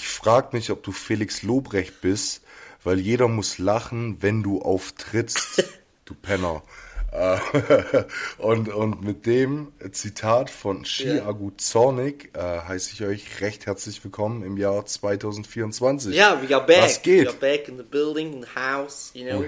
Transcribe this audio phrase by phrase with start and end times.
[0.00, 2.40] Ich frag mich, ob du Felix Lobrecht bist,
[2.82, 5.62] weil jeder muss lachen, wenn du auftrittst,
[6.06, 6.62] du Penner.
[7.12, 7.36] Äh,
[8.38, 14.42] und, und mit dem Zitat von Shiagu Zornig äh, heiße ich euch recht herzlich willkommen
[14.42, 16.14] im Jahr 2024.
[16.14, 16.82] Ja, we are back.
[16.82, 17.26] Was geht?
[17.26, 19.44] We are back in the building, in the house, you know.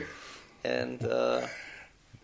[0.65, 1.41] And, uh,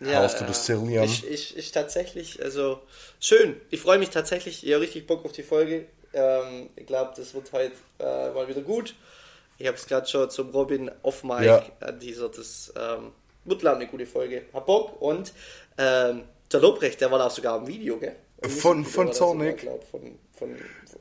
[0.01, 1.03] ja, House to the Cillian.
[1.03, 2.79] Ich, ich, ich tatsächlich, also
[3.19, 3.59] schön.
[3.71, 5.87] Ich freue mich tatsächlich, ich habe richtig Bock auf die Folge.
[6.13, 8.95] Ähm, ich glaube, das wird heute äh, mal wieder gut.
[9.57, 11.63] Ich habe es gerade schon zum Robin off Mic Ja.
[11.81, 12.37] anteasert.
[12.37, 13.11] Das ähm,
[13.45, 14.43] wird glaube eine gute Folge.
[14.53, 15.33] Hab Bock und
[15.77, 18.15] ähm, der Lobrecht, der war da auch sogar im Video, gell?
[18.41, 19.57] Von- von da sogar, Zornig?
[19.57, 20.55] glaub, von, von,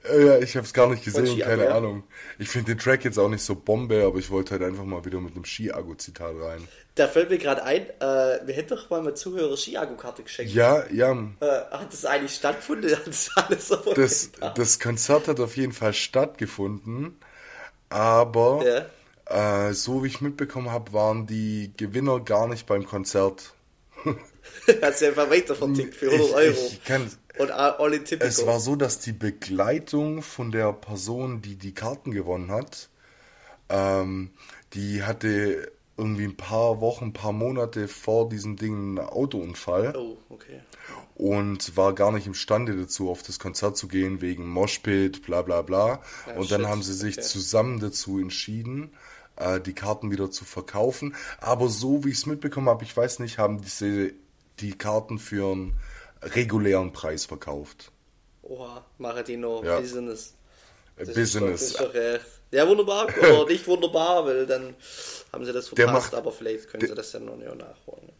[0.05, 1.77] Äh, Ja, ich habe es gar nicht gesehen, Ski-Ago, keine ja?
[1.77, 2.05] Ahnung.
[2.39, 5.05] Ich finde den Track jetzt auch nicht so Bombe, aber ich wollte halt einfach mal
[5.05, 6.69] wieder mit einem Ski-Ago-Zitat rein.
[6.95, 10.53] Da fällt mir gerade ein, äh, wir hätten doch mal mal Zuhörer Ski-Ago-Karte geschenkt.
[10.53, 12.91] Ja, ja, Äh, hat das eigentlich stattgefunden?
[12.97, 17.19] Hat das alles das, das Konzert hat auf jeden Fall stattgefunden,
[17.89, 18.87] aber
[19.27, 23.55] äh, so wie ich mitbekommen habe, waren die Gewinner gar nicht beim Konzert.
[24.83, 26.51] Hat sie einfach weiter vertickt für 100 Euro.
[26.51, 31.43] Ich, ich kann, Und alle Tipp es war so, dass die Begleitung von der Person,
[31.43, 32.89] die die Karten gewonnen hat,
[33.69, 34.31] ähm,
[34.75, 40.17] die hatte irgendwie ein paar Wochen, ein paar Monate vor diesem Ding einen Autounfall Oh,
[40.31, 40.61] okay.
[41.17, 45.63] und war gar nicht imstande dazu, auf das Konzert zu gehen, wegen Moshpit, bla bla
[45.63, 46.01] bla.
[46.27, 47.27] Ja, und dann shit, haben sie sich okay.
[47.27, 48.93] zusammen dazu entschieden,
[49.37, 51.17] äh, die Karten wieder zu verkaufen.
[51.41, 54.13] Aber so wie ich es mitbekommen habe, ich weiß nicht, haben diese
[54.61, 55.73] die Karten für einen
[56.23, 57.91] regulären Preis verkauft.
[58.43, 59.79] Oha, noch Ja.
[59.81, 60.35] Business.
[60.97, 61.63] Äh, Das Business.
[61.63, 62.19] Ist doch, ist doch, äh,
[62.51, 63.07] ja, wunderbar.
[63.19, 64.75] Oder nicht wunderbar, weil dann
[65.33, 68.11] haben sie das verpasst, macht- aber vielleicht können der- sie das dann noch nicht nachholen.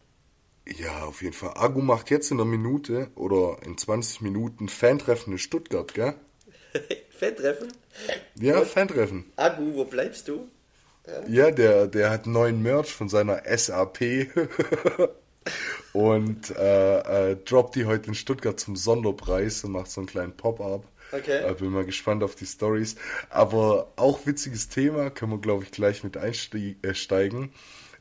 [0.77, 1.53] Ja, auf jeden Fall.
[1.55, 6.13] Agu macht jetzt in einer Minute oder in 20 Minuten Fantreffen in Stuttgart, gell?
[7.19, 7.73] Fan-Treffen?
[8.39, 9.31] Ja, Fantreffen.
[9.35, 10.47] Agu, wo bleibst du?
[11.27, 14.27] Ja, der, der hat neuen Merch von seiner SAP
[15.93, 20.35] und äh, äh, droppt die heute in Stuttgart zum Sonderpreis und macht so einen kleinen
[20.35, 20.85] Pop-up.
[21.11, 21.43] Okay.
[21.43, 22.95] Äh, bin mal gespannt auf die Stories.
[23.29, 27.51] Aber auch witziges Thema, können wir glaube ich gleich mit einsteigen.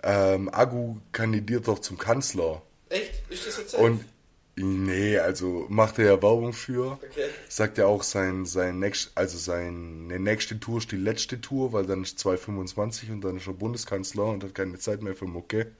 [0.02, 2.62] Ähm, Agu kandidiert doch zum Kanzler.
[2.88, 3.22] Echt?
[3.30, 4.04] Ist das jetzt Und
[4.56, 6.92] nee, also macht er ja Werbung für.
[6.92, 7.28] Okay.
[7.48, 11.86] Sagt er auch sein, sein nächst, also seine nächste Tour ist die letzte Tour, weil
[11.86, 15.72] dann ist 2025 und dann ist er Bundeskanzler und hat keine Zeit mehr für Mucke.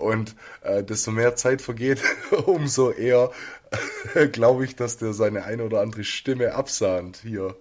[0.00, 2.00] Und äh, desto mehr Zeit vergeht,
[2.46, 3.30] umso eher
[4.32, 7.56] glaube ich, dass der seine eine oder andere Stimme absahnt hier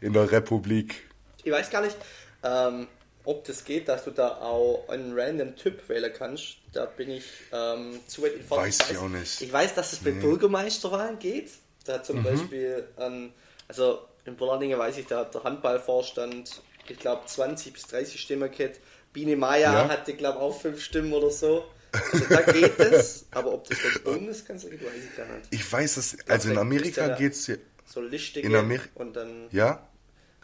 [0.00, 1.02] in der Republik.
[1.42, 1.96] Ich weiß gar nicht,
[2.42, 2.88] ähm,
[3.24, 6.56] ob das geht, dass du da auch einen random Typ wählen kannst.
[6.72, 8.60] Da bin ich ähm, zu weit entfernt.
[8.66, 9.42] Weiß ich auch nicht.
[9.42, 11.50] Ich weiß, dass es bei Bürgermeisterwahlen geht.
[11.84, 12.22] Da hat zum Mhm.
[12.24, 13.32] Beispiel, ähm,
[13.68, 18.50] also in Bollardingen weiß ich, da hat der Handballvorstand, ich glaube, 20 bis 30 Stimmen
[18.50, 18.80] gehabt.
[19.12, 19.88] Biene Maya Ja.
[19.88, 21.64] hatte, glaube ich, auch 5 Stimmen oder so.
[21.92, 25.46] Also da geht es, aber ob das beim Bundeskanzler geht, weiß ich gar nicht.
[25.50, 27.56] Ich weiß es, also in Amerika da- geht's ja,
[27.86, 29.86] So Liste In geben Ameri- und dann, ja?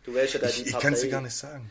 [0.05, 0.85] du wählst ja da die Ich, ich Partei.
[0.85, 1.71] kann es dir gar nicht sagen.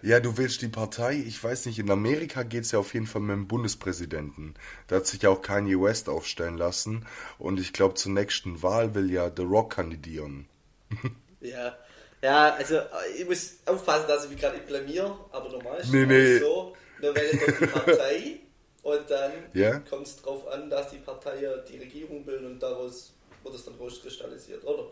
[0.00, 3.20] Ja, du willst die Partei, ich weiß nicht, in Amerika geht's ja auf jeden Fall
[3.20, 4.54] mit dem Bundespräsidenten.
[4.86, 7.04] Da hat sich ja auch Kanye West aufstellen lassen.
[7.38, 10.46] Und ich glaube, zur nächsten Wahl will ja The Rock kandidieren.
[11.40, 11.76] Ja,
[12.22, 12.86] ja, also äh,
[13.18, 16.38] ich muss aufpassen, dass ich mich gerade nicht blamier, aber normal ist Nee, es nee.
[16.38, 18.40] so, dann wählt doch die Partei
[18.86, 19.78] und dann Ja.
[19.80, 23.64] kommt es drauf an, dass die Partei ja die Regierung bildet und daraus wird es
[23.64, 24.84] dann rauskristallisiert, oder?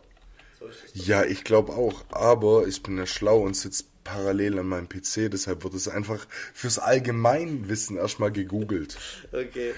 [0.58, 0.66] So.
[0.94, 2.04] Ja, ich glaube auch.
[2.10, 5.28] Aber ich bin ja schlau und sitze parallel an meinem PC.
[5.30, 8.96] Deshalb wird es einfach fürs Allgemeinwissen erstmal gegoogelt.
[9.32, 9.74] Okay,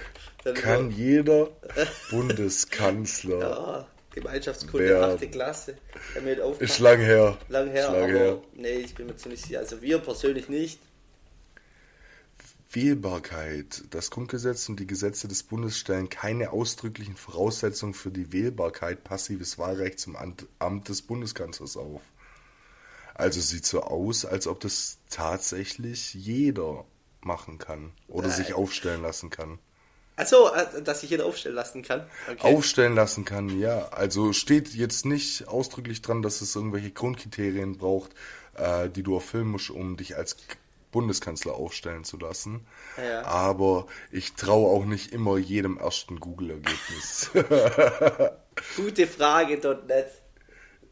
[0.55, 1.49] Kann über- jeder
[2.10, 3.41] Bundeskanzler.
[3.41, 5.31] ja, Gemeinschaftskunde, Wer- 8.
[5.32, 5.76] Klasse.
[6.59, 7.37] Ist lang her.
[7.49, 8.38] lang her, Ist lang aber her.
[8.55, 10.81] nee, ich bin mir ziemlich sicher, also wir persönlich nicht.
[12.76, 13.84] Wählbarkeit.
[13.91, 19.59] Das Grundgesetz und die Gesetze des Bundes stellen keine ausdrücklichen Voraussetzungen für die Wählbarkeit passives
[19.59, 22.03] Wahlrechts zum Amt, des Bundeskanzlers auf.
[23.14, 26.84] Also sieht so aus, als ob das tatsächlich jeder
[27.23, 28.37] machen kann oder Nein.
[28.37, 29.58] sich aufstellen lassen kann.
[30.17, 32.06] Also, äh, dass sich jeder aufstellen lassen kann.
[32.31, 32.55] Okay.
[32.55, 33.88] Aufstellen lassen kann, ja.
[33.88, 38.12] Also steht jetzt nicht ausdrücklich dran, dass es irgendwelche Grundkriterien braucht,
[38.55, 40.37] äh, die du erfüllen musst, um dich als
[40.96, 42.66] Bundeskanzler aufstellen zu lassen.
[42.96, 43.22] Ja.
[43.26, 47.31] Aber ich traue auch nicht immer jedem ersten Google-Ergebnis.
[48.76, 50.10] Gute Frage, .net.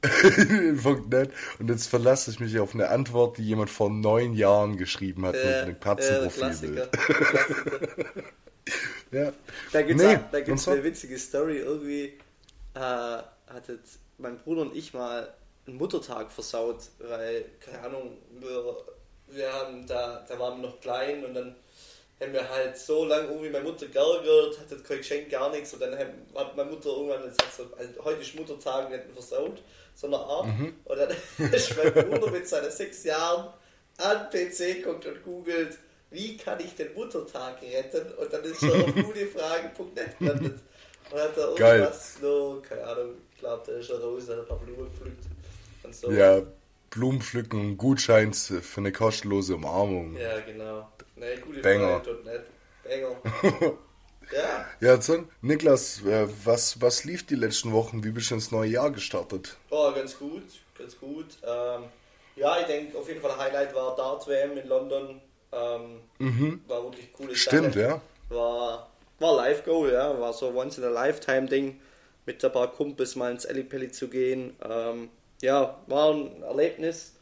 [1.10, 1.30] Net.
[1.58, 5.36] Und jetzt verlasse ich mich auf eine Antwort, die jemand vor neun Jahren geschrieben hat
[5.36, 5.80] mit einem.
[5.80, 6.92] Katzenprofilbild.
[7.00, 8.22] Klassiker.
[9.10, 9.32] Ja.
[9.72, 11.60] Da gibt's, Nee, auch, da gibt's eine witzige Story.
[11.60, 12.12] Irgendwie
[12.74, 13.80] äh, hattet
[14.18, 15.32] mein Bruder und ich mal
[15.66, 18.76] einen Muttertag versaut, weil, keine Ahnung, wir,
[19.28, 21.56] wir haben da, da waren wir noch klein und dann
[22.20, 25.80] haben wir halt so lange irgendwie meine Mutter geärgert, hatte kein Geschenk, gar nichts und
[25.80, 29.62] dann hat meine Mutter irgendwann gesagt, so, also, heute ist Muttertag, nicht versaut,
[29.94, 30.46] sondern Art.
[30.46, 30.74] Mhm.
[30.84, 31.10] Und dann
[31.52, 33.52] ist mein Bruder mit seinen sechs Jahren
[33.98, 35.78] an PC guckt und googelt,
[36.10, 38.12] wie kann ich den Muttertag retten?
[38.12, 40.60] Und dann ist er auf gutefragen.net gelandet.
[41.10, 44.46] Und hat er irgendwas, no, keine Ahnung, ich glaube, da ist er raus, hat ein
[44.46, 45.24] paar Blumen gepflückt.
[45.82, 46.10] Und so.
[46.10, 46.40] Ja,
[46.94, 50.16] Blumen pflücken, Gutschein für eine kostenlose Umarmung.
[50.16, 50.88] Ja, genau.
[51.16, 52.02] Nee, gute Banger.
[52.84, 53.16] Banger.
[54.32, 54.66] ja.
[54.80, 58.04] Ja, dann, Niklas, äh, was, was lief die letzten Wochen?
[58.04, 59.56] Wie bist du ins neue Jahr gestartet?
[59.70, 60.44] Oh, ganz gut,
[60.78, 61.26] ganz gut.
[61.42, 61.84] Ähm,
[62.36, 65.20] ja, ich denke, auf jeden Fall Highlight war Dart WM in London.
[65.50, 66.60] Ähm, mhm.
[66.68, 68.00] War wirklich coole Stimmt, ja.
[68.28, 68.88] War,
[69.18, 70.20] war Live-Goal, ja.
[70.20, 71.80] War so Once-in-a-Lifetime-Ding,
[72.26, 74.56] mit ein paar Kumpels mal ins Ellipelli zu gehen.
[74.62, 75.10] Ähm,
[75.44, 77.12] ja, war ein Erlebnis.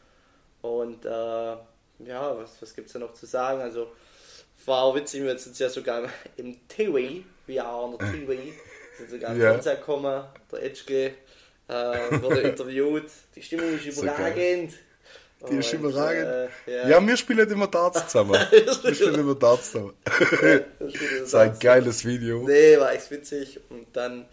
[0.61, 3.61] Und äh, ja, was, was gibt es da noch zu sagen?
[3.61, 3.91] Also,
[4.65, 8.33] war auch witzig, wir sind ja sogar im TV, wir haben der TV,
[8.97, 9.51] sind sogar im ja.
[9.51, 11.11] Fernseher gekommen, der Edge
[11.67, 14.73] äh, wurde interviewt, die Stimmung ist überragend.
[15.41, 16.49] So die ist überragend.
[16.65, 16.89] Äh, ja.
[16.89, 18.33] ja, wir spielen immer Darts zusammen.
[18.51, 19.93] wir spielen immer Darts zusammen.
[20.05, 20.93] das
[21.23, 22.47] ist ein geiles Video.
[22.47, 23.59] Nee, war echt witzig.
[23.69, 24.25] Und dann,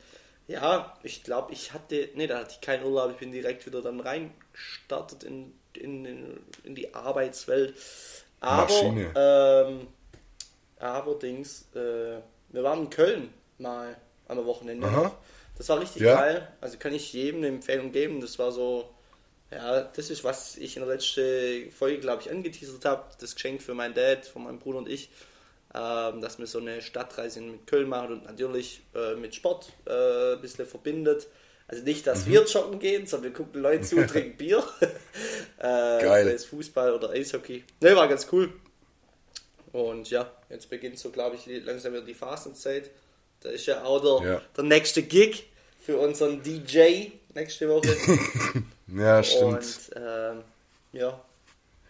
[0.51, 3.13] ja, ich glaube, ich hatte, nee, da hatte ich keinen Urlaub.
[3.13, 7.75] Ich bin direkt wieder dann reingestartet in, in, in, die Arbeitswelt.
[8.41, 9.13] Aber, Maschine.
[9.15, 9.87] Ähm,
[10.79, 14.87] aber Dings, äh, wir waren in Köln mal am Wochenende.
[14.87, 15.15] Aha.
[15.57, 16.17] Das war richtig ja.
[16.17, 16.49] geil.
[16.61, 18.21] Also kann ich jedem eine Empfehlung geben.
[18.21, 18.91] Das war so
[19.51, 23.05] ja, das ist, was ich in der letzten Folge, glaube ich, angeteasert habe.
[23.21, 25.11] Das Geschenk für meinen Dad, von meinem Bruder und ich,
[25.75, 30.35] ähm, dass wir so eine Stadtreise mit Köln machen und natürlich äh, mit Sport äh,
[30.35, 31.29] ein bisschen verbindet.
[31.69, 32.33] Also nicht, dass mhm.
[32.33, 34.59] wir joggen gehen, sondern wir gucken Leute zu und trinken Bier.
[35.59, 36.25] äh, Geil.
[36.25, 37.65] Sei es Fußball oder Eishockey.
[37.81, 38.53] Ne, war ganz cool.
[39.73, 42.91] Und ja, jetzt beginnt so, glaube ich, langsam wieder die Fastenzeit.
[43.41, 44.43] Da ist ja auch der, ja.
[44.57, 45.45] der nächste Gig
[45.79, 47.97] für unseren DJ nächste Woche.
[48.89, 49.55] ja, stimmt.
[49.55, 50.43] Und ähm,
[50.93, 51.21] ja.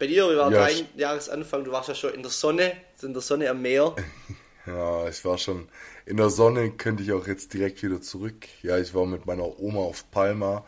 [0.00, 1.62] Bei dir, wie war ja, dein Jahresanfang?
[1.62, 3.94] Du warst ja schon in der Sonne, in der Sonne am Meer.
[4.66, 5.68] ja, ich war schon
[6.06, 8.48] in der Sonne, könnte ich auch jetzt direkt wieder zurück.
[8.62, 10.64] Ja, ich war mit meiner Oma auf Palma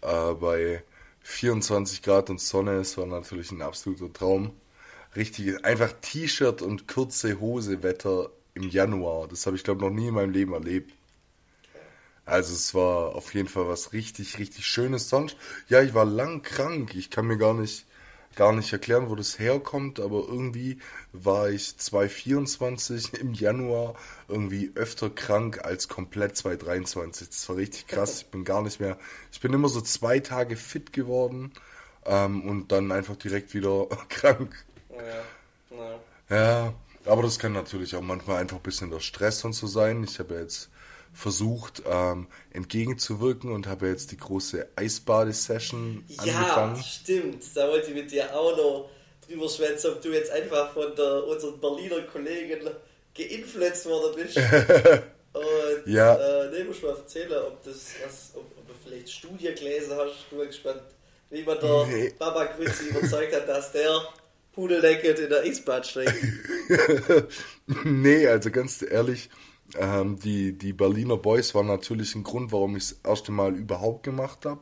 [0.00, 0.82] äh, bei
[1.20, 2.76] 24 Grad und Sonne.
[2.76, 4.58] Es war natürlich ein absoluter Traum.
[5.14, 9.28] Richtig, einfach T-Shirt und kurze Hose Wetter im Januar.
[9.28, 10.94] Das habe ich glaube noch nie in meinem Leben erlebt.
[12.24, 15.36] Also es war auf jeden Fall was richtig, richtig Schönes sonst.
[15.68, 16.94] Ja, ich war lang krank.
[16.94, 17.84] Ich kann mir gar nicht,
[18.36, 20.78] gar nicht erklären, wo das herkommt, aber irgendwie
[21.12, 23.94] war ich 2024 im Januar
[24.28, 27.28] irgendwie öfter krank als komplett 2023.
[27.28, 28.22] Das war richtig krass.
[28.22, 28.98] Ich bin gar nicht mehr,
[29.32, 31.52] ich bin immer so zwei Tage fit geworden
[32.06, 34.64] ähm, und dann einfach direkt wieder krank.
[35.70, 36.36] Ja, ja.
[36.36, 36.74] ja,
[37.04, 40.04] aber das kann natürlich auch manchmal einfach ein bisschen der Stress und so sein.
[40.04, 40.70] Ich habe ja jetzt
[41.12, 46.76] versucht ähm, entgegenzuwirken und habe jetzt die große Eisbadesession ja, angefangen.
[46.76, 47.44] Ja, stimmt.
[47.54, 48.90] Da wollte ich mit dir auch noch
[49.26, 52.70] drüber schwätzen, ob du jetzt einfach von der, unseren Berliner Kollegen
[53.14, 54.36] geinfluenzt worden bist.
[55.32, 56.14] und ja.
[56.14, 60.12] äh, nee, muss mal erzählen, ob, das was, ob, ob du vielleicht Studie gelesen hast.
[60.12, 60.82] Ich bin gespannt,
[61.30, 62.14] wie man der nee.
[62.18, 64.00] Baba Grützi überzeugt hat, dass der
[64.52, 66.14] Pudeldecket in der Eisbad steigt.
[67.84, 69.30] nee, also ganz ehrlich,
[69.78, 74.02] ähm, die, die Berliner Boys waren natürlich ein Grund, warum ich das erste Mal überhaupt
[74.02, 74.60] gemacht habe,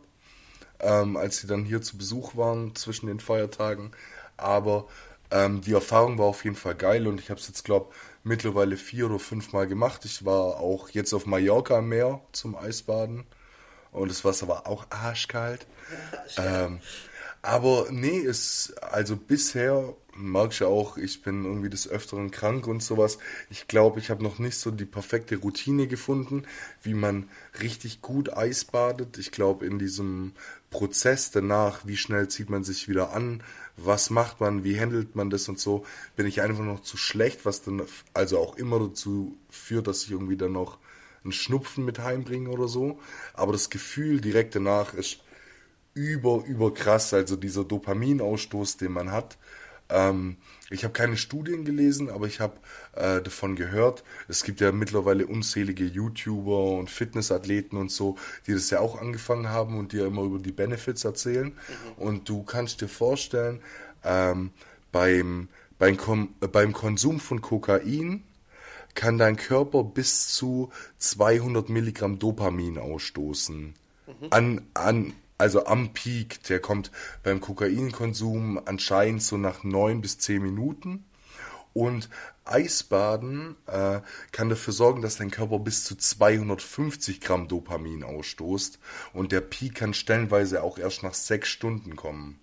[0.80, 3.92] ähm, als sie dann hier zu Besuch waren zwischen den Feiertagen.
[4.36, 4.86] Aber
[5.30, 7.92] ähm, die Erfahrung war auf jeden Fall geil und ich habe es jetzt, glaube
[8.24, 10.04] mittlerweile vier oder fünf Mal gemacht.
[10.04, 13.24] Ich war auch jetzt auf Mallorca am Meer zum Eisbaden
[13.92, 15.66] und das Wasser war auch arschkalt.
[16.36, 16.80] ähm,
[17.42, 22.82] aber nee, es, also bisher merkst ja auch, ich bin irgendwie des Öfteren krank und
[22.82, 23.18] sowas.
[23.50, 26.44] Ich glaube, ich habe noch nicht so die perfekte Routine gefunden,
[26.82, 27.28] wie man
[27.60, 29.18] richtig gut Eis badet.
[29.18, 30.32] Ich glaube, in diesem
[30.70, 33.42] Prozess danach, wie schnell zieht man sich wieder an,
[33.76, 37.44] was macht man, wie handelt man das und so, bin ich einfach noch zu schlecht,
[37.44, 37.82] was dann
[38.12, 40.78] also auch immer dazu führt, dass ich irgendwie dann noch
[41.24, 42.98] einen Schnupfen mit heimbringe oder so.
[43.34, 45.20] Aber das Gefühl direkt danach ist
[45.94, 47.12] über, über krass.
[47.12, 49.36] Also dieser Dopaminausstoß, den man hat,
[49.90, 50.36] ähm,
[50.70, 52.58] ich habe keine Studien gelesen, aber ich habe
[52.94, 54.04] äh, davon gehört.
[54.28, 58.16] Es gibt ja mittlerweile unzählige YouTuber und Fitnessathleten und so,
[58.46, 61.48] die das ja auch angefangen haben und dir immer über die Benefits erzählen.
[61.48, 62.02] Mhm.
[62.02, 63.60] Und du kannst dir vorstellen,
[64.04, 64.50] ähm,
[64.92, 68.24] beim, beim, Kom äh, beim Konsum von Kokain
[68.94, 73.74] kann dein Körper bis zu 200 Milligramm Dopamin ausstoßen.
[74.06, 74.26] Mhm.
[74.30, 76.90] An, an also am Peak, der kommt
[77.22, 81.04] beim Kokainkonsum anscheinend so nach neun bis zehn Minuten.
[81.72, 82.10] Und
[82.44, 84.00] Eisbaden äh,
[84.32, 88.80] kann dafür sorgen, dass dein Körper bis zu 250 Gramm Dopamin ausstoßt.
[89.12, 92.40] Und der Peak kann stellenweise auch erst nach sechs Stunden kommen.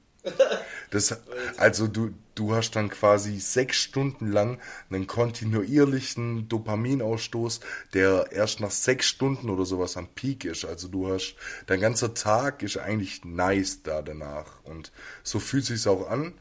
[0.91, 1.17] Das,
[1.57, 7.59] also du, du hast dann quasi sechs Stunden lang einen kontinuierlichen Dopaminausstoß,
[7.93, 10.63] der erst nach sechs Stunden oder sowas am Peak ist.
[10.63, 14.63] Also du hast, dein ganzer Tag ist eigentlich nice da danach.
[14.63, 14.91] Und
[15.23, 16.33] so fühlt sich auch an.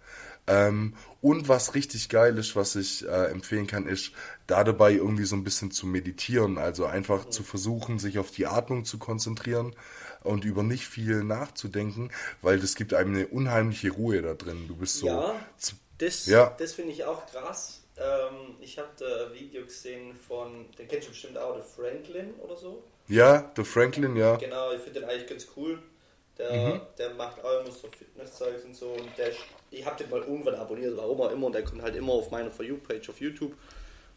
[0.47, 4.12] Ähm, und was richtig geil ist, was ich äh, empfehlen kann, ist,
[4.47, 6.59] da dabei irgendwie so ein bisschen zu meditieren.
[6.59, 7.31] Also einfach mhm.
[7.31, 9.75] zu versuchen, sich auf die Atmung zu konzentrieren
[10.25, 12.11] und über nicht viel nachzudenken,
[12.43, 14.66] weil das gibt einem eine unheimliche Ruhe da drin.
[14.66, 15.07] Du bist so.
[15.07, 15.35] Ja,
[15.99, 16.54] das, ja.
[16.59, 17.83] das finde ich auch krass.
[17.97, 22.35] Ähm, ich habe da ein Video gesehen von, den kennst du bestimmt auch, der Franklin
[22.43, 22.83] oder so.
[23.07, 24.37] Ja, der Franklin, ja.
[24.37, 25.78] Genau, ich finde den eigentlich ganz cool.
[26.38, 26.81] Der, mhm.
[26.99, 28.88] der macht auch immer so Fitnesszeugs und so.
[28.88, 29.31] Und der,
[29.71, 31.47] ich habe den mal irgendwann abonniert, warum auch immer.
[31.47, 33.52] Und der kommt halt immer auf meine For You-Page auf YouTube.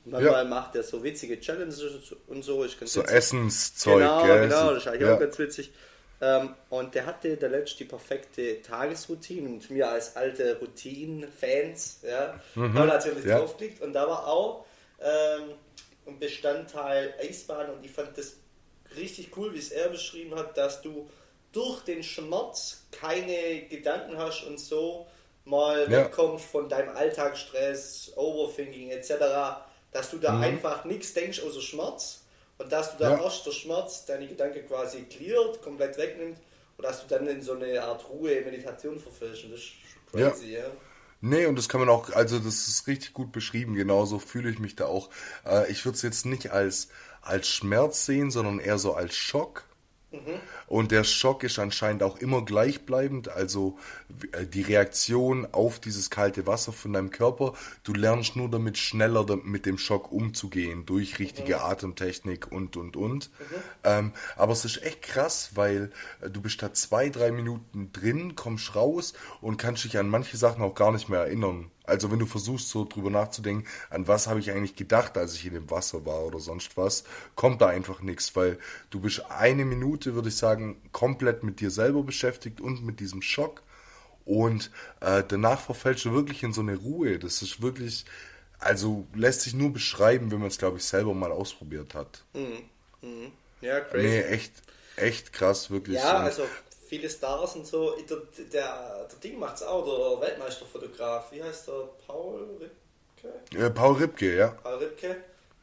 [0.03, 0.49] Und manchmal ja.
[0.49, 2.65] macht der so witzige Challenges und so.
[2.65, 3.03] Ich so.
[3.03, 4.41] Essenszeug, Genau, gell?
[4.47, 5.13] genau, das ist eigentlich ja.
[5.13, 5.71] auch ganz witzig.
[6.19, 12.39] Ähm, und der hatte der letzte die perfekte Tagesroutine und mir als alte Routinen-Fans, ja,
[12.55, 13.37] mhm, natürlich ja.
[13.37, 14.65] draufklickt und da war auch
[14.99, 15.51] ähm,
[16.07, 18.37] ein Bestandteil Eisbahn und ich fand das
[18.95, 21.07] richtig cool, wie es er beschrieben hat, dass du
[21.51, 25.07] durch den Schmerz keine Gedanken hast und so
[25.45, 26.05] mal ja.
[26.05, 29.13] wegkommst von deinem Alltagsstress, Overthinking etc.,
[29.91, 30.43] dass du da mhm.
[30.43, 32.23] einfach nichts denkst außer Schmerz
[32.57, 33.23] und dass du dann ja.
[33.23, 36.39] erst der Schmerz deine Gedanken quasi cleart, komplett wegnimmt
[36.77, 39.43] und dass du dann in so eine Art Ruhe, Meditation verfällst.
[39.43, 39.71] Das ist
[40.11, 40.59] crazy, ja.
[40.59, 40.71] ja.
[41.19, 44.59] Nee, und das kann man auch, also das ist richtig gut beschrieben, genauso fühle ich
[44.59, 45.09] mich da auch.
[45.45, 46.89] Äh, ich würde es jetzt nicht als,
[47.21, 49.63] als Schmerz sehen, sondern eher so als Schock.
[50.25, 50.39] Mhm.
[50.67, 53.77] Und der Schock ist anscheinend auch immer gleichbleibend, also
[54.31, 57.53] äh, die Reaktion auf dieses kalte Wasser von deinem Körper.
[57.83, 61.61] Du lernst nur damit schneller mit dem Schock umzugehen, durch richtige mhm.
[61.61, 63.29] Atemtechnik und, und, und.
[63.39, 63.55] Mhm.
[63.83, 68.35] Ähm, aber es ist echt krass, weil äh, du bist da zwei, drei Minuten drin,
[68.35, 71.71] kommst raus und kannst dich an manche Sachen auch gar nicht mehr erinnern.
[71.87, 75.45] Also wenn du versuchst so drüber nachzudenken, an was habe ich eigentlich gedacht, als ich
[75.45, 78.59] in dem Wasser war oder sonst was, kommt da einfach nichts, weil
[78.91, 83.21] du bist eine Minute, würde ich sagen, komplett mit dir selber beschäftigt und mit diesem
[83.21, 83.63] Schock
[84.27, 87.17] und äh, danach verfällst du wirklich in so eine Ruhe.
[87.17, 88.03] Das ist wirklich,
[88.59, 92.25] also lässt sich nur beschreiben, wenn man es, glaube ich, selber mal ausprobiert hat.
[92.33, 92.63] Mhm.
[93.01, 93.31] Mhm.
[93.61, 94.05] Ja, crazy.
[94.05, 94.51] Nee, echt,
[94.97, 95.95] echt krass, wirklich.
[95.95, 96.45] Ja, also
[96.87, 97.95] viele Stars und so.
[97.95, 98.17] Der,
[98.51, 101.31] der, der Ding macht's auch, der Weltmeisterfotograf.
[101.31, 101.89] Wie heißt der?
[102.05, 103.57] Paul Ripke?
[103.57, 104.47] Ja, Paul Ripke, ja.
[104.63, 105.17] Paul Ripke.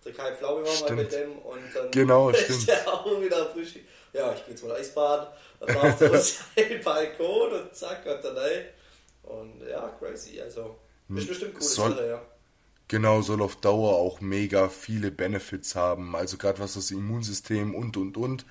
[0.04, 2.68] Der Kai Pflaumi war mal mit dem und dann genau, stimmt.
[2.68, 3.78] der auch wieder frisch.
[4.12, 5.28] Ja, ich gehe jetzt mal Eisbaden.
[5.60, 8.66] Dann macht er seinen Balkon und zack, und dann rein.
[9.22, 10.40] Und ja, crazy.
[10.40, 10.76] Also,
[11.08, 11.26] ist hm.
[11.26, 11.62] bestimmt cool.
[11.62, 12.22] Sache, ja.
[12.88, 16.14] Genau, soll auf Dauer auch mega viele Benefits haben.
[16.14, 18.44] Also gerade was das Immunsystem und und und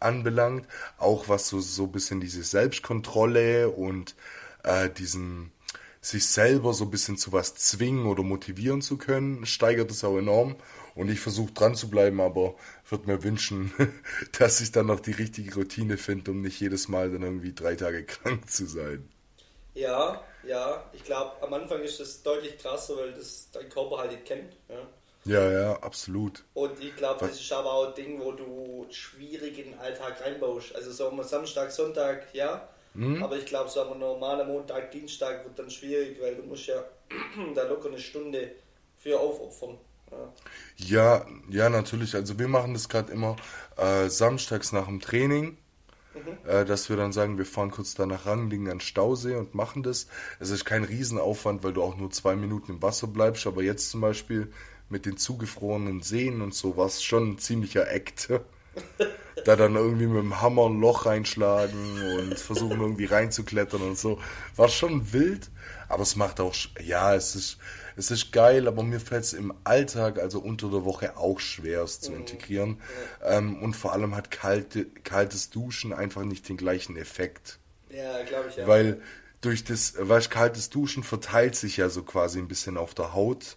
[0.00, 0.66] anbelangt,
[0.98, 4.14] auch was so, so ein bisschen diese Selbstkontrolle und
[4.62, 5.52] äh, diesen
[6.00, 10.18] sich selber so ein bisschen zu was zwingen oder motivieren zu können, steigert es auch
[10.18, 10.56] enorm.
[10.94, 12.54] Und ich versuche dran zu bleiben, aber
[12.88, 13.72] würde mir wünschen,
[14.38, 17.74] dass ich dann noch die richtige Routine finde, um nicht jedes Mal dann irgendwie drei
[17.74, 19.08] Tage krank zu sein.
[19.72, 24.12] Ja, ja, ich glaube, am Anfang ist das deutlich krasser, weil das dein Körper halt
[24.12, 24.56] nicht kennt.
[24.68, 24.86] Ja.
[25.24, 26.44] Ja, ja, absolut.
[26.54, 30.20] Und ich glaube, das ist aber auch ein Ding, wo du schwierig in den Alltag
[30.20, 30.74] reinbaust.
[30.74, 32.68] Also so am Samstag, Sonntag, ja.
[32.94, 33.22] Mhm.
[33.22, 36.84] Aber ich glaube, so am normalen Montag, Dienstag wird dann schwierig, weil du musst ja
[37.54, 38.52] da locker eine Stunde
[38.98, 39.78] für aufopfern.
[40.10, 40.28] Ja,
[40.76, 42.14] ja, ja natürlich.
[42.14, 43.36] Also wir machen das gerade immer
[43.76, 45.56] äh, samstags nach dem Training.
[46.14, 46.48] Mhm.
[46.48, 49.82] Äh, dass wir dann sagen, wir fahren kurz da nach Ranglingen an Stausee und machen
[49.82, 50.06] das.
[50.38, 53.46] Es ist kein Riesenaufwand, weil du auch nur zwei Minuten im Wasser bleibst.
[53.46, 54.52] Aber jetzt zum Beispiel
[54.88, 58.28] mit den zugefrorenen Seen und so war es schon ein ziemlicher Act.
[59.44, 64.18] da dann irgendwie mit dem Hammer ein Loch reinschlagen und versuchen irgendwie reinzuklettern und so.
[64.56, 65.50] War schon wild,
[65.88, 67.58] aber es macht auch, ja, es ist,
[67.96, 71.82] es ist geil, aber mir fällt es im Alltag, also unter der Woche, auch schwer,
[71.82, 72.18] es zu mhm.
[72.18, 72.80] integrieren.
[73.22, 77.58] Ähm, und vor allem hat kalte, kaltes Duschen einfach nicht den gleichen Effekt.
[77.90, 78.66] Ja, glaube ich ja.
[78.66, 79.00] Weil
[79.40, 83.56] durch das, weißt, kaltes Duschen verteilt sich ja so quasi ein bisschen auf der Haut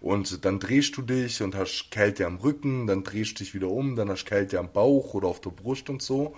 [0.00, 3.68] und dann drehst du dich und hast Kälte am Rücken, dann drehst du dich wieder
[3.68, 6.34] um, dann hast Kälte am Bauch oder auf der Brust und so.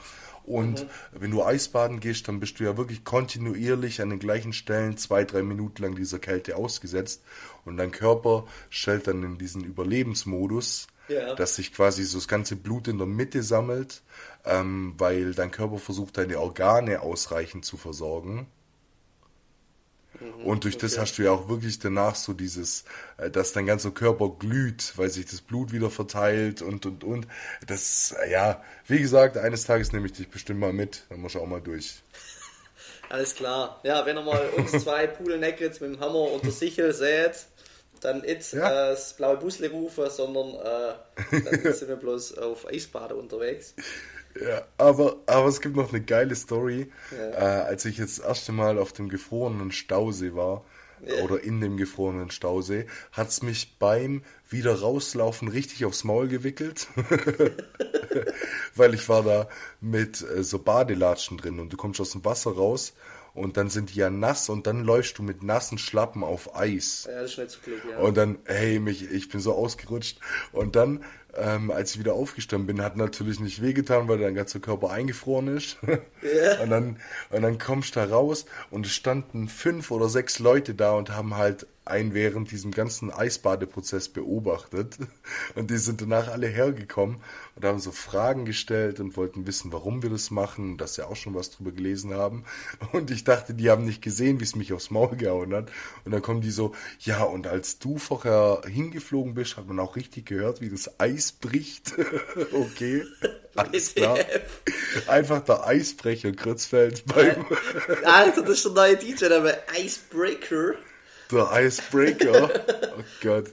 [0.47, 1.21] Und mhm.
[1.21, 5.25] wenn du Eisbaden gehst, dann bist du ja wirklich kontinuierlich an den gleichen Stellen zwei,
[5.25, 7.25] drei Minuten lang dieser Kälte ausgesetzt.
[7.65, 11.35] Und dein Körper stellt dann in diesen Überlebensmodus, ja.
[11.35, 14.03] dass sich quasi so das ganze Blut in der Mitte sammelt,
[14.45, 18.47] ähm, weil dein Körper versucht, deine Organe ausreichend zu versorgen.
[20.21, 20.87] Mhm, und durch okay.
[20.87, 22.85] das hast du ja auch wirklich danach so dieses,
[23.19, 27.27] äh, dass dein ganzer Körper glüht, weil sich das Blut wieder verteilt und und und.
[27.67, 31.35] Das, äh, ja, wie gesagt, eines Tages nehme ich dich bestimmt mal mit, dann musst
[31.35, 32.03] du auch mal durch.
[33.09, 33.81] Alles klar.
[33.85, 37.47] Ja, wenn ihr mal uns zwei Pudelneckets mit dem Hammer unter Sichel seht,
[38.01, 38.69] dann nicht ja.
[38.69, 43.75] äh, das blaue Busle rufen, sondern äh, dann sind wir bloß auf Eisbade unterwegs.
[44.41, 46.91] Ja, aber, aber es gibt noch eine geile Story.
[47.11, 47.31] Ja.
[47.31, 50.65] Äh, als ich jetzt das erste Mal auf dem gefrorenen Stausee war,
[51.05, 51.23] ja.
[51.25, 56.89] oder in dem gefrorenen Stausee, hat es mich beim wieder rauslaufen richtig aufs Maul gewickelt.
[58.75, 59.49] Weil ich war da
[59.81, 62.95] mit äh, so Badelatschen drin und du kommst aus dem Wasser raus
[63.37, 67.07] und dann sind die ja nass und dann läufst du mit nassen Schlappen auf Eis.
[67.07, 67.99] Ja, das ist nicht so klug, ja.
[67.99, 70.19] Und dann, hey, mich, ich bin so ausgerutscht.
[70.53, 71.05] Und dann
[71.39, 75.49] ähm, als ich wieder aufgestanden bin, hat natürlich nicht wehgetan, weil dein ganzer Körper eingefroren
[75.49, 75.79] ist.
[76.23, 76.61] Yeah.
[76.63, 76.97] und, dann,
[77.31, 81.11] und dann kommst du da raus und es standen fünf oder sechs Leute da und
[81.11, 84.99] haben halt einen während diesem ganzen Eisbadeprozess beobachtet.
[85.55, 87.19] Und die sind danach alle hergekommen
[87.55, 91.17] und haben so Fragen gestellt und wollten wissen, warum wir das machen, dass sie auch
[91.17, 92.45] schon was drüber gelesen haben.
[92.93, 95.71] Und ich dachte, die haben nicht gesehen, wie es mich aufs Maul gehauen hat.
[96.05, 99.97] Und dann kommen die so, ja, und als du vorher hingeflogen bist, hat man auch
[99.97, 101.93] richtig gehört, wie das Eis bricht.
[102.53, 103.05] okay.
[103.55, 104.19] Alles klar.
[105.07, 107.47] Einfach der Eisbrecher Grützfeld beim.
[108.05, 110.75] Alter, das ist der neue DJ, aber Icebreaker.
[111.31, 112.51] Der Icebreaker.
[112.99, 113.47] oh Gott.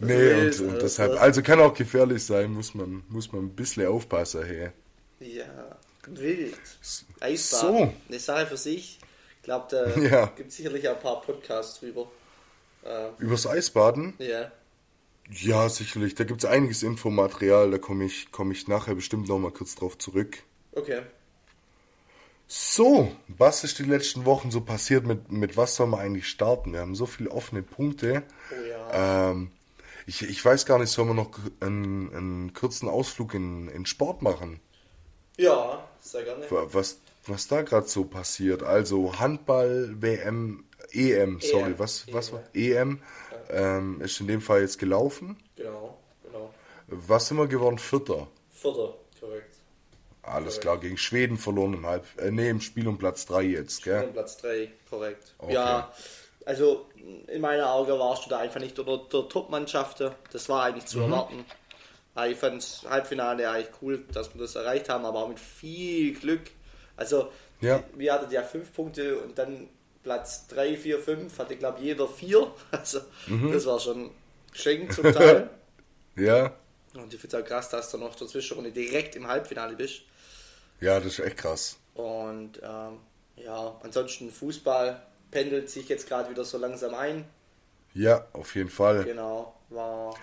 [0.00, 3.86] Nee, und, und deshalb, also kann auch gefährlich sein, muss man, muss man ein bisschen
[3.86, 4.70] aufpassen, hey.
[5.20, 6.58] Ja, wild.
[7.20, 7.76] Eisbaden.
[7.78, 7.94] So.
[8.08, 8.98] Eine Sache für sich.
[9.36, 10.26] Ich glaube, da ja.
[10.36, 12.10] gibt es sicherlich auch ein paar Podcasts drüber.
[12.84, 14.14] Äh, Übers Eisbaden?
[14.18, 14.50] Ja.
[15.30, 16.14] Ja, sicherlich.
[16.14, 19.74] Da gibt es einiges Infomaterial, da komme ich, komm ich nachher bestimmt noch mal kurz
[19.74, 20.42] drauf zurück.
[20.72, 21.02] Okay.
[22.46, 25.06] So, was ist die letzten Wochen so passiert?
[25.06, 26.72] Mit, mit was soll man eigentlich starten?
[26.72, 28.22] Wir haben so viele offene Punkte.
[28.50, 29.30] Oh ja.
[29.30, 29.50] Ähm,
[30.06, 34.20] ich, ich weiß gar nicht, sollen wir noch einen, einen kurzen Ausflug in, in Sport
[34.20, 34.60] machen?
[35.38, 36.46] Ja, sehr gerne.
[36.50, 38.62] Was, was da gerade so passiert.
[38.62, 41.78] Also Handball, WM, EM, sorry, EM.
[41.78, 42.34] was, was EM.
[42.34, 42.42] war?
[42.54, 43.00] EM.
[43.50, 45.36] Ähm, ist in dem Fall jetzt gelaufen.
[45.56, 46.52] Genau, genau.
[46.86, 47.78] Was sind wir geworden?
[47.78, 48.28] Vierter.
[48.50, 49.56] Vierter, korrekt.
[50.22, 50.60] Alles korrekt.
[50.60, 53.98] klar, gegen Schweden verloren im Halb, äh, nee, im Spiel um Platz 3 jetzt, gell?
[53.98, 55.34] Spiel um Platz 3, korrekt.
[55.38, 55.54] Okay.
[55.54, 55.92] Ja,
[56.46, 56.86] also
[57.26, 60.02] in meiner Augen warst du da einfach nicht unter der Top-Mannschaft.
[60.32, 61.04] Das war eigentlich zu mhm.
[61.04, 61.44] erwarten.
[62.28, 66.14] Ich fand das Halbfinale eigentlich cool, dass wir das erreicht haben, aber auch mit viel
[66.14, 66.42] Glück.
[66.96, 67.82] Also, ja.
[67.94, 69.68] wir hatten ja fünf Punkte und dann
[70.04, 72.52] Platz 3, 4, 5 hatte, glaube ich, jeder vier.
[72.70, 73.50] Also, mhm.
[73.52, 74.10] das war schon
[74.52, 75.50] geschenkt zum Teil.
[76.16, 76.54] ja.
[76.94, 80.02] Und ich finde es auch krass, dass du noch zur Zwischenrunde direkt im Halbfinale bist.
[80.80, 81.76] Ja, das ist echt krass.
[81.94, 82.98] Und ähm,
[83.36, 87.24] ja, ansonsten Fußball pendelt sich jetzt gerade wieder so langsam ein.
[87.94, 89.04] Ja, auf jeden Fall.
[89.04, 90.14] Genau, war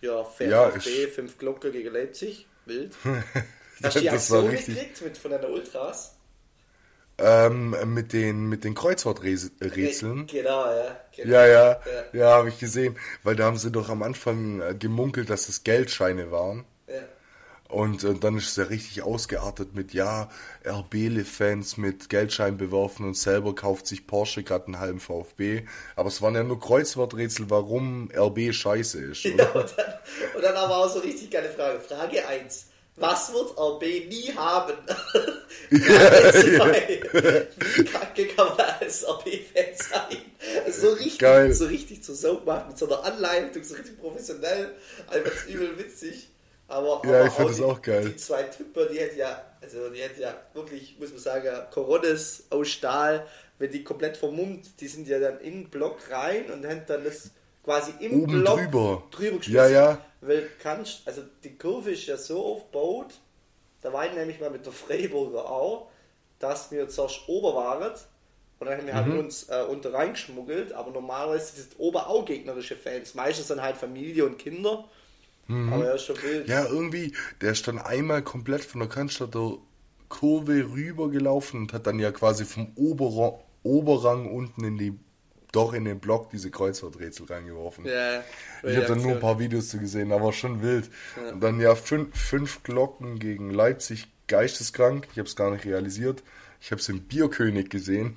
[0.00, 0.70] ja, VfB, ja,
[1.08, 2.94] fünf Glocke gegen Leipzig, wild.
[3.82, 6.16] Hast du die Aktion gekriegt mit, von deiner Ultras?
[7.22, 10.26] Ähm, mit den, mit den Kreuzworträtseln.
[10.26, 10.96] Genau, ja.
[11.14, 11.32] Genau.
[11.32, 12.96] Ja, ja, ja, ja habe ich gesehen.
[13.22, 16.64] Weil da haben sie doch am Anfang äh, gemunkelt, dass das Geldscheine waren.
[16.88, 16.94] Ja.
[17.68, 20.28] Und, und dann ist es ja richtig ausgeartet mit, ja,
[20.66, 25.66] RB-Fans mit Geldschein beworfen und selber kauft sich Porsche gerade einen halben VfB.
[25.96, 29.26] Aber es waren ja nur Kreuzworträtsel, warum RB scheiße ist.
[29.26, 29.44] Oder?
[29.44, 29.94] Ja, und dann,
[30.36, 31.80] und dann aber auch so richtig geile Frage.
[31.80, 34.74] Frage 1 was wird RB nie haben?
[35.70, 35.80] Wie
[37.84, 40.18] kacke kann man als RB-Fan sein?
[40.70, 41.52] So richtig, Geil.
[41.54, 44.74] so richtig zur Soap machen, mit so einer Anleitung, so richtig professionell.
[45.08, 46.28] Einfach übel witzig.
[46.68, 48.04] Aber, ja, aber ich finde das auch geil.
[48.04, 52.44] Die zwei Typen, die hätten ja, also die hätten ja wirklich, muss man sagen, Coronas
[52.50, 53.26] aus Stahl,
[53.58, 57.02] wenn die komplett vermummt, die sind ja dann in den Block rein und hätten dann
[57.04, 57.30] das
[57.64, 59.54] quasi im Oben Block drüber, drüber geschmissen.
[59.54, 60.04] Ja, ja.
[60.20, 63.14] Weil kannst, also die Kurve ist ja so aufgebaut,
[63.80, 65.88] da war ich nämlich mal mit der Freiburger auch,
[66.38, 67.92] dass wir zuerst ober waren
[68.60, 69.20] und dann haben wir halt mhm.
[69.20, 73.14] uns äh, unter reingeschmuggelt, aber normalerweise sind ober auch gegnerische Fans.
[73.14, 74.84] Meistens dann halt Familie und Kinder.
[75.46, 75.72] Mhm.
[75.72, 76.46] Aber er ist schon wild.
[76.46, 79.56] Ja, irgendwie, der ist dann einmal komplett von der Cannstatter
[80.10, 84.98] Kurve rüber gelaufen und hat dann ja quasi vom Oberrang, Oberrang unten in die
[85.52, 87.84] doch in den Blog diese Kreuzworträtsel reingeworfen.
[87.84, 88.22] Ja,
[88.62, 90.90] ich habe dann nur ein paar Videos zu gesehen, aber schon wild.
[91.16, 91.32] Ja.
[91.32, 95.08] Und dann ja fünf, fünf Glocken gegen Leipzig geisteskrank.
[95.12, 96.22] Ich habe es gar nicht realisiert.
[96.62, 98.16] Ich habe es im Bierkönig gesehen.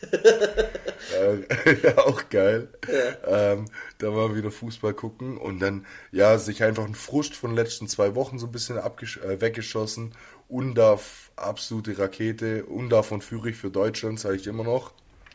[0.10, 2.68] äh, auch geil.
[2.90, 3.52] Ja.
[3.52, 3.66] Ähm,
[3.98, 7.86] da war wieder Fußball gucken und dann, ja, sich einfach ein Frust von den letzten
[7.86, 10.14] zwei Wochen so ein bisschen äh, weggeschossen.
[10.48, 12.64] Undaf, absolute Rakete.
[12.64, 14.92] Undaf und Führig für Deutschland, sage ich immer noch.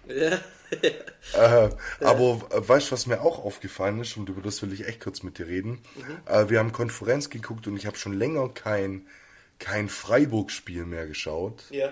[0.08, 0.40] Ja.
[1.34, 5.02] Äh, aber weißt du, was mir auch aufgefallen ist, und über das will ich echt
[5.02, 5.82] kurz mit dir reden.
[5.96, 6.18] Mhm.
[6.26, 9.08] Äh, wir haben Konferenz geguckt und ich habe schon länger kein,
[9.60, 11.64] kein Freiburg-Spiel mehr geschaut.
[11.70, 11.92] Ja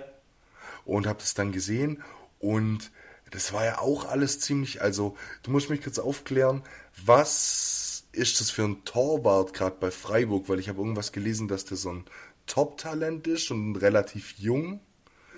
[0.90, 2.04] und habe das dann gesehen
[2.40, 2.92] und
[3.32, 6.64] das war ja auch alles ziemlich, also du musst mich kurz aufklären,
[7.06, 11.66] was ist das für ein Torwart gerade bei Freiburg, weil ich habe irgendwas gelesen, dass
[11.66, 12.06] der so ein
[12.48, 14.80] Top-Talent ist und relativ jung.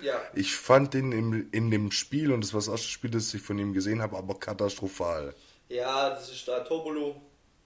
[0.02, 0.20] Ja.
[0.34, 3.42] Ich fand den im, in dem Spiel, und das war das erste Spiel, das ich
[3.42, 5.34] von ihm gesehen habe, aber katastrophal.
[5.68, 7.14] Ja, das ist der Atobolu,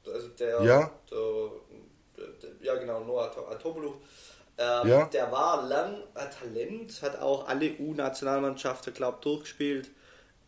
[0.06, 0.90] also der, ja?
[1.10, 3.94] Der, der, ja genau, Noah Atobolu.
[4.58, 5.04] Ähm, ja.
[5.06, 9.90] Der war lang ein Talent, hat auch alle U-Nationalmannschaften, glaube ich, durchgespielt.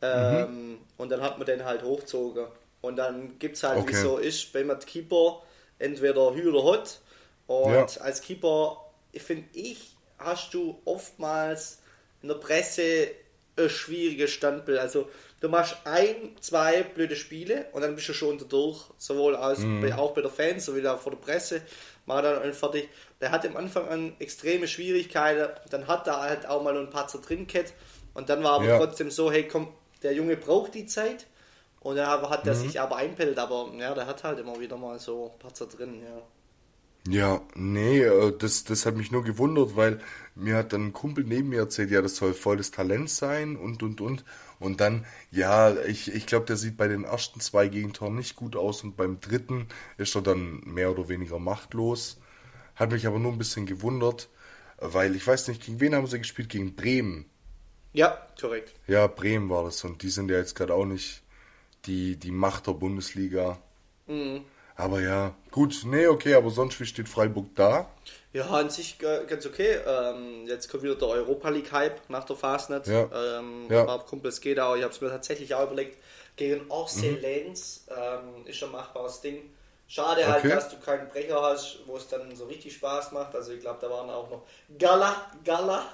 [0.01, 0.79] Ähm, mhm.
[0.97, 2.47] Und dann hat man den halt hochgezogen.
[2.81, 3.91] Und dann gibt es halt, okay.
[3.91, 5.43] wie so ist, wenn man Keeper
[5.79, 7.01] entweder Hü oder Hot.
[7.47, 8.01] Und ja.
[8.01, 8.79] als Keeper,
[9.15, 11.79] finde ich, hast du oftmals
[12.23, 13.09] in der Presse
[13.57, 14.79] ein schwieriges Standbild.
[14.79, 15.09] Also
[15.41, 19.81] du machst ein, zwei blöde Spiele und dann bist du schon durch, sowohl als mhm.
[19.81, 21.63] bei, auch bei der Fans sowie auch vor der Presse.
[22.07, 22.89] Mach dann fertig.
[23.21, 27.19] Der hat am Anfang an extreme Schwierigkeiten, dann hat er halt auch mal ein Patzer
[27.19, 27.75] drin gehabt
[28.15, 28.79] und dann war aber ja.
[28.79, 31.27] trotzdem so, hey komm, der Junge braucht die Zeit
[31.81, 32.59] und dann hat er mhm.
[32.59, 36.23] sich aber einpellt, aber ja, der hat halt immer wieder mal so Patzer drin, ja.
[37.11, 40.01] Ja, nee, äh, das, das hat mich nur gewundert, weil
[40.35, 43.83] mir hat dann ein Kumpel neben mir erzählt, ja, das soll volles Talent sein und
[43.83, 44.25] und und.
[44.61, 48.57] Und dann, ja, ich, ich glaube, der sieht bei den ersten zwei Gegentoren nicht gut
[48.57, 52.21] aus und beim dritten ist er dann mehr oder weniger machtlos.
[52.75, 54.29] Hat mich aber nur ein bisschen gewundert,
[54.77, 56.51] weil ich weiß nicht, gegen wen haben sie gespielt?
[56.51, 57.25] Gegen Bremen.
[57.95, 58.75] Ja, korrekt.
[58.87, 61.23] Ja, Bremen war das und die sind ja jetzt gerade auch nicht
[61.87, 63.59] die, die Macht der Bundesliga.
[64.07, 64.43] Mhm.
[64.79, 67.91] Aber ja, gut, nee, okay, aber sonst, wie steht Freiburg da?
[68.33, 69.81] Ja, an sich ganz okay.
[69.85, 72.87] Ähm, jetzt kommt wieder der Europa League Hype nach der Fastnet.
[72.87, 73.09] Ja.
[73.13, 73.85] Ähm, ja.
[73.85, 74.77] War Kumpel, es geht auch.
[74.77, 75.99] Ich habe es mir tatsächlich auch überlegt.
[76.37, 77.21] Gegen Orsay mhm.
[77.21, 79.51] Lenz ähm, ist ein machbares Ding.
[79.89, 80.53] Schade halt, okay.
[80.53, 83.35] halt, dass du keinen Brecher hast, wo es dann so richtig Spaß macht.
[83.35, 84.47] Also ich glaube, da waren auch noch
[84.79, 85.87] Gala, Gala.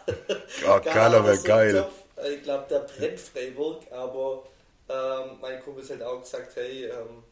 [0.62, 1.86] Ja, Gala wäre geil.
[2.34, 4.42] Ich glaube, der brennt Freiburg, aber
[4.90, 7.22] ähm, mein Kumpel hat auch gesagt, hey, ähm,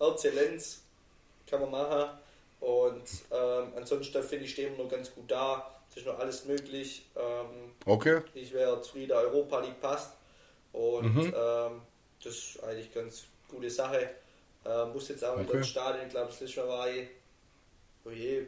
[0.00, 0.82] RC Lenz
[1.52, 2.10] kann man machen.
[2.60, 5.70] Und ähm, ansonsten finde ich, stehen wir noch ganz gut da.
[5.90, 7.06] Es ist noch alles möglich.
[7.16, 8.22] Ähm, okay.
[8.34, 10.12] Ich wäre zufrieden, Europa League passt.
[10.72, 11.34] Und mhm.
[11.36, 11.82] ähm,
[12.24, 14.10] das ist eigentlich ganz gute Sache.
[14.64, 15.58] Ähm, muss jetzt auch okay.
[15.58, 16.86] ins Stadion, ich glaube, das ist schon war
[18.04, 18.46] oh je,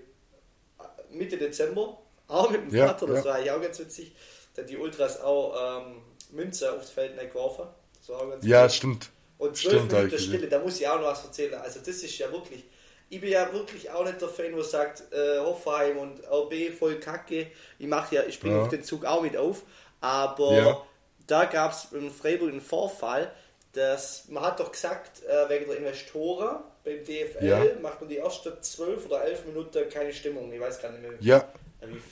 [1.10, 3.24] Mitte Dezember, auch mit dem ja, Vater, das ja.
[3.24, 4.12] war eigentlich auch ganz witzig.
[4.54, 5.96] Dann die Ultras auch ähm,
[6.30, 7.66] Münze aufs Feld geworfen.
[7.98, 8.70] Das war auch ganz Ja, cool.
[8.70, 9.10] stimmt.
[9.38, 11.54] Und zwölf Minuten Stille, da muss ich auch noch was erzählen.
[11.54, 12.64] Also das ist ja wirklich,
[13.10, 16.96] ich bin ja wirklich auch nicht der Fan, der sagt, äh, Hoffenheim und RB voll
[16.96, 17.48] kacke.
[17.78, 18.62] Ich mache ja, ich springe ja.
[18.62, 19.62] auf den Zug auch mit auf.
[20.00, 20.82] Aber ja.
[21.26, 23.30] da gab es in Freiburg einen Vorfall,
[23.72, 27.64] dass man hat doch gesagt, äh, wegen der Investoren beim DFL ja.
[27.80, 30.52] macht man die ersten zwölf oder elf Minuten keine Stimmung.
[30.52, 31.12] Ich weiß gar nicht mehr.
[31.20, 31.48] Ja.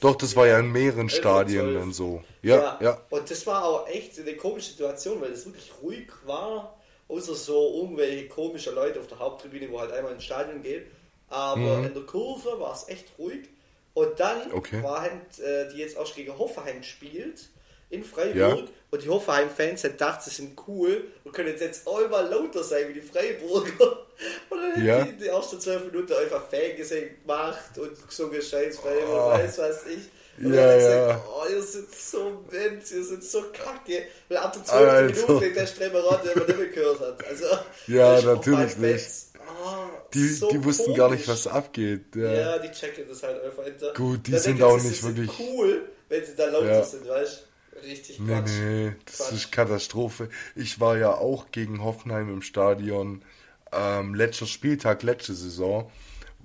[0.00, 2.22] Doch, das war ja in mehreren Stadien und so.
[2.42, 3.00] Ja, ja, ja.
[3.08, 6.78] Und das war auch echt eine komische Situation, weil es wirklich ruhig war
[7.12, 10.86] außer so irgendwelche komische Leute auf der Haupttribüne, wo halt einmal ins Stadion geht.
[11.28, 11.86] Aber mhm.
[11.86, 13.48] in der Kurve war es echt ruhig.
[13.94, 14.82] Und dann okay.
[14.82, 17.50] war halt, äh, die jetzt auch gegen Hoffenheim spielt
[17.90, 18.66] in Freiburg ja.
[18.90, 22.88] und die Hoffenheim-Fans haben gedacht, sie sind cool und können jetzt auch immer lauter sein
[22.88, 24.06] wie die Freiburger.
[24.50, 25.00] Und dann ja.
[25.00, 29.30] haben die die ersten zwölf Minuten einfach Fan gesehen, gemacht und so Scheiß Freiburg, oh.
[29.30, 30.08] weiß was ich.
[30.42, 30.76] Und ja, ja.
[30.76, 34.06] Gesagt, oh, ihr seid so Mensch, ihr seid so kacke.
[34.28, 34.90] Weil ab der 12.
[34.90, 35.26] Also.
[35.26, 37.26] Minute der Streberat, der man nicht mehr gehört hat.
[37.28, 37.46] Also,
[37.86, 39.06] ja, natürlich nicht.
[39.38, 40.98] Oh, die, so die wussten komisch.
[40.98, 42.16] gar nicht, was abgeht.
[42.16, 43.64] Ja, ja die checken das halt einfach.
[43.64, 43.92] Hinter.
[43.92, 45.30] Gut, die sind auch nicht wirklich.
[45.38, 46.82] cool, wenn sie da lauter ja.
[46.82, 47.78] sind, weißt du?
[47.86, 48.50] Richtig nee, Quatsch.
[48.60, 49.32] Nee, das Quatsch.
[49.32, 50.28] ist Katastrophe.
[50.56, 53.24] Ich war ja auch gegen Hoffenheim im Stadion.
[53.72, 55.90] Ähm, letzter Spieltag, letzte Saison,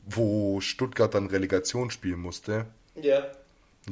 [0.06, 2.68] wo Stuttgart dann Relegation spielen musste.
[2.96, 3.28] Ja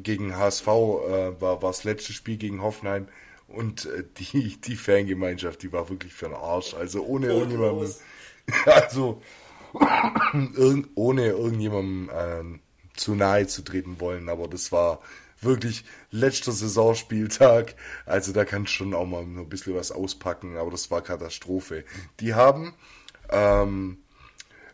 [0.01, 3.07] gegen HSV äh, war, war das letzte Spiel gegen Hoffenheim
[3.47, 6.73] und äh, die, die Fangemeinschaft, die war wirklich für den Arsch.
[6.73, 7.93] Also ohne irgendjemanden,
[8.65, 9.21] also
[10.33, 15.01] irg ohne irgendjemandem äh, zu nahe zu treten wollen, aber das war
[15.41, 17.75] wirklich letzter Saisonspieltag.
[18.05, 21.83] Also da kann schon auch mal nur ein bisschen was auspacken, aber das war Katastrophe.
[22.19, 22.73] Die haben,
[23.29, 23.97] ähm,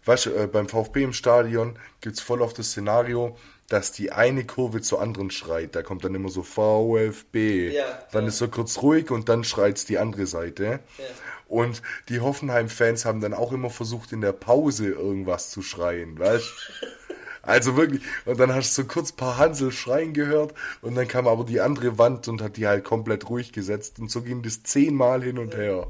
[0.05, 3.38] weißt äh, beim VfB im Stadion gibt es voll auf das Szenario,
[3.71, 5.75] dass die eine Kurve zur anderen schreit.
[5.75, 7.69] Da kommt dann immer so VfB.
[7.69, 8.27] Ja, dann ja.
[8.29, 10.63] ist so kurz ruhig und dann schreit die andere Seite.
[10.97, 11.05] Ja.
[11.47, 16.45] Und die Hoffenheim-Fans haben dann auch immer versucht, in der Pause irgendwas zu schreien, weißt
[17.43, 18.03] Also wirklich.
[18.25, 21.43] Und dann hast du so kurz ein paar Hansel schreien gehört und dann kam aber
[21.43, 25.23] die andere Wand und hat die halt komplett ruhig gesetzt und so ging das zehnmal
[25.23, 25.88] hin und her.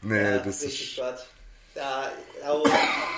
[0.00, 0.96] Nee, das ist.
[0.96, 1.24] Quatsch.
[1.74, 2.10] Ja,
[2.42, 2.64] aber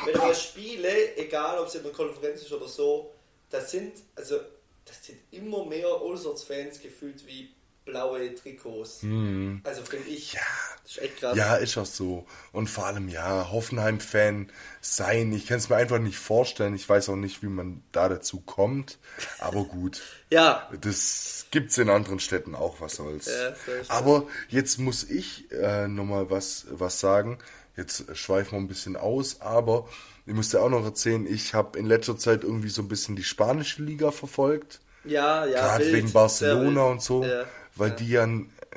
[0.04, 3.12] wenn wir Spiele, egal ob es in der Konferenz ist oder so,
[3.50, 4.36] das sind, also,
[4.84, 7.50] das sind immer mehr Allsorts-Fans gefühlt wie
[7.88, 9.02] blaue Trikots.
[9.02, 9.60] Mhm.
[9.64, 10.40] Also finde ich, ja.
[10.82, 11.36] das ist echt krass.
[11.36, 12.26] Ja, ist auch so.
[12.52, 16.74] Und vor allem, ja, Hoffenheim-Fan sein, ich kann es mir einfach nicht vorstellen.
[16.74, 18.98] Ich weiß auch nicht, wie man da dazu kommt.
[19.38, 20.02] Aber gut.
[20.30, 20.68] ja.
[20.80, 23.26] Das gibt es in anderen Städten auch, was soll's.
[23.26, 23.54] Ja,
[23.88, 27.38] aber jetzt muss ich äh, nochmal was, was sagen.
[27.76, 29.88] Jetzt schweifen wir ein bisschen aus, aber
[30.28, 33.16] ich muss dir auch noch erzählen, ich habe in letzter Zeit irgendwie so ein bisschen
[33.16, 34.80] die spanische Liga verfolgt.
[35.04, 35.60] Ja, ja.
[35.60, 37.24] Gerade wegen Barcelona und so.
[37.24, 37.44] Ja
[37.78, 37.96] weil ja.
[37.96, 38.28] die ja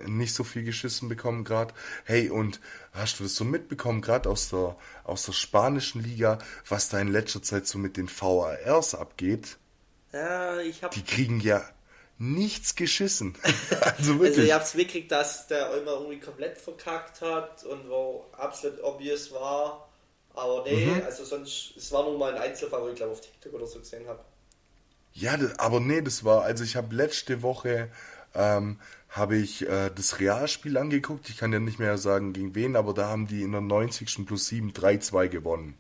[0.05, 1.73] nicht so viel geschissen bekommen gerade.
[2.05, 2.59] Hey, und
[2.93, 7.11] hast du das so mitbekommen, gerade aus der, aus der spanischen Liga, was da in
[7.11, 9.57] letzter Zeit so mit den VARs abgeht?
[10.13, 10.91] Ja, ich hab...
[10.91, 11.63] Die kriegen ja
[12.17, 13.35] nichts geschissen.
[13.81, 14.29] Also wirklich.
[14.29, 19.31] also ich hab's mitgekriegt, dass der immer irgendwie komplett verkackt hat und wo absolut obvious
[19.31, 19.90] war.
[20.33, 21.01] Aber nee, mhm.
[21.05, 23.79] also sonst, es war nur mal ein Einzelfall, wo ich glaube auf TikTok oder so
[23.79, 24.19] gesehen habe.
[25.13, 27.89] Ja, aber nee, das war, also ich habe letzte Woche
[28.33, 31.29] ähm, habe ich äh, das Realspiel angeguckt.
[31.29, 34.25] Ich kann ja nicht mehr sagen, gegen wen, aber da haben die in der 90.
[34.25, 35.77] plus 7 3-2 gewonnen.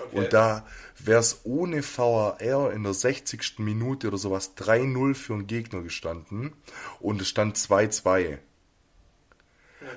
[0.00, 0.16] Okay.
[0.16, 0.66] Und da
[0.98, 3.58] wäre es ohne VAR in der 60.
[3.58, 6.52] Minute oder sowas 3-0 für einen Gegner gestanden
[7.00, 8.38] und es stand 2-2.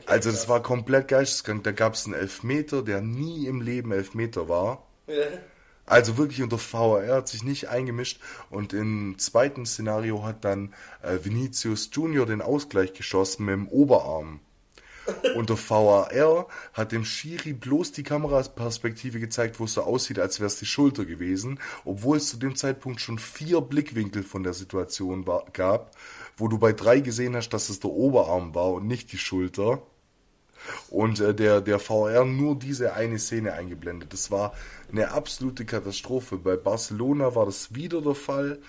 [0.05, 1.63] Also das war komplett geisteskrank.
[1.63, 4.87] Da gab es einen Elfmeter, der nie im Leben Elfmeter war.
[5.07, 5.15] Ja.
[5.85, 8.19] Also wirklich unter VAR hat sich nicht eingemischt
[8.49, 14.39] und im zweiten Szenario hat dann äh, Vinicius Junior den Ausgleich geschossen mit dem Oberarm.
[15.35, 20.47] Unter VAR hat dem Schiri bloß die Kameraperspektive gezeigt, wo es so aussieht, als wäre
[20.47, 25.27] es die Schulter gewesen, obwohl es zu dem Zeitpunkt schon vier Blickwinkel von der Situation
[25.27, 25.91] war, gab,
[26.37, 29.81] wo du bei drei gesehen hast, dass es der Oberarm war und nicht die Schulter
[30.89, 34.13] und äh, der, der VR nur diese eine Szene eingeblendet.
[34.13, 34.53] Das war
[34.91, 36.37] eine absolute Katastrophe.
[36.37, 38.59] Bei Barcelona war das wieder der Fall,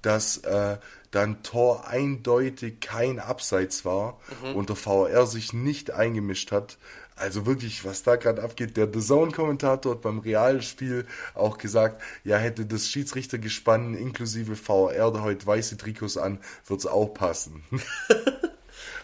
[0.00, 0.78] dass äh,
[1.10, 4.56] dann Tor eindeutig kein Abseits war mhm.
[4.56, 6.78] und der VR sich nicht eingemischt hat.
[7.16, 12.38] Also wirklich, was da gerade abgeht, der The Zone-Kommentator hat beim Realspiel auch gesagt, ja,
[12.38, 17.62] hätte das Schiedsrichtergespann inklusive VR da heute weiße Trikots an, wird's auch passen.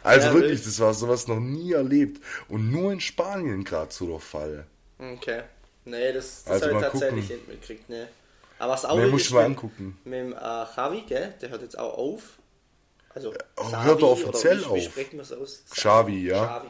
[0.05, 2.23] Also ja, wirklich, das war sowas noch nie erlebt.
[2.49, 4.65] Und nur in Spanien gerade so der Fall.
[4.99, 5.43] Okay.
[5.85, 8.09] Nee, das, das also habe ich tatsächlich nicht mitgekriegt, ne.
[8.59, 9.99] Aber was auch nee, muss ich mal angucken.
[10.05, 11.35] Mit dem äh, Javi, gell?
[11.41, 12.39] Der hört jetzt auch auf.
[13.15, 14.77] Also, oh, hört er offiziell auf?
[14.77, 15.65] Wie sprechen wir es aus?
[15.71, 16.45] Xavi, ja.
[16.45, 16.69] Xavi.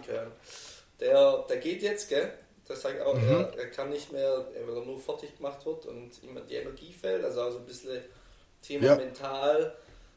[1.01, 2.33] Der, der geht jetzt, gell?
[2.69, 3.31] Der sagt auch, mhm.
[3.31, 6.93] er, er, kann nicht mehr, weil er nur fertig gemacht wird und ihm die Energie
[6.93, 7.25] fällt.
[7.25, 8.03] Also, also ein bisschen
[8.61, 8.97] Thema ja.
[8.97, 9.75] mental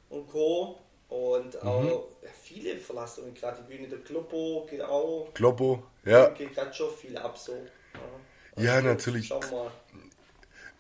[0.10, 0.80] und Co.
[1.08, 2.28] Und auch mhm.
[2.42, 3.88] viele verlassen gerade die Bühne.
[3.88, 5.30] Der Kloppo geht auch.
[5.34, 6.30] Kloppo, ja.
[6.30, 7.54] Geht gerade schon viel ab so.
[8.56, 9.28] Ja, ja also, natürlich.
[9.28, 9.72] Schauen wir mal.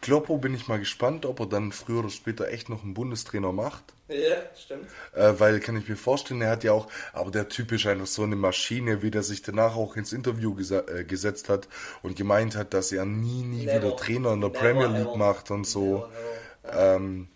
[0.01, 3.51] Kloppo bin ich mal gespannt, ob er dann früher oder später echt noch einen Bundestrainer
[3.51, 3.83] macht.
[4.11, 4.87] Ja, stimmt.
[5.13, 8.07] Äh, weil kann ich mir vorstellen, er hat ja auch, aber der Typ ist einfach
[8.07, 11.67] so eine Maschine, wie der sich danach auch ins Interview äh, gesetzt hat
[12.01, 15.17] und gemeint hat, dass er nie, nie never, wieder Trainer in der Premier League ever.
[15.17, 16.07] macht und so.
[16.63, 17.27] Never, ähm,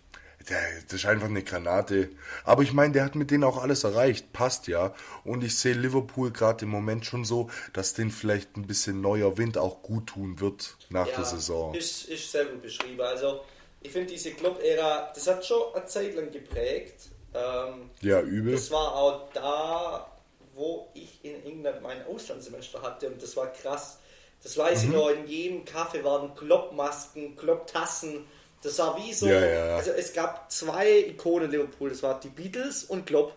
[0.48, 2.10] der, das ist einfach eine Granate.
[2.44, 4.32] Aber ich meine, der hat mit denen auch alles erreicht.
[4.32, 4.94] Passt ja.
[5.24, 9.38] Und ich sehe Liverpool gerade im Moment schon so, dass denen vielleicht ein bisschen neuer
[9.38, 11.74] Wind auch gut tun wird nach ja, der Saison.
[11.74, 13.00] Ist, ist sehr gut beschrieben.
[13.00, 13.40] Also,
[13.80, 17.10] ich finde diese Club-Ära, das hat schon eine Zeit lang geprägt.
[17.34, 18.54] Ähm, ja, übel.
[18.54, 20.10] Das war auch da,
[20.54, 23.08] wo ich in England mein Auslandssemester hatte.
[23.08, 23.98] Und das war krass.
[24.42, 24.88] Das weiß mhm.
[24.88, 28.26] ich noch, in jedem Kaffee waren Kloppmasken, Klopptassen
[28.66, 29.76] das war wie so, ja, ja.
[29.76, 33.36] also es gab zwei Ikonen Liverpool, das war die Beatles und Klopp.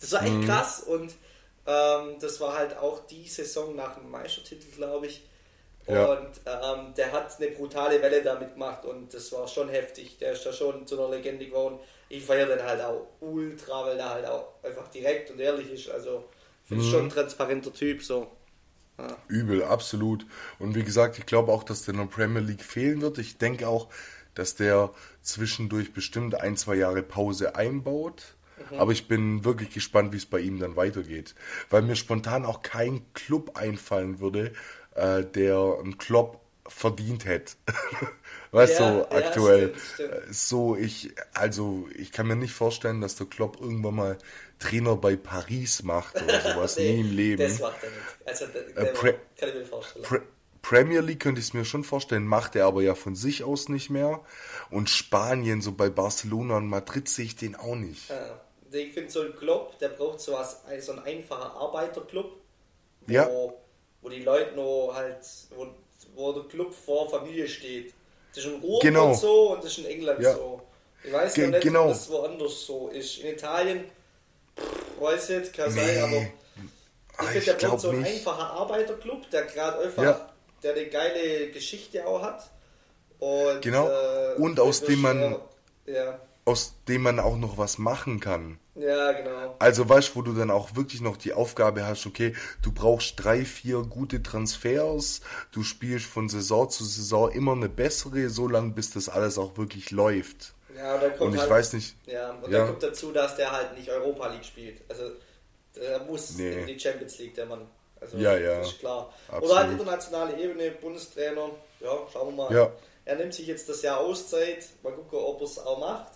[0.00, 0.46] Das war echt mhm.
[0.46, 1.12] krass und
[1.66, 5.22] ähm, das war halt auch die Saison nach dem Meistertitel, glaube ich.
[5.92, 6.12] Ja.
[6.12, 10.18] Und ähm, der hat eine brutale Welle damit gemacht und das war schon heftig.
[10.18, 11.78] Der ist da schon zu einer Legende geworden.
[12.08, 15.90] Ich feiere den halt auch ultra, weil der halt auch einfach direkt und ehrlich ist.
[15.90, 16.24] Also
[16.64, 16.90] finde mhm.
[16.90, 18.30] schon ein transparenter Typ so.
[18.98, 19.16] Ja.
[19.28, 20.26] Übel, absolut.
[20.58, 23.18] Und wie gesagt, ich glaube auch, dass der in der Premier League fehlen wird.
[23.18, 23.88] Ich denke auch,
[24.34, 24.90] dass der
[25.22, 28.34] zwischendurch bestimmt ein, zwei Jahre Pause einbaut.
[28.70, 28.78] Mhm.
[28.78, 31.34] Aber ich bin wirklich gespannt, wie es bei ihm dann weitergeht.
[31.70, 34.52] Weil mir spontan auch kein Club einfallen würde,
[35.00, 37.54] äh, der einen Klopp verdient hätte.
[38.52, 39.74] weißt du, ja, so aktuell.
[39.74, 40.34] Stimmt, stimmt.
[40.34, 44.18] So, ich, also, ich kann mir nicht vorstellen, dass der Klopp irgendwann mal
[44.58, 46.76] Trainer bei Paris macht oder sowas.
[46.76, 47.42] nee, Nie im Leben.
[47.42, 48.02] Das macht er nicht.
[48.26, 50.04] Also, der, äh, der kann ich mir vorstellen.
[50.04, 50.22] Pre
[50.62, 53.70] Premier League könnte ich es mir schon vorstellen, macht er aber ja von sich aus
[53.70, 54.20] nicht mehr.
[54.70, 58.10] Und Spanien, so bei Barcelona und Madrid, sehe ich den auch nicht.
[58.10, 58.40] Ja.
[58.70, 62.36] Ich finde, so ein Club, der braucht so, was, so ein einfacher Arbeiterclub,
[63.06, 63.28] wo, ja.
[64.02, 65.18] Wo die Leute noch halt,
[65.54, 65.66] wo,
[66.14, 67.94] wo der Club vor Familie steht.
[68.34, 69.14] Das ist in Ruhrpott genau.
[69.14, 70.34] so und das ist in England ja.
[70.34, 70.62] so.
[71.02, 71.84] Ich weiß Ge nicht, genau.
[71.84, 73.18] ob das woanders so ist.
[73.18, 73.84] In Italien,
[74.56, 75.80] pff, weiß ich jetzt, kann nee.
[75.80, 76.28] sein, aber ich
[77.16, 78.12] ah, finde, der braucht so ein nicht.
[78.12, 80.34] einfacher Arbeiterclub, der gerade einfach, ja.
[80.62, 82.50] der eine geile Geschichte auch hat.
[83.18, 83.88] Und, genau.
[83.88, 85.36] Äh, und aus dem man.
[85.86, 88.58] Ja aus dem man auch noch was machen kann.
[88.76, 89.56] Ja, genau.
[89.58, 93.22] Also weißt du, wo du dann auch wirklich noch die Aufgabe hast, okay, du brauchst
[93.22, 95.20] drei, vier gute Transfers,
[95.52, 99.56] du spielst von Saison zu Saison immer eine bessere, so lange bis das alles auch
[99.56, 100.54] wirklich läuft.
[100.76, 101.96] Ja, und, dann kommt und ich halt, weiß nicht.
[102.06, 102.58] Ja, und ja.
[102.58, 104.80] dann kommt dazu, dass der halt nicht Europa League spielt.
[104.88, 105.10] Also
[105.74, 106.60] der muss nee.
[106.60, 107.66] in die Champions League, der Mann.
[108.00, 108.60] Also, ja, ja.
[108.60, 109.12] Ist klar.
[109.28, 109.50] Absolut.
[109.50, 112.54] Oder halt internationale Ebene, Bundestrainer, ja, schauen wir mal.
[112.54, 112.70] Ja.
[113.04, 116.12] Er nimmt sich jetzt das Jahr Auszeit, mal gucken, ob er es auch macht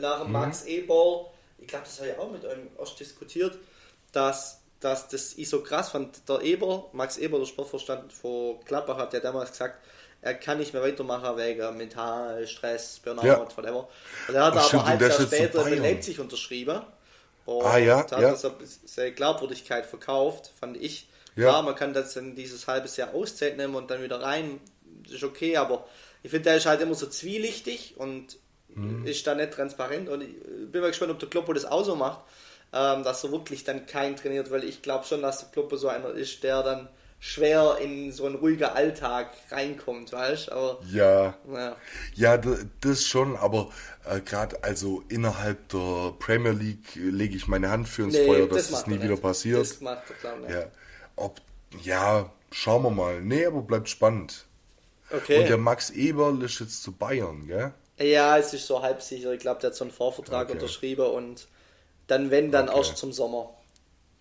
[0.00, 0.32] nach dem mhm.
[0.32, 1.26] Max Eberl,
[1.64, 3.58] ich glaube, das habe ich auch mit euch erst diskutiert,
[4.12, 6.28] dass, dass das ich so krass fand.
[6.28, 9.82] Der Eber, Max Eber, der Sportvorstand von Klappbach, hat ja damals gesagt,
[10.20, 13.38] er kann nicht mehr weitermachen wegen mental Stress, Burnout, ja.
[13.40, 13.88] whatever.
[14.28, 16.82] Und er hat Ach, aber ein Jahr später in Leipzig unterschrieben.
[17.46, 18.34] Und ah, ja, hat ja.
[18.36, 21.08] seine Glaubwürdigkeit verkauft, fand ich.
[21.36, 21.48] Ja.
[21.48, 24.60] Klar, man kann das dann dieses halbes Jahr Auszeit nehmen und dann wieder rein,
[25.02, 25.86] das ist okay, aber
[26.22, 28.38] ich finde, der ist halt immer so zwielichtig und
[28.76, 29.06] mhm.
[29.06, 30.34] ist da nicht transparent und ich
[30.70, 32.20] bin mal gespannt, ob der Kloppo das auch so macht,
[32.72, 35.88] ähm, dass er wirklich dann kein trainiert, weil ich glaube schon, dass der Kloppo so
[35.88, 36.88] einer ist, der dann
[37.20, 41.34] schwer in so einen ruhigen Alltag reinkommt, weißt aber Ja.
[41.50, 41.76] Ja,
[42.14, 42.40] ja
[42.82, 43.70] das schon, aber
[44.04, 48.46] äh, gerade also innerhalb der Premier League lege ich meine Hand für ins nee, Feuer,
[48.46, 49.60] dass das, das nie wieder passiert.
[49.60, 50.54] Das macht er, glaube ich.
[50.54, 50.66] Ja.
[51.16, 51.40] Ob,
[51.82, 53.22] ja, schauen wir mal.
[53.22, 54.44] Nee, aber bleibt spannend.
[55.10, 55.40] Okay.
[55.40, 57.72] Und der Max Eberl ist jetzt zu Bayern, gell?
[57.98, 59.32] Ja, es ist so halb sicher.
[59.32, 60.52] Ich glaube, der hat so einen Vorvertrag okay.
[60.54, 61.46] unterschrieben und
[62.06, 62.78] dann, wenn, dann okay.
[62.78, 63.54] erst zum Sommer.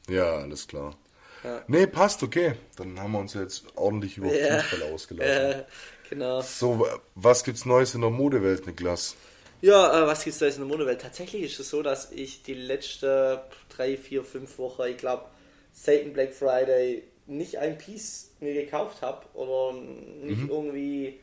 [0.07, 0.95] Ja, alles klar.
[1.43, 1.61] Ja.
[1.67, 2.53] Nee, passt, okay.
[2.77, 4.59] Dann haben wir uns jetzt ordentlich über ja.
[4.59, 5.51] Fußball ausgelassen.
[5.51, 5.65] Ja,
[6.09, 6.41] genau.
[6.41, 9.15] So, was gibt's Neues in der Modewelt, Niklas?
[9.61, 11.01] Ja, äh, was gibt's Neues in der Modewelt?
[11.01, 15.25] Tatsächlich ist es so, dass ich die letzten drei, vier, fünf Wochen, ich glaube,
[15.73, 20.49] seit dem Black Friday nicht ein Piece mir gekauft habe oder nicht mhm.
[20.49, 21.19] irgendwie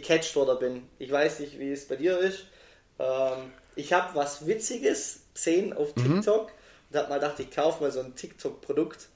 [0.00, 0.88] gecatcht worden bin.
[0.98, 2.46] Ich weiß nicht, wie es bei dir ist.
[2.98, 6.14] Ähm, ich habe was Witziges gesehen auf mhm.
[6.14, 6.52] TikTok mhm.
[6.90, 9.08] und habe mal gedacht, ich kaufe mal so ein TikTok-Produkt.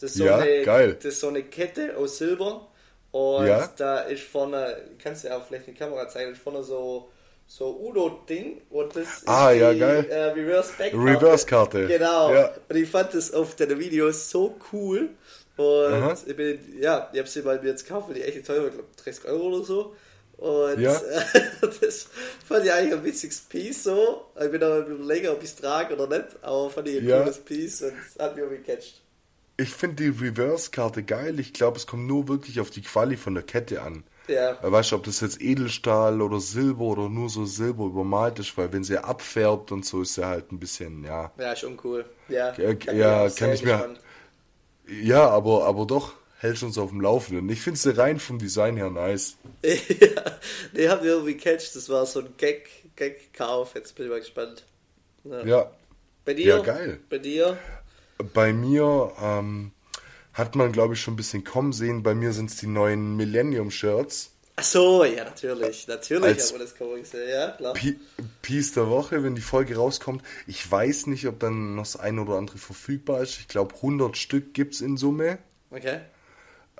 [0.00, 0.94] Das ist so, ja, eine, geil.
[0.94, 2.68] das ist so eine Kette aus Silber
[3.12, 3.68] und ja.
[3.76, 7.10] da ist vorne, kannst du ja auch vielleicht eine Kamera zeigen, ist vorne so
[7.46, 10.06] so Udo-Ding und das ah, ist ja, die geil.
[10.08, 10.30] Äh.
[10.30, 11.86] Reverse-Karte.
[11.86, 12.32] Genau.
[12.32, 12.54] Ja.
[12.66, 15.10] Und ich fand das auf deinen Videos so cool.
[15.56, 16.16] Und Aha.
[16.24, 18.74] ich bin, ja, ich habe sie mal jetzt gekauft, weil die echt teuer war, ich
[18.74, 19.94] glaube 30 Euro oder so.
[20.42, 21.00] Und ja.
[21.60, 22.08] das
[22.44, 24.26] fand ich eigentlich ein witziges Piece so.
[24.34, 27.20] Ich bin aber länger, ob ich es trage oder nicht, aber fand ich ein ja.
[27.20, 29.00] cooles Piece und hat mich irgendwie gecatcht.
[29.56, 31.38] Ich finde die Reverse-Karte geil.
[31.38, 34.02] Ich glaube, es kommt nur wirklich auf die Quali von der Kette an.
[34.26, 34.58] Ja.
[34.60, 38.72] Weißt du, ob das jetzt Edelstahl oder Silber oder nur so Silber übermalt ist, weil
[38.72, 41.30] wenn sie abfärbt und so ist sie halt ein bisschen, ja.
[41.38, 42.04] Ja, schon cool.
[42.28, 43.94] Ja, äh, ja kann ich mir.
[44.88, 47.48] Ja, aber, aber doch hältst uns auf dem Laufenden.
[47.50, 49.36] Ich finde sie rein vom Design her nice.
[49.62, 49.76] ja,
[50.76, 51.76] die haben wir irgendwie catcht.
[51.76, 53.76] Das war so ein Gag, Gag-Kauf.
[53.76, 54.64] Jetzt bin ich mal gespannt.
[55.22, 55.44] Ja.
[55.44, 55.70] ja.
[56.24, 56.56] Bei dir?
[56.56, 56.98] Ja, geil.
[57.08, 57.56] Bei dir?
[58.34, 59.70] Bei mir ähm,
[60.32, 62.02] hat man, glaube ich, schon ein bisschen kommen sehen.
[62.02, 64.32] Bei mir sind es die neuen Millennium-Shirts.
[64.56, 65.86] Ach so, ja, natürlich.
[65.86, 67.28] Natürlich Als haben wir das kommen gesehen.
[67.30, 67.74] Ja, klar.
[68.42, 70.22] Piece der Woche, wenn die Folge rauskommt.
[70.48, 73.38] Ich weiß nicht, ob dann noch das eine oder andere verfügbar ist.
[73.38, 75.38] Ich glaube, 100 Stück gibt es in Summe.
[75.70, 76.00] Okay.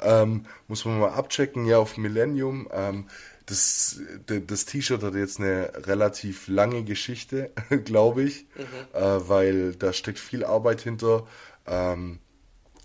[0.01, 2.69] Ähm, muss man mal abchecken, ja, auf Millennium.
[2.73, 3.07] Ähm,
[3.47, 7.51] das das T-Shirt hat jetzt eine relativ lange Geschichte,
[7.85, 8.99] glaube ich, mhm.
[8.99, 11.27] äh, weil da steckt viel Arbeit hinter.
[11.67, 12.19] Ähm,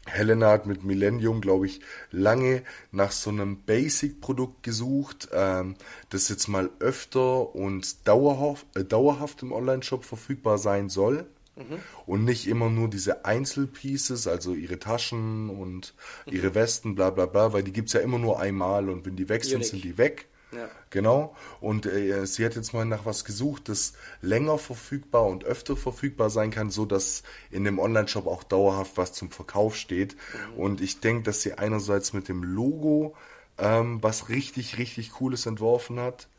[0.08, 5.76] Helena hat mit Millennium, glaube ich, lange nach so einem Basic-Produkt gesucht, ähm,
[6.10, 11.28] das jetzt mal öfter und dauerhaft, äh, dauerhaft im Online-Shop verfügbar sein soll.
[11.58, 11.80] Mhm.
[12.06, 15.94] Und nicht immer nur diese Einzelpieces, also ihre Taschen und
[16.26, 16.34] mhm.
[16.34, 19.16] ihre Westen, bla bla bla, weil die gibt es ja immer nur einmal und wenn
[19.16, 20.28] die weg sind, sind die weg.
[20.52, 20.70] Ja.
[20.92, 21.36] Genau.
[21.60, 26.30] Und äh, sie hat jetzt mal nach was gesucht, das länger verfügbar und öfter verfügbar
[26.30, 30.16] sein kann, so dass in dem Online-Shop auch dauerhaft was zum Verkauf steht.
[30.16, 30.60] Mhm.
[30.60, 33.16] Und ich denke, dass sie einerseits mit dem Logo
[33.58, 36.30] ähm, was richtig, richtig Cooles entworfen hat.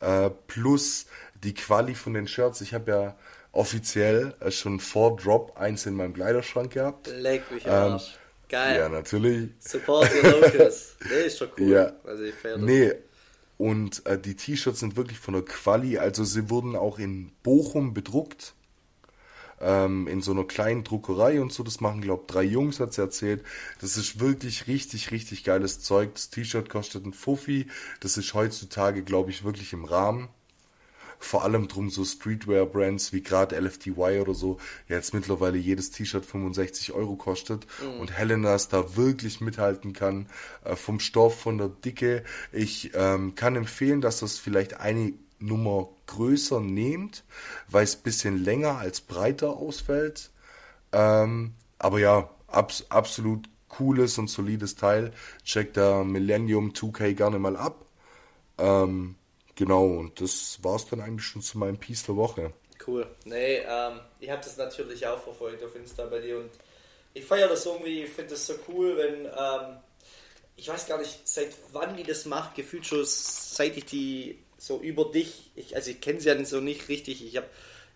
[0.00, 1.06] Äh, plus
[1.42, 2.60] die Quali von den Shirts.
[2.60, 3.16] Ich habe ja
[3.54, 7.08] offiziell äh, schon vor Drop eins in meinem Kleiderschrank gehabt.
[7.08, 7.98] Leck mich ähm,
[8.48, 8.78] Geil.
[8.78, 9.50] Ja, natürlich.
[9.58, 10.96] Support your locals.
[11.08, 11.68] nee, ist doch cool.
[11.68, 11.92] Ja.
[12.04, 12.92] Also ich nee,
[13.56, 15.98] und äh, die T-Shirts sind wirklich von der Quali.
[15.98, 18.54] Also sie wurden auch in Bochum bedruckt.
[19.60, 21.62] Ähm, in so einer kleinen Druckerei und so.
[21.62, 23.44] Das machen, glaube ich, drei Jungs, hat sie erzählt.
[23.80, 26.14] Das ist wirklich richtig, richtig geiles Zeug.
[26.14, 27.68] Das T-Shirt kostet ein Fuffi.
[28.00, 30.28] Das ist heutzutage, glaube ich, wirklich im Rahmen
[31.24, 34.58] vor allem drum so Streetwear-Brands wie gerade LFTY oder so,
[34.88, 38.00] jetzt mittlerweile jedes T-Shirt 65 Euro kostet mhm.
[38.00, 40.26] und Helenas da wirklich mithalten kann
[40.64, 42.24] äh, vom Stoff, von der Dicke.
[42.52, 47.24] Ich ähm, kann empfehlen, dass das vielleicht eine Nummer größer nehmt,
[47.68, 50.30] weil es ein bisschen länger als breiter ausfällt.
[50.92, 55.12] Ähm, aber ja, abs absolut cooles und solides Teil.
[55.44, 57.86] Checkt da Millennium 2K gerne mal ab.
[58.58, 59.16] Ähm,
[59.56, 62.52] Genau, und das war es dann eigentlich schon zu meinem Piece der Woche.
[62.86, 63.06] Cool.
[63.24, 66.50] Nee, ähm, ich habe das natürlich auch verfolgt auf Insta bei dir und
[67.14, 69.78] ich feiere das irgendwie, ich finde das so cool, wenn, ähm,
[70.56, 74.80] ich weiß gar nicht, seit wann die das macht, gefühlt schon seit ich die so
[74.80, 77.46] über dich, ich, also ich kenne sie ja so nicht richtig, ich habe,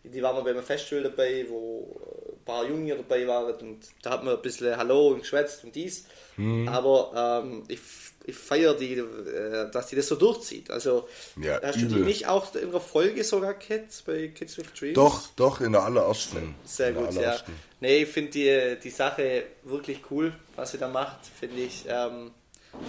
[0.05, 2.01] die waren mal bei einem Festival dabei, wo
[2.33, 5.75] ein paar Junge dabei waren und da hat man ein bisschen Hallo und geschwätzt und
[5.75, 6.07] dies,
[6.37, 6.69] hm.
[6.69, 7.81] aber ähm, ich
[8.29, 10.71] ich feiere die, äh, dass die das so durchzieht.
[10.71, 11.09] Also
[11.41, 11.89] ja, hast übel.
[11.89, 14.95] du die nicht auch in der Folge sogar Kids bei Kids with Dreams?
[14.95, 16.55] Doch, doch, in der allerersten.
[16.65, 17.37] Sehr gut, ja.
[17.81, 21.21] Nee, ich finde die, die Sache wirklich cool, was sie da macht.
[21.41, 22.33] Finde ich ähm,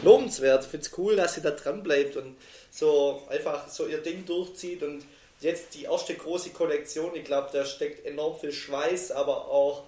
[0.03, 0.63] lobenswert.
[0.65, 2.35] Ich finde es cool, dass sie da dran bleibt und
[2.69, 5.05] so einfach so ihr Ding durchzieht und
[5.39, 9.83] jetzt die erste große Kollektion, ich glaube, da steckt enorm viel Schweiß, aber auch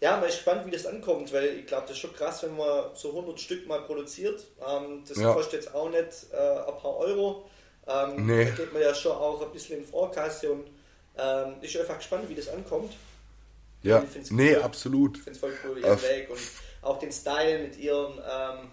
[0.00, 2.94] ja, mal gespannt, wie das ankommt, weil ich glaube, das ist schon krass, wenn man
[2.94, 4.44] so 100 Stück mal produziert.
[4.66, 5.32] Ähm, das ja.
[5.32, 7.48] kostet jetzt auch nicht äh, ein paar Euro.
[7.86, 8.44] Ähm, nee.
[8.44, 10.66] Da geht man ja schon auch ein bisschen in Vorkasse und
[11.18, 12.92] ähm, ich einfach gespannt, wie das ankommt.
[13.82, 14.62] Ja, nee, cool.
[14.62, 15.16] absolut.
[15.16, 16.40] Ich finde es voll cool, ihren Weg und
[16.82, 18.70] auch den Style mit ihren ähm,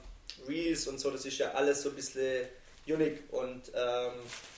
[0.47, 2.47] Reels und so, das ist ja alles so ein bisschen
[2.87, 4.11] unique und ähm,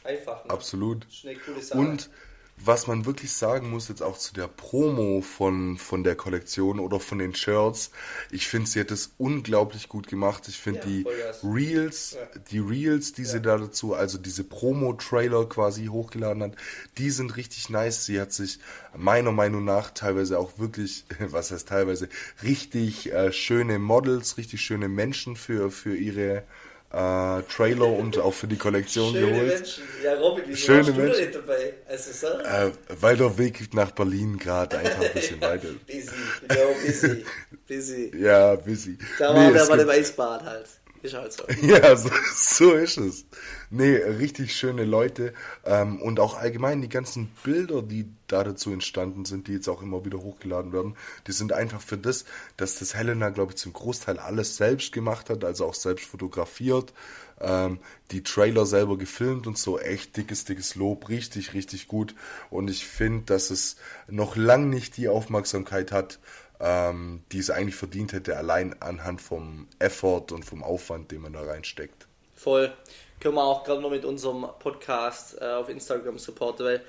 [0.03, 0.45] einfach.
[0.45, 0.51] Ne?
[0.51, 1.05] Absolut.
[1.05, 1.77] Das ist eine coole Sache.
[1.77, 2.09] Und
[2.57, 6.99] was man wirklich sagen muss, jetzt auch zu der Promo von, von der Kollektion oder
[6.99, 7.91] von den Shirts,
[8.31, 10.47] ich finde, sie hat es unglaublich gut gemacht.
[10.47, 11.05] Ich finde ja, die
[11.43, 12.39] Reels, ja.
[12.51, 13.27] die Reels, die ja.
[13.27, 16.55] sie da dazu, also diese Promo-Trailer quasi hochgeladen hat,
[16.97, 18.05] die sind richtig nice.
[18.05, 18.59] Sie hat sich
[18.95, 22.09] meiner Meinung nach teilweise auch wirklich, was heißt teilweise,
[22.41, 26.43] richtig äh, schöne Models, richtig schöne Menschen für, für ihre
[26.91, 29.47] äh, Trailer und auch für die Kollektion Schöne geholt.
[29.59, 29.83] Menschen.
[30.03, 31.31] Ja, Robin, wieso Schöne Menschen.
[31.33, 31.73] dabei?
[31.87, 32.39] Also, so?
[32.39, 35.85] äh, weil der Weg nach Berlin gerade einfach ein bisschen weiter ist.
[35.87, 36.15] busy,
[36.49, 37.25] ja, busy,
[37.67, 38.11] busy.
[38.17, 38.97] ja, busy.
[39.19, 40.67] Da nee, war der bei dem Eisbad halt.
[41.05, 41.43] Ist halt so.
[41.61, 43.25] ja, so, so ist es.
[43.69, 45.35] Nee, richtig schöne Leute.
[45.63, 49.83] Ähm, und auch allgemein die ganzen Bilder, die da dazu entstanden sind, die jetzt auch
[49.83, 50.95] immer wieder hochgeladen werden,
[51.27, 52.25] die sind einfach für das,
[52.57, 56.91] dass das Helena, glaube ich, zum Großteil alles selbst gemacht hat, also auch selbst fotografiert.
[57.39, 57.77] Ähm,
[58.09, 62.15] die Trailer selber gefilmt und so, echt dickes, dickes Lob, richtig, richtig gut.
[62.49, 63.75] Und ich finde, dass es
[64.07, 66.17] noch lang nicht die Aufmerksamkeit hat,
[66.59, 71.33] ähm, die es eigentlich verdient hätte, allein anhand vom Effort und vom Aufwand, den man
[71.33, 72.07] da reinsteckt.
[72.35, 72.73] Voll.
[73.19, 76.81] Können wir auch gerade noch mit unserem Podcast äh, auf Instagram supporten, weil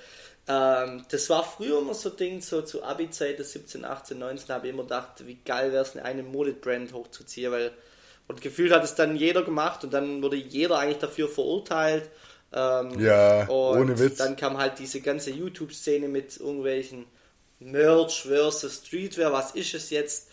[0.49, 4.67] ähm, das war früher immer so ein Ding, so zu Abi-Zeit, 17, 18, 19, habe
[4.67, 7.73] ich immer gedacht, wie geil wäre es, eine Modebrand hochzuziehen, weil
[8.29, 12.11] und gefühlt hat es dann jeder gemacht und dann wurde jeder eigentlich dafür verurteilt.
[12.53, 14.19] Ähm, ja, ohne Witz.
[14.19, 17.07] Dann kam halt diese ganze YouTube-Szene mit irgendwelchen
[17.59, 20.29] Merch versus Streetwear, was ist es jetzt?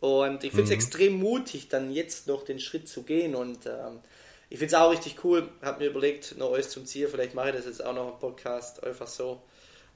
[0.00, 0.74] Und ich finde es mhm.
[0.74, 3.34] extrem mutig, dann jetzt noch den Schritt zu gehen.
[3.34, 4.00] Und ähm,
[4.48, 5.48] ich finde es auch richtig cool.
[5.60, 7.08] Habe mir überlegt, noch alles zum Ziel.
[7.08, 8.84] Vielleicht mache ich das jetzt auch noch im Podcast.
[8.84, 9.42] Einfach so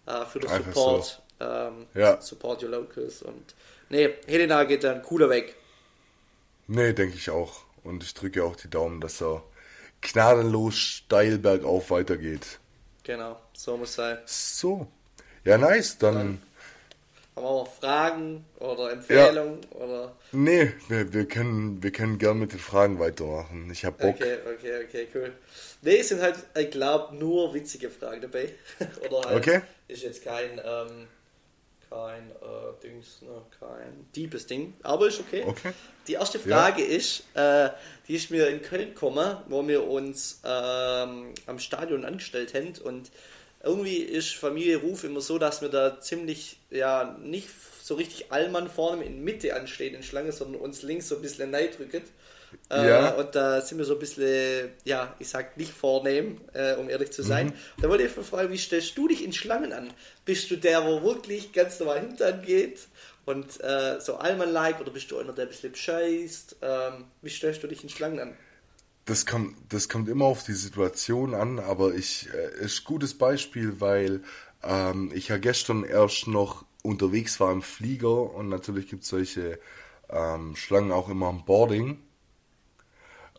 [0.07, 1.23] äh, für den einfach Support.
[1.39, 1.45] So.
[1.45, 2.21] Ähm, ja.
[2.21, 3.23] Support your locals.
[3.23, 3.55] Und
[3.91, 5.55] nee, Helena geht dann cooler weg.
[6.67, 7.63] Nee, denke ich auch.
[7.85, 9.43] Und ich drücke auch die Daumen, dass er
[10.01, 12.59] gnadenlos steil bergauf weitergeht.
[13.05, 14.19] Genau, so muss sein.
[14.27, 14.87] So.
[15.45, 15.99] Ja, nice.
[15.99, 16.43] Dann, dann
[17.35, 19.61] haben wir auch Fragen oder Empfehlungen?
[19.73, 19.81] Ja.
[19.81, 20.17] Oder?
[20.33, 23.71] Nee, wir, wir, können, wir können gern mit den Fragen weitermachen.
[23.73, 24.17] Ich hab Bock.
[24.17, 25.33] Okay, okay, okay, cool.
[25.81, 28.55] Nee, es sind halt, ich glaube, nur witzige Fragen dabei.
[29.09, 29.61] oder halt, okay.
[29.89, 31.09] ist jetzt kein, ähm,
[31.89, 35.45] kein äh, Dings, ne, kein deepes Ding, aber ist okay.
[35.47, 35.73] okay.
[36.09, 36.97] Die erste Frage ja.
[36.97, 37.71] ist, äh,
[38.09, 43.11] die ist mir in Köln gekommen, wo wir uns ähm, am Stadion angestellt haben und
[43.63, 47.49] irgendwie ist Familie Ruf immer so, dass wir da ziemlich, ja, nicht
[47.83, 51.51] so richtig Allmann vorne in Mitte anstehen in Schlange, sondern uns links so ein bisschen
[51.51, 52.03] neidrücken.
[52.71, 53.11] Äh, ja.
[53.11, 57.11] Und da sind wir so ein bisschen, ja, ich sag nicht vornehm, äh, um ehrlich
[57.13, 57.47] zu sein.
[57.47, 57.83] Mhm.
[57.83, 59.93] Da wollte ich fragen, wie stellst du dich in Schlangen an?
[60.25, 62.81] Bist du der, wo wirklich ganz normal hintern geht
[63.25, 66.57] und äh, so Allmann-like oder bist du einer, der ein bisschen scheißt?
[66.63, 68.37] Ähm, wie stellst du dich in Schlangen an?
[69.05, 73.81] Das kommt, das kommt immer auf die Situation an, aber ich äh, ist gutes Beispiel,
[73.81, 74.23] weil
[74.63, 79.59] ähm, ich ja gestern erst noch unterwegs war im Flieger und natürlich gibt es solche
[80.09, 81.99] ähm, Schlangen auch immer am Boarding.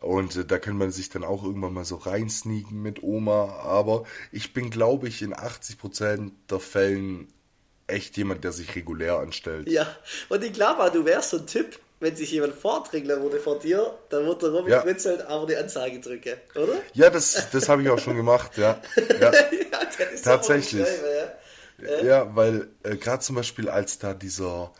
[0.00, 3.60] Und äh, da kann man sich dann auch irgendwann mal so reinsneaken mit Oma.
[3.62, 7.28] Aber ich bin, glaube ich, in 80% der Fällen
[7.86, 9.68] echt jemand, der sich regulär anstellt.
[9.68, 9.86] Ja,
[10.28, 13.98] und ich glaube, du wärst so ein Tipp, wenn sich jemand vordringler wurde vor dir,
[14.10, 14.82] dann wird der Robin ja.
[14.82, 16.74] Fritz halt aber die Anzeige drücken, oder?
[16.92, 18.80] Ja, das, das habe ich auch schon gemacht, ja.
[19.20, 19.32] ja.
[19.32, 19.40] ja
[20.22, 20.86] Tatsächlich.
[21.82, 22.04] Ja.
[22.04, 24.70] ja, weil äh, gerade zum Beispiel als da dieser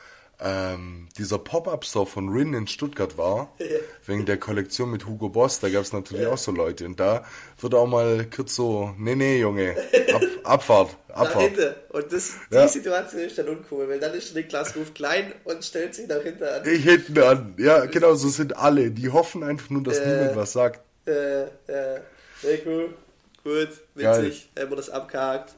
[0.40, 3.54] ähm, dieser Pop-Up-Store von Rin in Stuttgart war,
[4.06, 6.86] wegen der Kollektion mit Hugo Boss, da gab es natürlich auch so Leute.
[6.86, 7.24] Und da
[7.60, 9.76] wird auch mal kurz so, nee, nee, Junge,
[10.12, 11.56] Ab, Abfahrt, Abfahrt.
[11.56, 12.68] Nach Und das, die ja.
[12.68, 16.44] Situation ist dann uncool, weil dann ist Niklas Ruf klein und stellt sich nach hinten
[16.44, 16.62] an.
[16.66, 18.90] Ich hinten an, ja, genau, so sind alle.
[18.90, 20.80] Die hoffen einfach nur, dass äh, niemand was sagt.
[21.06, 22.00] Äh, äh,
[22.42, 22.94] sehr cool.
[23.42, 25.54] Gut, witzig, haben wir das abgehakt.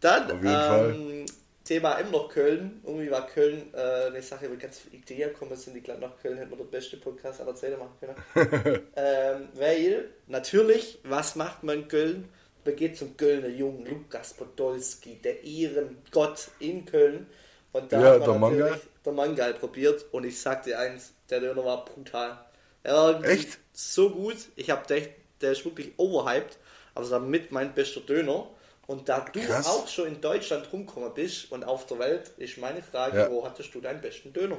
[0.00, 1.26] Dann, Auf jeden ähm, Fall
[1.64, 2.80] Thema immer noch Köln.
[2.84, 5.76] Irgendwie war Köln äh, eine Sache, wo ganz viele Ideen kommen sind.
[5.76, 7.96] Ich glaube, nach Köln hätten wir der beste Podcast aller Zeiten machen
[8.34, 8.80] können.
[8.96, 12.28] ähm, weil, natürlich, was macht man in Köln?
[12.64, 17.26] Man geht zum Kölner Jungen Lukas Podolski, der Ehrengott in Köln.
[17.72, 18.80] Und da ja, hat man der Mangal.
[19.04, 20.04] der Mangal probiert.
[20.12, 22.44] Und ich sag dir eins, der Döner war brutal.
[22.82, 23.58] Er war Echt?
[23.72, 24.36] so gut.
[24.56, 25.10] Ich habe gedacht,
[25.40, 26.58] der ist wirklich overhyped.
[26.94, 28.48] Also damit mein bester Döner.
[28.86, 29.66] Und da du Krass.
[29.66, 33.30] auch schon in Deutschland rumgekommen bist und auf der Welt, ist meine Frage, ja.
[33.30, 34.58] wo hattest du deinen besten Döner?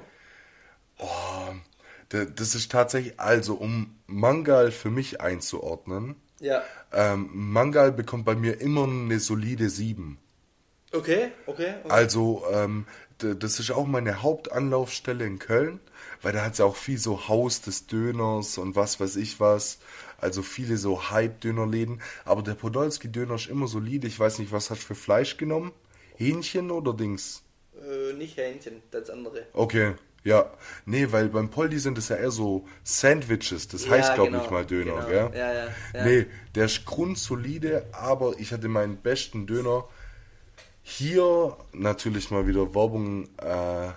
[0.98, 1.54] Oh,
[2.10, 6.64] das ist tatsächlich, also um Mangal für mich einzuordnen, ja.
[6.92, 10.18] Ähm, Mangal bekommt bei mir immer eine solide 7.
[10.92, 11.76] Okay, okay.
[11.84, 11.90] okay.
[11.90, 12.86] Also, ähm,
[13.18, 15.80] das ist auch meine Hauptanlaufstelle in Köln,
[16.22, 19.40] weil da hat es ja auch viel so Haus des Döners und was weiß ich
[19.40, 19.80] was.
[20.18, 22.02] Also viele so Hype-Dönerläden.
[22.26, 24.08] Aber der Podolski-Döner ist immer solide.
[24.08, 25.72] Ich weiß nicht, was hast du für Fleisch genommen?
[26.16, 27.44] Hähnchen oder Dings?
[27.76, 29.48] Äh, nicht Hähnchen, das andere.
[29.54, 30.52] Okay, ja.
[30.86, 33.68] Nee, weil beim Poldi sind es ja eher so Sandwiches.
[33.68, 35.08] Das ja, heißt, glaube genau, ich mal Döner, genau.
[35.08, 35.32] gell?
[35.34, 36.06] Ja, ja, ja.
[36.06, 39.86] Nee, der ist grundsolide, aber ich hatte meinen besten Döner
[40.82, 43.92] hier natürlich mal wieder Werbung äh,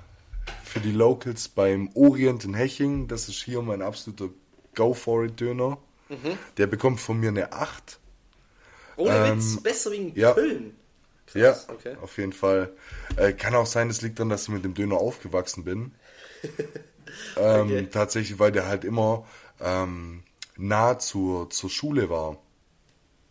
[0.64, 3.08] für die Locals beim Orient in Heching.
[3.08, 4.30] Das ist hier mein absoluter
[4.74, 5.78] Go for it Döner.
[6.08, 6.38] Mhm.
[6.56, 7.98] Der bekommt von mir eine 8.
[8.96, 10.32] Ohne ähm, Witz, besser in ja.
[10.32, 10.76] Köln.
[11.26, 11.96] Krass, ja, okay.
[12.00, 12.72] auf jeden Fall.
[13.16, 15.92] Äh, kann auch sein, es liegt daran, dass ich mit dem Döner aufgewachsen bin.
[17.36, 17.88] ähm, okay.
[17.90, 19.26] Tatsächlich, weil der halt immer
[19.60, 20.22] ähm,
[20.56, 22.38] nah zur, zur Schule war.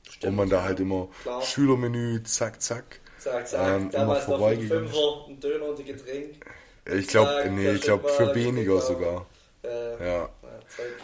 [0.10, 1.42] Stimmt, und man da halt immer Klar.
[1.42, 3.00] Schülermenü, zack, zack.
[3.18, 3.68] Zack, zack.
[3.68, 6.46] Ähm, Damals immer noch für Fünfer, ein Döner und ein Getränk.
[6.86, 9.26] Ich glaube, nee, ich glaube für weniger sogar.
[9.64, 10.22] Äh, ja.
[10.22, 10.30] ja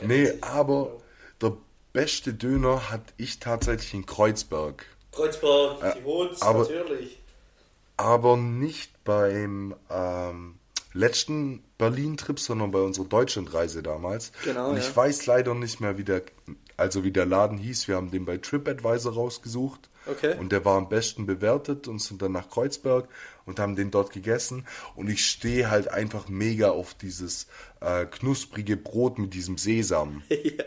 [0.01, 1.01] nee, aber
[1.41, 1.53] der
[1.93, 4.86] beste Döner hatte ich tatsächlich in Kreuzberg.
[5.12, 7.20] Kreuzberg, äh, die Hots, aber, natürlich.
[7.97, 10.59] Aber nicht beim ähm,
[10.93, 14.32] letzten Berlin-Trip, sondern bei unserer Deutschlandreise damals.
[14.44, 14.70] Genau.
[14.70, 14.96] Und ich ja.
[14.96, 16.22] weiß leider nicht mehr, wie der,
[16.78, 17.88] also wie der Laden hieß.
[17.88, 19.90] Wir haben den bei TripAdvisor rausgesucht.
[20.06, 20.38] Okay.
[20.38, 23.10] Und der war am besten bewertet und sind dann nach Kreuzberg
[23.48, 24.68] und haben den dort gegessen.
[24.96, 27.48] Und ich stehe halt einfach mega auf dieses
[27.80, 30.22] äh, knusprige Brot mit diesem Sesam.
[30.30, 30.66] ja.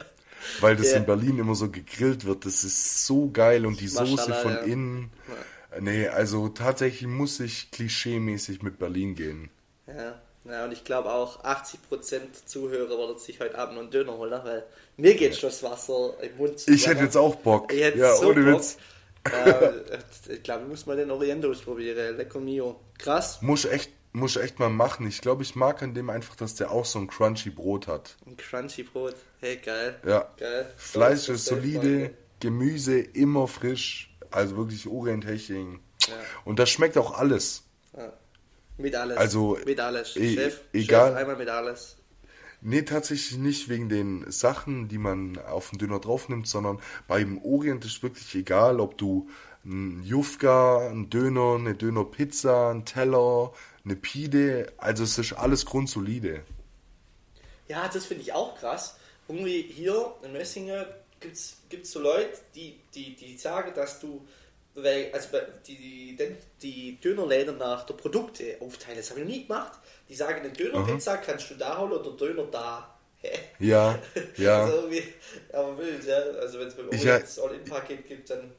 [0.61, 0.97] Weil das yeah.
[0.97, 2.45] in Berlin immer so gegrillt wird.
[2.45, 4.59] Das ist so geil und die Soße von ja.
[4.59, 5.11] innen.
[5.29, 5.81] Ja.
[5.81, 9.51] Nee, also tatsächlich muss ich klischeemäßig mit Berlin gehen.
[9.87, 10.21] Ja.
[10.45, 14.40] Ja, und ich glaube auch 80% Zuhörer werden sich heute Abend noch einen Döner holen,
[14.45, 14.64] weil
[14.97, 16.70] mir geht schon das Wasser im Mund zu.
[16.70, 17.72] Ich hätte jetzt auch Bock.
[17.72, 18.61] Ich hätte ja, so ohne Bock.
[18.61, 18.76] Witz.
[19.24, 22.16] Äh, ich glaube, ich muss mal den Orientos probieren.
[22.16, 22.78] Lecker mio.
[22.99, 23.40] Krass.
[23.40, 25.09] Muss echt muss echt mal machen.
[25.09, 28.16] Ich glaube, ich mag an dem einfach, dass der auch so ein crunchy Brot hat.
[28.26, 29.16] Ein crunchy Brot.
[29.40, 29.97] Hey, geil.
[30.07, 30.28] Ja.
[30.38, 30.72] Geil.
[30.76, 34.14] Fleisch ist solide, Gemüse immer frisch.
[34.30, 35.80] Also wirklich Orient-Heching.
[36.07, 36.14] Ja.
[36.45, 37.64] Und das schmeckt auch alles.
[37.97, 38.12] Ja.
[38.77, 39.16] Mit alles.
[39.16, 40.16] Also, mit alles.
[40.16, 41.11] E Chef, egal.
[41.11, 41.97] Chef, einmal mit alles.
[42.66, 47.85] Nee, tatsächlich nicht wegen den Sachen, die man auf den Döner draufnimmt, sondern beim Orient
[47.85, 49.29] ist wirklich egal, ob du
[49.66, 53.53] ein Jufka, ein Döner, eine Dönerpizza, ein Teller,
[53.85, 56.43] eine Pide, also es ist alles grundsolide.
[57.68, 58.97] Ja, das finde ich auch krass.
[59.29, 60.87] Irgendwie hier in Messingen
[61.20, 64.27] gibt es so Leute, die, die, die sagen, dass du
[64.75, 65.29] weil, also
[65.66, 69.79] die, die, die Dönerläden nach der Produkte aufteilen, das habe ich noch nie gemacht.
[70.09, 72.95] Die sagen, eine Dönerpizza kannst du da holen oder Döner da.
[73.59, 73.99] Ja,
[74.37, 74.64] ja.
[74.64, 74.91] also
[75.53, 76.16] aber wild, ja.
[76.41, 78.53] Also wenn es beim ja, All-In-Paket gibt, dann.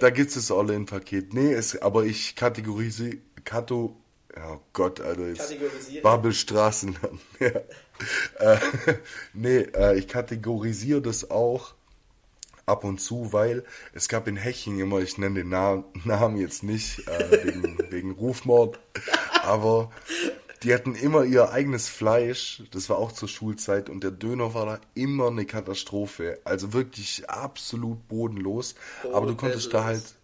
[0.00, 1.34] Da gibt es das All-In-Paket.
[1.34, 3.18] Nee, es, aber ich kategorisiere.
[3.44, 3.96] Kato,
[4.34, 6.96] ja Gott, Alter, jetzt Babelstraßen.
[7.40, 7.48] ja.
[8.38, 8.58] äh,
[9.32, 11.74] nee, äh, ich kategorisiere das auch
[12.66, 16.62] ab und zu, weil es gab in Heching immer, ich nenne den Na Namen jetzt
[16.62, 18.78] nicht, äh, wegen, wegen Rufmord,
[19.42, 19.90] aber
[20.62, 24.66] die hatten immer ihr eigenes Fleisch, das war auch zur Schulzeit und der Döner war
[24.66, 30.14] da immer eine Katastrophe, also wirklich absolut bodenlos, oh, aber du konntest da halt,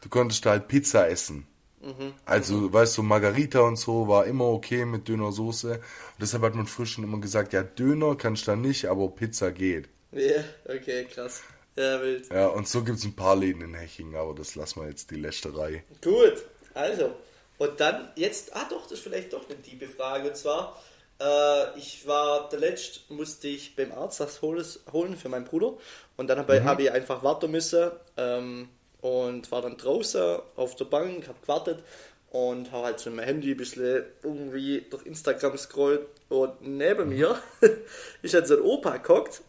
[0.00, 1.46] du konntest da halt Pizza essen.
[1.84, 2.14] Mhm.
[2.24, 2.72] Also, mhm.
[2.72, 5.72] weißt du, Margarita und so war immer okay mit Dönersoße.
[5.74, 5.82] Und
[6.18, 9.52] deshalb hat man frisch schon immer gesagt, ja, Döner kannst du da nicht, aber Pizza
[9.52, 9.90] geht.
[10.12, 11.42] Ja, okay, krass.
[11.76, 12.32] Ja, wild.
[12.32, 15.10] Ja, und so gibt es ein paar Läden in Heching, aber das lassen wir jetzt
[15.10, 15.84] die Lästerei.
[16.02, 16.44] Gut,
[16.74, 17.14] also.
[17.58, 20.28] Und dann jetzt, ah doch, das ist vielleicht doch eine tiefe Frage.
[20.28, 20.80] Und zwar,
[21.20, 25.74] äh, ich war der letzte, musste ich beim Arzt das holen für meinen Bruder.
[26.16, 26.80] Und dann habe mhm.
[26.80, 28.68] ich einfach warten müssen ähm,
[29.00, 31.82] und war dann draußen auf der Bank, habe gewartet
[32.30, 36.06] und habe halt so mein Handy ein bisschen irgendwie durch Instagram scrollt.
[36.28, 37.38] Und neben mir
[38.22, 39.42] ist halt so ein Opa geguckt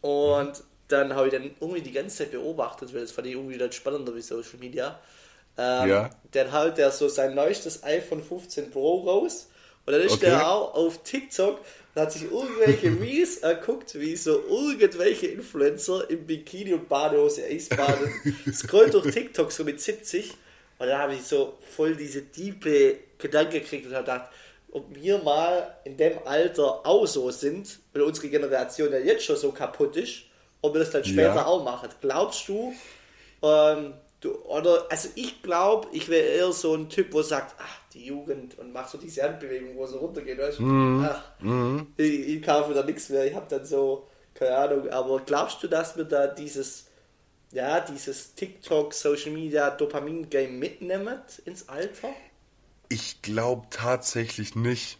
[0.00, 0.62] und
[0.92, 3.72] dann habe ich dann irgendwie die ganze Zeit beobachtet, weil das fand ich irgendwie dann
[3.72, 4.98] spannender wie Social Media.
[5.58, 6.10] Ähm, ja.
[6.32, 9.48] Dann haut der so sein neuestes iPhone 15 Pro raus
[9.86, 10.26] und dann ist okay.
[10.26, 11.60] der auch auf TikTok
[11.94, 18.12] und hat sich irgendwelche Reels erguckt, wie so irgendwelche Influencer im Bikini und Badehose Eisbaden
[18.52, 20.30] scrollt durch TikTok so mit 70
[20.78, 24.30] und dann habe ich so voll diese tiefe Gedanken gekriegt und habe gedacht,
[24.72, 29.36] ob wir mal in dem Alter auch so sind, weil unsere Generation ja jetzt schon
[29.36, 30.29] so kaputt ist
[30.62, 31.46] ob ihr das dann später ja.
[31.46, 32.00] auch macht.
[32.00, 32.72] Glaubst du,
[33.42, 37.80] ähm, du oder, also ich glaube, ich wäre eher so ein Typ, wo sagt, ach,
[37.92, 40.60] die Jugend und macht so diese Handbewegung, wo so runtergeht, weißt?
[40.60, 41.04] Mm.
[41.04, 41.80] Ach, mm.
[41.96, 45.68] Ich, ich, kaufe da nichts mehr, ich habe dann so, keine Ahnung, aber glaubst du,
[45.68, 46.86] dass wir da dieses,
[47.52, 52.10] ja, dieses TikTok, Social Media, Dopamin-Game mitnehmen ins Alter?
[52.88, 54.98] Ich glaube tatsächlich nicht.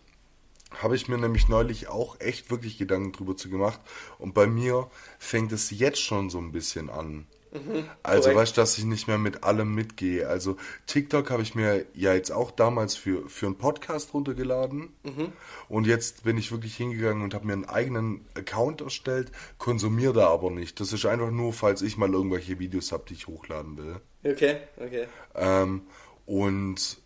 [0.71, 3.81] Habe ich mir nämlich neulich auch echt wirklich Gedanken drüber zu gemacht.
[4.19, 4.89] Und bei mir
[5.21, 7.27] fängt es jetzt schon so ein bisschen an.
[7.53, 8.37] Mhm, also korrekt.
[8.39, 10.27] weißt du, dass ich nicht mehr mit allem mitgehe.
[10.27, 10.57] Also
[10.87, 14.95] TikTok habe ich mir ja jetzt auch damals für, für einen Podcast runtergeladen.
[15.03, 15.33] Mhm.
[15.69, 20.29] Und jetzt bin ich wirklich hingegangen und habe mir einen eigenen Account erstellt, konsumiere da
[20.29, 20.81] aber nicht.
[20.81, 24.01] Das ist einfach nur, falls ich mal irgendwelche Videos habe, die ich hochladen will.
[24.25, 25.07] Okay, okay.
[25.35, 25.83] Ähm,
[26.25, 26.99] und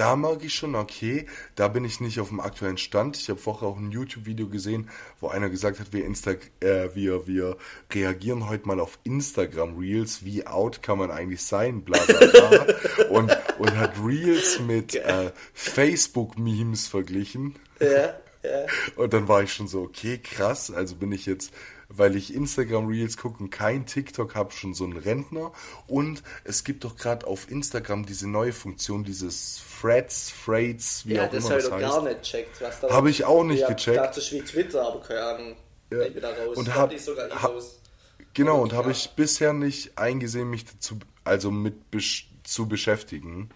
[0.00, 1.26] da merke ich schon, okay,
[1.56, 3.18] da bin ich nicht auf dem aktuellen Stand.
[3.18, 4.88] Ich habe vorher auch ein YouTube-Video gesehen,
[5.20, 7.58] wo einer gesagt hat, wir, Insta äh, wir, wir
[7.92, 10.24] reagieren heute mal auf Instagram Reels.
[10.24, 11.82] Wie out kann man eigentlich sein?
[11.82, 12.66] Bla bla bla.
[13.10, 17.56] und, und hat Reels mit äh, Facebook-Memes verglichen.
[17.78, 18.66] Ja, ja.
[18.96, 20.70] Und dann war ich schon so, okay, krass.
[20.70, 21.52] Also bin ich jetzt
[21.90, 25.52] weil ich Instagram Reels gucke und kein TikTok habe, schon so einen Rentner.
[25.86, 31.26] Und es gibt doch gerade auf Instagram diese neue Funktion, dieses Threads, Threads, wie ja,
[31.26, 31.70] auch immer das heißt.
[31.70, 32.60] Ja, gar nicht checkt.
[32.88, 33.96] Habe ich auch nicht ja, gecheckt.
[33.96, 35.56] Ich dachte, wie Twitter, aber keine Ahnung.
[35.92, 36.02] Ja.
[36.02, 36.56] Ich bin da raus.
[36.56, 37.52] Und habe hab,
[38.34, 43.50] Genau, und habe ich bisher nicht eingesehen, mich dazu, also mit besch zu beschäftigen.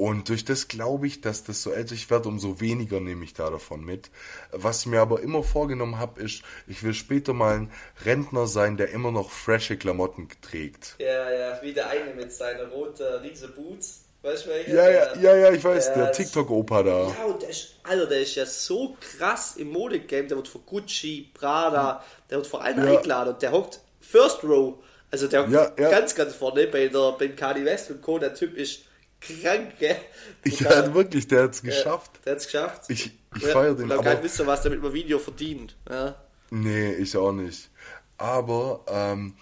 [0.00, 3.34] Und durch das glaube ich, dass das so älter ich werde, umso weniger nehme ich
[3.34, 4.08] da davon mit.
[4.50, 7.72] Was ich mir aber immer vorgenommen habe, ist, ich will später mal ein
[8.06, 10.96] Rentner sein, der immer noch frische Klamotten trägt.
[10.98, 14.04] Ja, ja, wie der eine mit seinen roten Riese Boots.
[14.22, 14.74] Weißt du, welcher?
[14.74, 17.08] Ja, ja, ja, ja, ich weiß, der, der TikTok-Opa da.
[17.18, 20.62] Ja, und der ist, Alter, der ist ja so krass im Modegame, der wird von
[20.64, 22.96] Gucci, Prada, der wird vor allem ja.
[22.96, 24.76] eingeladen und der hockt First Row.
[25.10, 25.90] Also der hockt ja, ja.
[25.90, 28.18] ganz, ganz vorne bei der, beim Kanye West und Co.
[28.18, 28.84] Der Typ ist
[29.20, 29.96] krank, gell?
[30.44, 32.20] Ja, wirklich, der hat es geschafft.
[32.24, 32.82] der hat es geschafft.
[32.88, 33.86] Ich, ich feiere den.
[33.86, 35.76] Ich habe gar wissen, was der mit dem Video verdient.
[35.88, 36.16] Ja.
[36.50, 37.70] Nee, ich auch nicht.
[38.18, 39.34] Aber ähm,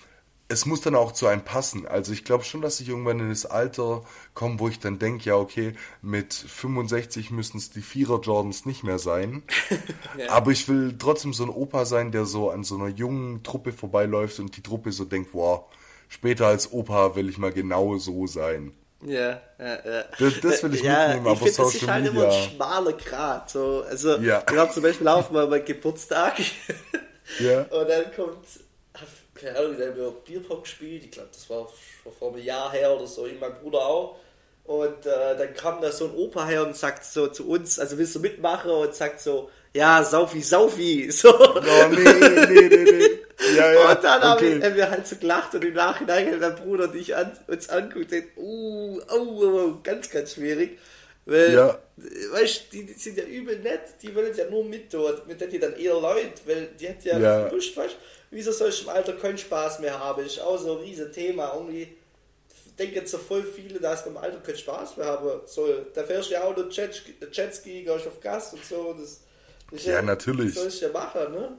[0.48, 1.86] es muss dann auch zu einem passen.
[1.86, 4.02] Also ich glaube schon, dass ich irgendwann in das Alter
[4.34, 8.82] komme, wo ich dann denke, ja okay, mit 65 müssen es die Vierer Jordans nicht
[8.82, 9.42] mehr sein.
[10.18, 10.30] ja.
[10.30, 13.72] Aber ich will trotzdem so ein Opa sein, der so an so einer jungen Truppe
[13.72, 15.64] vorbeiläuft und die Truppe so denkt, wow,
[16.08, 18.72] später als Opa will ich mal genau so sein.
[19.02, 20.04] Ja, ja, ja.
[20.18, 22.92] Das, das will ich ja, mitnehmen, aber ich Social das ist halt immer ein schmaler
[22.94, 23.50] Grad.
[23.50, 24.42] So, also, ja.
[24.48, 26.40] wir haben zum Beispiel auch mal meinen Geburtstag.
[27.38, 27.62] ja.
[27.62, 28.44] Und dann kommt,
[29.34, 31.04] keine Ahnung, da haben wir Bierpong gespielt.
[31.04, 31.68] Ich glaube, das war
[32.18, 34.16] vor einem Jahr her oder so, ich mein Bruder auch.
[34.64, 37.96] Und äh, dann kam da so ein Opa her und sagt so zu uns, also
[37.96, 38.70] willst du mitmachen?
[38.70, 39.48] Und sagt so,
[39.78, 41.10] ja, Saufi, Saufi.
[41.10, 41.28] So.
[41.30, 41.60] Oh,
[41.90, 43.56] nee, nee, nee, nee.
[43.56, 44.60] ja, ja, und dann okay.
[44.62, 47.68] haben wir halt so gelacht und im Nachhinein hat mein Bruder und ich an, uns
[47.68, 50.78] anguckt und uh, oh, oh, ganz, ganz schwierig.
[51.26, 51.78] Weil, ja.
[52.32, 55.52] weißt die, die sind ja übel nett, die wollen ja nur mit dort, mit denen
[55.52, 57.48] die dann eher Leute, weil die hat ja, ja.
[57.48, 57.96] Lust, weißt
[58.30, 60.24] wieso soll ich im Alter keinen Spaß mehr haben?
[60.24, 61.52] Ist auch so ein riesen Thema.
[61.54, 61.96] Irgendwie
[62.78, 65.86] denken so voll viele, dass beim Alter keinen Spaß mehr haben soll.
[65.94, 68.94] Da fährst du ja auch nur Jetski, Jetski gehst auf Gas und so.
[68.98, 69.20] Das,
[69.72, 70.54] ja, ja, natürlich.
[70.54, 71.58] Das soll ich ja machen, ne?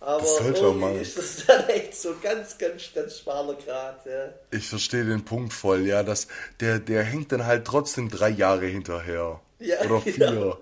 [0.00, 1.00] Aber das sollte auch machen.
[1.00, 4.32] ist das dann echt so ganz, ganz, ganz schmaler Grad, ja.
[4.50, 6.02] Ich verstehe den Punkt voll, ja.
[6.02, 6.26] Das,
[6.60, 9.40] der, der hängt dann halt trotzdem drei Jahre hinterher.
[9.58, 10.32] Ja, Oder vier.
[10.32, 10.58] Ja.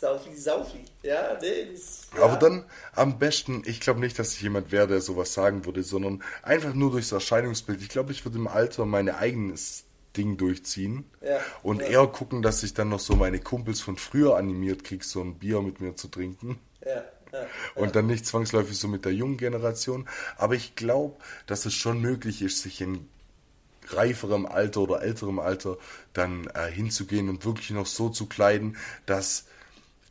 [0.00, 0.84] Saufi, Saufi.
[1.02, 2.24] Ja, nee, das, ja.
[2.24, 2.64] Aber dann
[2.94, 6.74] am besten, ich glaube nicht, dass ich jemand wäre, der sowas sagen würde, sondern einfach
[6.74, 7.80] nur durchs Erscheinungsbild.
[7.80, 9.84] Ich glaube, ich würde im Alter mein eigenes
[10.16, 11.88] Ding durchziehen ja, und ja.
[11.88, 15.38] eher gucken, dass ich dann noch so meine Kumpels von früher animiert kriege, so ein
[15.38, 16.58] Bier mit mir zu trinken.
[16.84, 17.04] Ja,
[17.74, 20.08] und dann nicht zwangsläufig so mit der jungen Generation.
[20.36, 23.08] Aber ich glaube, dass es schon möglich ist, sich in
[23.88, 25.76] reiferem Alter oder älterem Alter
[26.12, 29.46] dann äh, hinzugehen und wirklich noch so zu kleiden, dass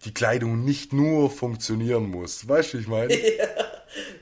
[0.06, 2.48] die Kleidung nicht nur funktionieren muss.
[2.48, 3.14] Weißt du, ich meine?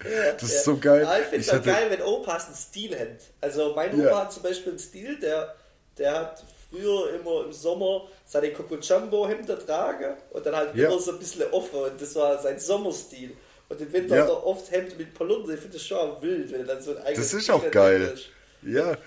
[0.03, 1.03] Ja, das ist so geil.
[1.03, 3.19] Ja, ich finde es geil, wenn Opas einen Stil hat.
[3.39, 5.55] Also mein Opa hat zum Beispiel einen Stil, der,
[6.01, 10.89] der hat früher immer im Sommer seine Coco Jumbo Hemder tragen und dann halt ja.
[10.89, 13.35] immer so ein bisschen offen und das war sein Sommerstil.
[13.69, 14.23] Und im Winter ja.
[14.23, 15.53] hat er oft Hemd mit Polunder.
[15.53, 18.17] Ich finde das schon wild, wenn er dann so ein eigenes Das ist auch geil.
[18.63, 18.97] Ja,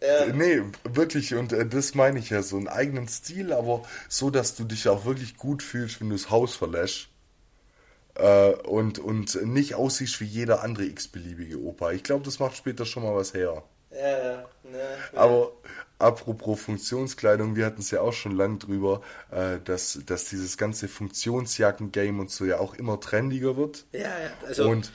[0.00, 0.26] ja.
[0.26, 4.54] Nee, wirklich, und äh, das meine ich ja, so einen eigenen Stil, aber so, dass
[4.54, 7.08] du dich auch wirklich gut fühlst, wenn du das Haus verlässt.
[8.14, 11.92] Äh, und, und nicht aussiehst wie jeder andere x-beliebige Opa.
[11.92, 13.62] Ich glaube, das macht später schon mal was her.
[13.90, 14.48] Ja, ja.
[14.64, 14.78] Ne,
[15.14, 15.52] aber
[15.98, 20.88] apropos Funktionskleidung, wir hatten es ja auch schon lang drüber, äh, dass, dass dieses ganze
[20.88, 23.84] Funktionsjacken-Game und so ja auch immer trendiger wird.
[23.92, 24.30] Ja, ja.
[24.46, 24.92] Also, und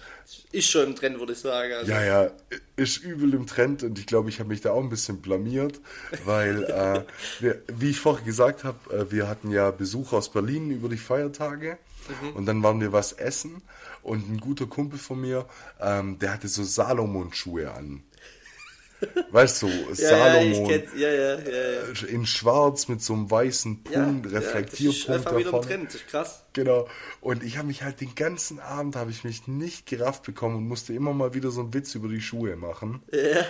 [0.52, 1.74] ist schon im Trend, würde ich sagen.
[1.74, 1.92] Also.
[1.92, 2.32] Ja, ja,
[2.76, 5.80] ist übel im Trend und ich glaube, ich habe mich da auch ein bisschen blamiert,
[6.26, 7.04] weil, äh,
[7.40, 10.98] wir, wie ich vorher gesagt habe, äh, wir hatten ja Besuch aus Berlin über die
[10.98, 11.78] Feiertage
[12.22, 12.36] mhm.
[12.36, 13.62] und dann waren wir was essen
[14.04, 15.48] und ein guter Kumpel von mir,
[15.80, 18.04] ähm, der hatte so Salomon-Schuhe an.
[19.32, 25.26] Weißt du, ja, Salomon ja, ja, ja, in schwarz mit so einem weißen Punkt, Reflektierpunkt
[25.26, 25.62] ja, das ist davon.
[25.62, 26.44] Trend, krass.
[26.54, 26.88] Genau.
[27.22, 30.68] Und ich habe mich halt den ganzen Abend habe ich mich nicht gerafft bekommen und
[30.68, 33.02] musste immer mal wieder so einen Witz über die Schuhe machen.
[33.12, 33.46] Ja.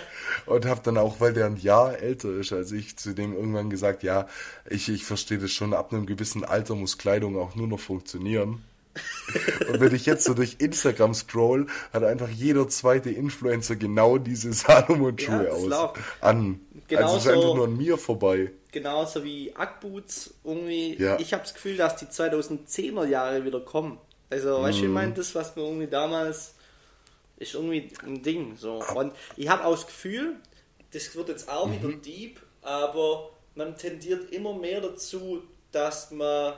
[0.46, 3.70] Und habe dann auch, weil der ein Jahr älter ist als ich, zu dem irgendwann
[3.70, 4.28] gesagt, ja,
[4.68, 8.62] ich, ich verstehe das schon, ab einem gewissen Alter muss Kleidung auch nur noch funktionieren.
[9.68, 14.52] Und wenn ich jetzt so durch Instagram scroll, hat einfach jeder zweite Influencer genau diese
[14.52, 16.60] Salomon-Schuhe ja, aus an.
[16.88, 18.52] Genauso, also es ist einfach nur an mir vorbei.
[18.70, 20.96] Genauso wie Ackboots irgendwie.
[20.96, 21.18] Ja.
[21.18, 23.98] Ich habe das Gefühl, dass die 2010er Jahre wieder kommen.
[24.30, 24.94] Also, weißt du, ich mhm.
[24.94, 26.54] meine, das, was mir irgendwie damals
[27.36, 28.56] ist irgendwie ein Ding.
[28.56, 28.82] So.
[28.94, 30.36] Und ich habe auch das Gefühl,
[30.92, 31.82] das wird jetzt auch mhm.
[31.82, 36.54] wieder deep, aber man tendiert immer mehr dazu, dass man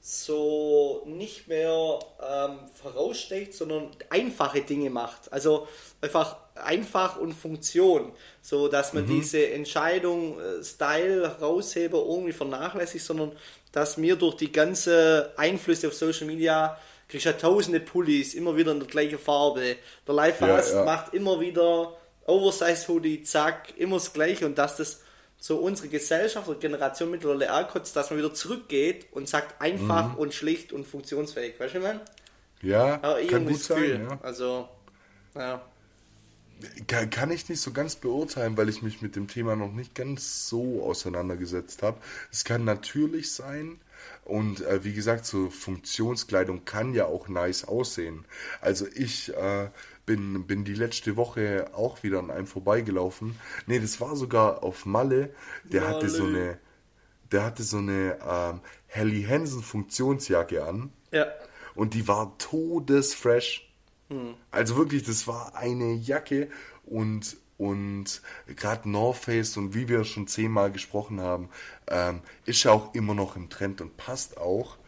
[0.00, 5.32] so nicht mehr ähm, voraussteigt, sondern einfache Dinge macht.
[5.32, 5.68] Also
[6.00, 9.20] einfach einfach und Funktion, so dass man mhm.
[9.20, 13.32] diese Entscheidung äh, Style Rausheber irgendwie vernachlässigt, sondern
[13.72, 16.78] dass mir durch die ganze Einflüsse auf Social Media
[17.08, 19.76] kriegst ja tausende Pullis immer wieder in der gleichen Farbe.
[20.06, 20.84] Der Life ja, ja.
[20.84, 21.96] macht immer wieder
[22.26, 25.00] Oversize Hoodie, zack, immer das gleiche und dass das
[25.38, 30.18] so unsere Gesellschaft oder Generation mittlerweile erkotzt, dass man wieder zurückgeht und sagt einfach mhm.
[30.18, 31.58] und schlicht und funktionsfähig.
[31.58, 32.00] Weißt du, man?
[32.60, 34.08] Ja, Aber kann gut sein.
[34.10, 34.18] Ja.
[34.22, 34.68] Also,
[35.34, 35.62] ja.
[36.88, 39.94] Kann, kann, ich nicht so ganz beurteilen, weil ich mich mit dem Thema noch nicht
[39.94, 41.98] ganz so auseinandergesetzt habe.
[42.32, 43.78] Es kann natürlich sein,
[44.24, 48.24] und äh, wie gesagt, so Funktionskleidung kann ja auch nice aussehen.
[48.60, 49.70] Also ich äh,
[50.08, 53.38] bin, bin die letzte Woche auch wieder an einem vorbeigelaufen.
[53.66, 55.34] Nee, das war sogar auf Malle.
[55.64, 55.94] Der Malle.
[55.94, 56.58] hatte so eine,
[57.30, 60.90] der hatte so eine ähm, Helly Hansen Funktionsjacke an.
[61.12, 61.26] Ja.
[61.74, 63.70] Und die war todesfresh.
[64.08, 64.32] Hm.
[64.50, 66.48] Also wirklich, das war eine Jacke
[66.86, 71.50] und und gerade North Face und wie wir schon zehnmal gesprochen haben,
[71.88, 74.78] ähm, ist ja auch immer noch im Trend und passt auch.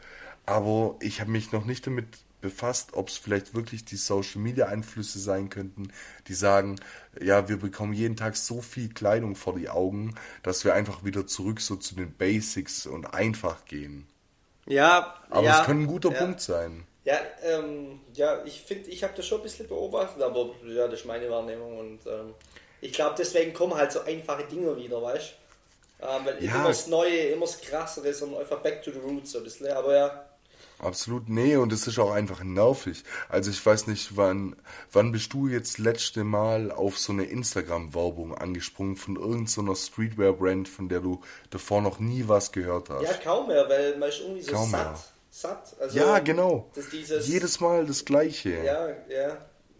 [0.46, 2.06] Aber ich habe mich noch nicht damit
[2.40, 5.92] befasst, ob es vielleicht wirklich die Social Media Einflüsse sein könnten,
[6.28, 6.76] die sagen,
[7.20, 11.26] ja, wir bekommen jeden Tag so viel Kleidung vor die Augen, dass wir einfach wieder
[11.26, 14.06] zurück so zu den Basics und einfach gehen.
[14.66, 16.18] Ja, aber ja, es kann ein guter ja.
[16.18, 16.86] Punkt sein.
[17.04, 21.00] Ja, ähm, ja, ich finde, ich habe das schon ein bisschen beobachtet, aber ja, das
[21.00, 22.34] ist meine Wahrnehmung und ähm,
[22.80, 25.34] ich glaube, deswegen kommen halt so einfache Dinge wieder, weißt
[25.98, 26.06] du?
[26.06, 26.54] Ähm, weil ja.
[26.54, 29.68] immer das Neue, immer das Krassere, sondern einfach back to the roots so ein bisschen,
[29.68, 30.29] aber ja.
[30.82, 33.04] Absolut, nee, und es ist auch einfach nervig.
[33.28, 34.56] Also ich weiß nicht, wann,
[34.92, 40.68] wann bist du jetzt letzte Mal auf so eine Instagram-Werbung angesprungen von irgendeiner so Streetwear-Brand,
[40.68, 41.20] von der du
[41.50, 43.02] davor noch nie was gehört hast?
[43.02, 44.92] Ja, kaum mehr, weil man ist irgendwie so kaum satt.
[44.92, 45.00] Mehr.
[45.30, 45.76] satt.
[45.80, 46.70] Also, ja, genau.
[46.92, 48.64] Dieses, Jedes Mal das Gleiche.
[48.64, 49.36] Ja, ja.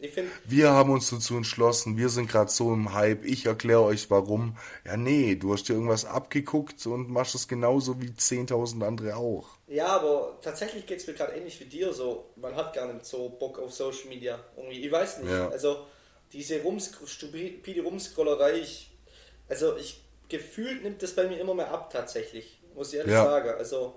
[0.09, 4.11] Find, wir haben uns dazu entschlossen, wir sind gerade so im Hype, ich erkläre euch
[4.11, 4.57] warum.
[4.85, 9.47] Ja, nee, du hast dir irgendwas abgeguckt und machst es genauso wie 10.000 andere auch.
[9.67, 12.31] Ja, aber tatsächlich geht es mir gerade ähnlich wie dir so.
[12.37, 14.39] Man hat gar nicht so Bock auf Social Media.
[14.57, 15.31] Irgendwie, ich weiß nicht.
[15.31, 15.49] Ja.
[15.49, 15.87] Also,
[16.33, 18.91] diese Rums, stupide Rumscrollerei, ich,
[19.49, 23.25] also ich gefühlt nimmt das bei mir immer mehr ab tatsächlich, muss ich ehrlich ja.
[23.25, 23.51] sagen.
[23.59, 23.95] Also,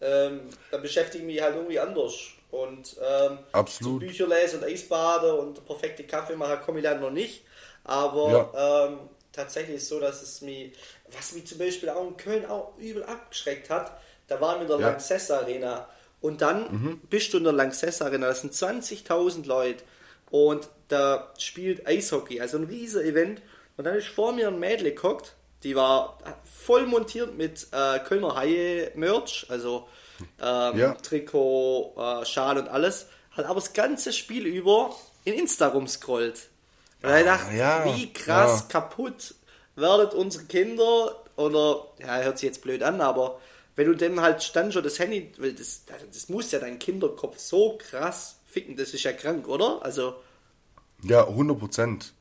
[0.00, 2.14] ähm, da beschäftige ich mich halt irgendwie anders.
[2.52, 4.02] Und ähm, Absolut.
[4.02, 7.44] So Bücher lesen und Eisbade und perfekte Kaffeemacher komme ich leider noch nicht.
[7.82, 8.86] Aber ja.
[8.86, 8.98] ähm,
[9.32, 10.74] tatsächlich ist es so, dass es mich,
[11.10, 13.98] was mich zum Beispiel auch in Köln auch übel abgeschreckt hat,
[14.28, 14.88] da waren wir in der ja.
[14.88, 15.88] Lanxess Arena.
[16.20, 17.00] Und dann mhm.
[17.08, 19.82] bist du in der Lanxess Arena, das sind 20.000 Leute
[20.30, 23.40] und da spielt Eishockey, also ein riesiger Event.
[23.78, 28.36] Und dann ist vor mir ein Mädel geguckt, die war voll montiert mit äh, Kölner
[28.36, 29.88] Haie Merch, also
[30.40, 30.94] ähm, ja.
[30.94, 34.94] Trikot, äh, Schal und alles, hat aber das ganze Spiel über
[35.24, 36.48] in Insta rumscrollt.
[37.02, 38.80] Und ah, ich dachte, ja, wie krass ja.
[38.80, 39.34] kaputt
[39.74, 43.40] werdet unsere Kinder, oder, ja, hört sich jetzt blöd an, aber
[43.74, 47.78] wenn du dann halt dann schon das Handy, das, das muss ja dein Kinderkopf so
[47.78, 49.82] krass ficken, das ist ja krank, oder?
[49.82, 50.14] Also.
[51.02, 52.12] Ja, 100 Prozent.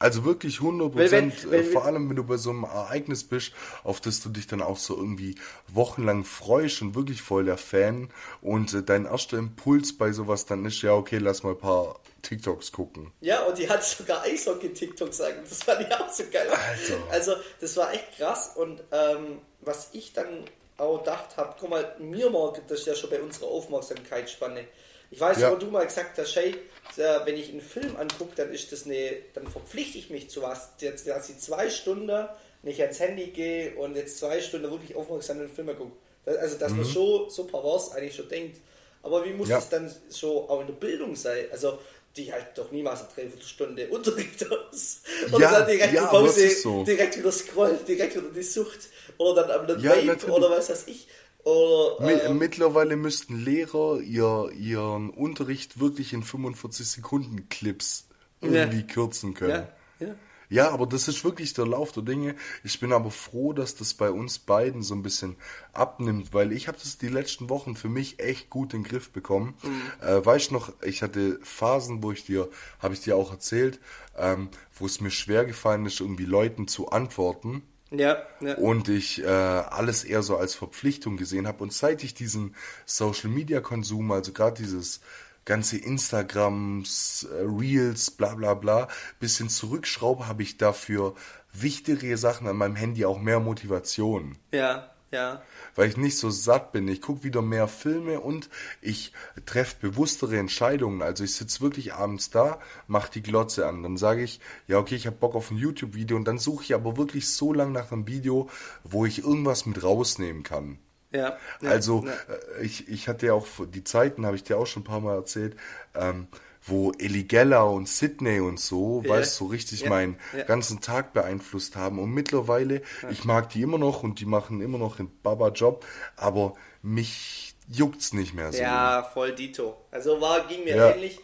[0.00, 4.00] Also wirklich 100 Prozent, äh, vor allem wenn du bei so einem Ereignis bist, auf
[4.00, 5.34] das du dich dann auch so irgendwie
[5.66, 8.08] wochenlang freust und wirklich voll der Fan
[8.40, 11.98] und äh, dein erster Impuls bei sowas dann ist, ja okay, lass mal ein paar
[12.22, 13.12] TikToks gucken.
[13.20, 16.48] Ja, und die hat sogar Eishockey-TikToks sagen, das fand ich auch so geil.
[16.48, 17.02] Alter.
[17.10, 20.44] Also das war echt krass und ähm, was ich dann
[20.76, 24.64] auch gedacht habe, guck mal, mir morgen, das ist ja schon bei unserer Aufmerksamkeitsspanne,
[25.10, 25.50] ich weiß, ja.
[25.50, 26.54] wo du mal gesagt hast, hey,
[26.96, 30.70] wenn ich einen Film angucke, dann ist das eine, dann verpflichte ich mich zu was.
[30.80, 32.28] Jetzt, dass ich zwei Stunden
[32.62, 35.92] nicht ans Handy gehe und jetzt zwei Stunden wirklich aufmerksam den Film gucke.
[36.24, 36.78] Also, dass mhm.
[36.78, 38.58] man so, so pervers eigentlich schon denkt.
[39.02, 39.56] Aber wie muss ja.
[39.56, 41.46] das dann so auch in der Bildung sein?
[41.52, 41.78] Also,
[42.16, 45.02] die halt doch niemals eine Dreiviertelstunde Unterricht aus.
[45.32, 46.84] Oder ja, dann direkt ja, Pause, so.
[46.84, 48.88] direkt wieder scrollt, direkt wieder die Sucht.
[49.18, 51.06] Oder dann am ja, Vape oder was weiß ich.
[51.48, 58.08] Oder, ähm, Mittlerweile müssten Lehrer ihr, ihren Unterricht wirklich in 45 Sekunden Clips
[58.40, 58.86] irgendwie ja.
[58.86, 59.66] kürzen können.
[59.98, 60.14] Ja, ja.
[60.50, 62.34] ja, aber das ist wirklich der Lauf der Dinge.
[62.64, 65.36] Ich bin aber froh, dass das bei uns beiden so ein bisschen
[65.72, 69.10] abnimmt, weil ich habe das die letzten Wochen für mich echt gut in den Griff
[69.10, 69.54] bekommen.
[69.62, 70.06] Mhm.
[70.06, 73.80] Äh, weißt noch, ich hatte Phasen, wo ich dir, habe ich dir auch erzählt,
[74.18, 78.54] ähm, wo es mir schwer gefallen ist, irgendwie Leuten zu antworten ja, ja.
[78.56, 81.62] Und ich äh, alles eher so als Verpflichtung gesehen habe.
[81.62, 85.00] Und seit ich diesen Social Media Konsum, also gerade dieses
[85.44, 91.14] ganze Instagrams, äh, Reels, bla bla bla, bisschen zurückschraube, habe ich dafür
[91.52, 94.36] wichtigere Sachen an meinem Handy auch mehr Motivation.
[94.52, 95.42] Ja, ja.
[95.78, 96.88] Weil ich nicht so satt bin.
[96.88, 98.50] Ich gucke wieder mehr Filme und
[98.80, 99.12] ich
[99.46, 101.02] treffe bewusstere Entscheidungen.
[101.02, 102.58] Also ich sitze wirklich abends da,
[102.88, 103.84] mache die Glotze an.
[103.84, 106.74] Dann sage ich, ja okay, ich habe Bock auf ein YouTube-Video und dann suche ich
[106.74, 108.50] aber wirklich so lange nach einem Video,
[108.82, 110.80] wo ich irgendwas mit rausnehmen kann.
[111.12, 111.36] Ja.
[111.62, 112.12] ja also ja.
[112.58, 115.00] Äh, ich, ich hatte ja auch die Zeiten, habe ich dir auch schon ein paar
[115.00, 115.54] Mal erzählt,
[115.94, 116.26] ähm,
[116.68, 119.10] wo Ellie Geller und Sydney und so, ja.
[119.10, 119.88] weißt du, so richtig ja.
[119.88, 120.44] meinen ja.
[120.44, 121.98] ganzen Tag beeinflusst haben.
[121.98, 125.84] Und mittlerweile, ich mag die immer noch und die machen immer noch einen Baba-Job,
[126.16, 128.60] aber mich juckt's nicht mehr so.
[128.60, 129.76] Ja, voll Dito.
[129.90, 131.20] Also war, ging mir ähnlich.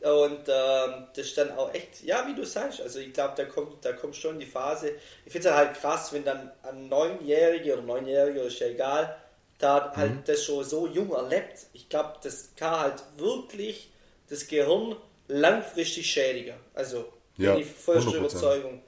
[0.00, 3.46] Und ähm, das ist dann auch echt, ja, wie du sagst, also ich glaube, da
[3.46, 4.92] kommt, da kommt schon die Phase.
[5.24, 9.16] Ich finde es halt krass, wenn dann ein Neunjähriger oder Neunjähriger, ist ja egal,
[9.58, 10.22] da halt mhm.
[10.26, 11.68] das schon so jung erlebt.
[11.72, 13.93] Ich glaube, das kann halt wirklich
[14.34, 14.96] das Gehirn
[15.28, 16.54] langfristig schädigen.
[16.74, 17.06] Also
[17.36, 18.82] ja, bin ich vollste Überzeugung.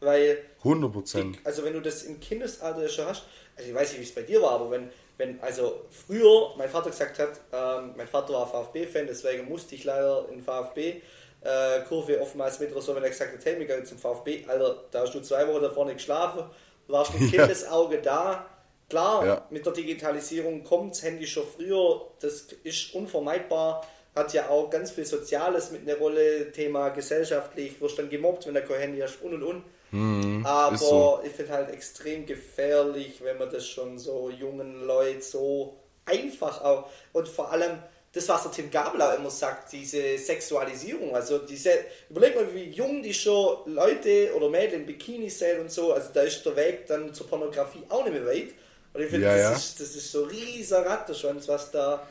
[0.00, 1.38] Weil 100 Prozent.
[1.44, 3.24] Also wenn du das im Kindesalter schon hast,
[3.56, 6.70] also ich weiß nicht, wie es bei dir war, aber wenn, wenn also früher mein
[6.70, 11.02] Vater gesagt hat, ähm, mein Vater war VfB-Fan, deswegen musste ich leider in VfB
[11.42, 14.44] äh, Kurve oftmals mit oder so, wenn er gesagt hat, hey, wir gehen zum VfB,
[14.46, 16.44] Alter, da hast du zwei Wochen da vorne geschlafen,
[16.88, 17.42] warst mit ja.
[17.42, 18.46] Kindesauge da.
[18.88, 19.46] Klar, ja.
[19.50, 24.90] mit der Digitalisierung kommt das Handy schon früher, das ist unvermeidbar hat ja auch ganz
[24.90, 29.22] viel Soziales mit einer Rolle, Thema gesellschaftlich, wirst dann gemobbt, wenn du kein Handy hast
[29.22, 29.62] und und und.
[29.92, 31.20] Mhm, Aber so.
[31.24, 36.88] ich finde halt extrem gefährlich, wenn man das schon so jungen Leuten so einfach auch
[37.12, 37.78] und vor allem
[38.12, 41.70] das, was der Tim Gabel auch immer sagt, diese Sexualisierung, also diese,
[42.08, 46.10] überleg mal, wie jung die schon Leute oder Mädchen in Bikini sehen und so, also
[46.12, 48.48] da ist der Weg dann zur Pornografie auch nicht mehr weit.
[48.92, 49.52] Und ich finde, ja, das, ja.
[49.52, 52.04] Ist, das ist so ein rieser Rattenschwanz, was da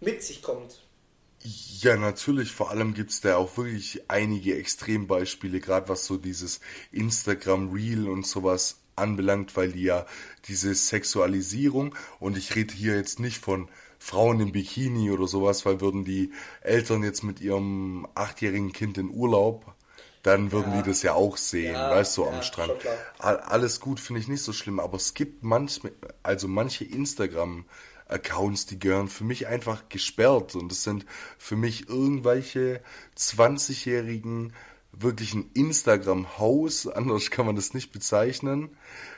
[0.00, 0.80] mit sich kommt.
[1.80, 2.52] Ja, natürlich.
[2.52, 8.08] Vor allem gibt es da auch wirklich einige Extrembeispiele, gerade was so dieses Instagram Reel
[8.08, 10.06] und sowas anbelangt, weil die ja
[10.48, 13.68] diese Sexualisierung, und ich rede hier jetzt nicht von
[13.98, 16.32] Frauen im Bikini oder sowas, weil würden die
[16.62, 19.74] Eltern jetzt mit ihrem achtjährigen Kind in Urlaub,
[20.22, 20.82] dann würden ja.
[20.82, 22.72] die das ja auch sehen, ja, weißt du, ja, am Strand.
[23.18, 25.80] Alles gut, finde ich nicht so schlimm, aber es gibt manch,
[26.22, 27.66] also manche Instagram-
[28.08, 30.54] Accounts, die gehören für mich einfach gesperrt.
[30.54, 31.06] Und es sind
[31.38, 32.80] für mich irgendwelche
[33.16, 34.52] 20-jährigen
[34.98, 38.70] wirklich ein Instagram-Haus, anders kann man das nicht bezeichnen,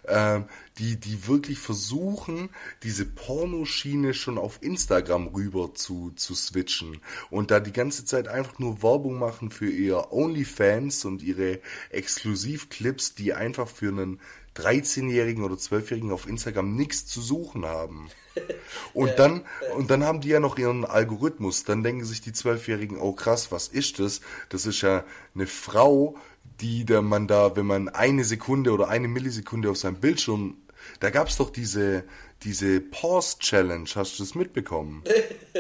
[0.05, 0.41] äh,
[0.78, 2.51] die, die wirklich versuchen,
[2.82, 8.59] diese Pornoschiene schon auf Instagram rüber zu, zu switchen und da die ganze Zeit einfach
[8.59, 11.61] nur Werbung machen für ihr OnlyFans und ihre
[11.91, 14.20] Exklusivclips, die einfach für einen
[14.59, 18.11] 13-Jährigen oder 12-Jährigen auf Instagram nichts zu suchen haben.
[18.94, 19.42] Und dann,
[19.76, 21.64] und dann haben die ja noch ihren Algorithmus.
[21.64, 24.20] Dann denken sich die Zwölfjährigen, oh krass, was ist das?
[24.48, 25.04] Das ist ja
[25.34, 26.16] eine Frau,
[26.61, 30.56] die der man da, wenn man eine Sekunde oder eine Millisekunde auf seinem Bildschirm,
[31.00, 32.04] da gab's doch diese,
[32.45, 35.03] diese Pause Challenge, hast du das mitbekommen?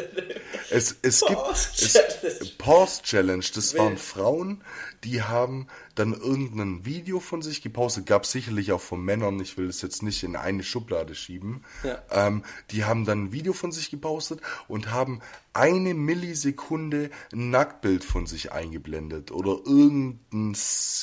[0.70, 4.62] es, es gibt es, Pause Challenge, das waren Frauen,
[5.04, 9.68] die haben dann irgendein Video von sich gepostet, gab sicherlich auch von Männern, ich will
[9.68, 11.64] es jetzt nicht in eine Schublade schieben.
[11.82, 12.02] Ja.
[12.10, 15.20] Ähm, die haben dann ein Video von sich gepostet und haben
[15.52, 20.56] eine Millisekunde ein Nacktbild von sich eingeblendet oder irgendein,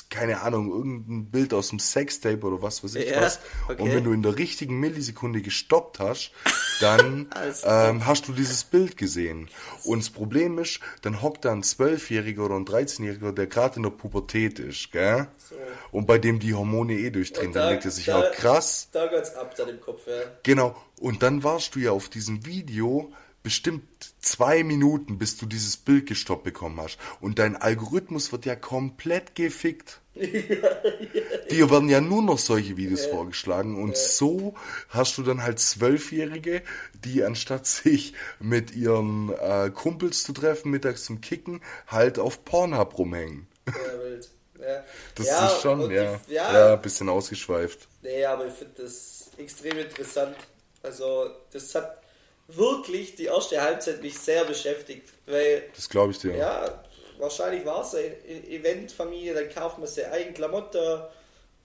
[0.10, 3.40] keine Ahnung, irgendein Bild aus dem Sextape oder was weiß ich ja, was.
[3.68, 3.82] Okay.
[3.82, 6.32] Und wenn du in der richtigen Millisekunde gestoppt hast,
[6.80, 7.30] dann
[7.64, 9.50] ähm, hast du dieses Bild gesehen.
[9.84, 13.84] Und das Problem ist, dann hockt da ein Zwölfjähriger oder ein 13-Jähriger, der gerade in
[13.84, 15.28] der Pubertät ist, gell?
[15.38, 15.56] So.
[15.92, 18.90] Und bei dem die Hormone eh durchdrehen, da, dann denkt er sich da, auch krass.
[18.92, 20.14] Da geht's ab dann im Kopf, ja.
[20.44, 20.76] Genau.
[21.00, 23.12] Und dann warst du ja auf diesem Video
[23.44, 23.84] bestimmt
[24.20, 26.98] zwei Minuten, bis du dieses Bild gestoppt bekommen hast.
[27.22, 30.02] Und dein Algorithmus wird ja komplett gefickt.
[31.52, 33.12] Dir werden ja nur noch solche Videos ja.
[33.12, 33.96] vorgeschlagen und ja.
[33.96, 34.56] so
[34.90, 36.62] hast du dann halt Zwölfjährige,
[37.04, 42.98] die anstatt sich mit ihren äh, Kumpels zu treffen, mittags zum Kicken, halt auf Pornhub
[42.98, 43.48] rumhängen.
[43.68, 44.30] Ja, wild.
[44.58, 44.84] Ja.
[45.16, 47.88] Das ja, ist schon, ja, die, ja, ja, ein bisschen ausgeschweift.
[48.02, 50.38] Nee, aber ich finde das extrem interessant.
[50.82, 52.02] Also, das hat
[52.48, 55.64] wirklich die erste Halbzeit mich sehr beschäftigt, weil...
[55.76, 56.36] Das glaube ich dir.
[56.36, 56.84] Ja,
[57.20, 61.02] wahrscheinlich war es eine Eventfamilie, dann kauft man sich eigene Klamotten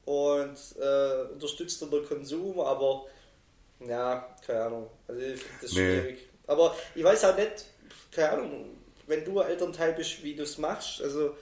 [0.05, 3.07] und äh, unterstützt den Konsum, aber
[3.87, 4.91] ja, keine Ahnung.
[5.09, 6.01] Also ich finde das nee.
[6.01, 6.19] schwierig.
[6.47, 7.65] Aber ich weiß auch nicht,
[8.11, 8.65] keine Ahnung,
[9.07, 11.37] wenn du Elternteil bist, wie du es machst, also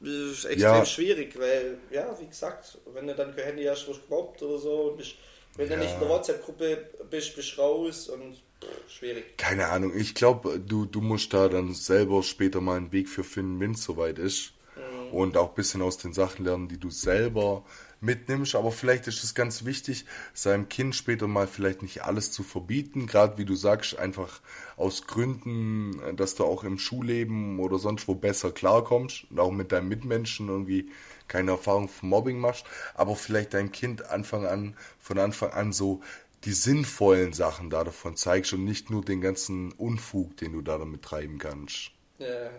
[0.00, 0.84] das ist extrem ja.
[0.84, 4.58] schwierig, weil, ja, wie gesagt, wenn du dann kein Handy hast, wirst du gemobbt oder
[4.58, 5.14] so und bist,
[5.56, 5.76] wenn ja.
[5.76, 8.42] du nicht in der WhatsApp-Gruppe bist, bist du raus und
[8.88, 9.36] schwierig.
[9.36, 13.24] Keine Ahnung, ich glaube, du, du musst da dann selber später mal einen Weg für
[13.24, 14.54] finden, wenn es soweit ist.
[14.76, 15.12] Mhm.
[15.12, 17.64] Und auch ein bisschen aus den Sachen lernen, die du selber
[18.02, 18.54] mitnimmst.
[18.54, 20.04] Aber vielleicht ist es ganz wichtig,
[20.34, 23.06] seinem Kind später mal vielleicht nicht alles zu verbieten.
[23.06, 24.40] Gerade wie du sagst, einfach
[24.76, 29.72] aus Gründen, dass du auch im Schulleben oder sonst wo besser klarkommst und auch mit
[29.72, 30.90] deinen Mitmenschen irgendwie
[31.28, 32.64] keine Erfahrung von Mobbing machst.
[32.94, 36.02] Aber vielleicht dein Kind Anfang an, von Anfang an so
[36.44, 40.78] die sinnvollen Sachen da davon zeigst und nicht nur den ganzen Unfug, den du da
[40.78, 41.90] damit treiben kannst.
[42.18, 42.26] Ja.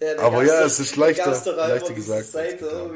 [0.00, 2.26] ja Aber ja, es ist leichter, leichter gesagt.
[2.26, 2.92] Seite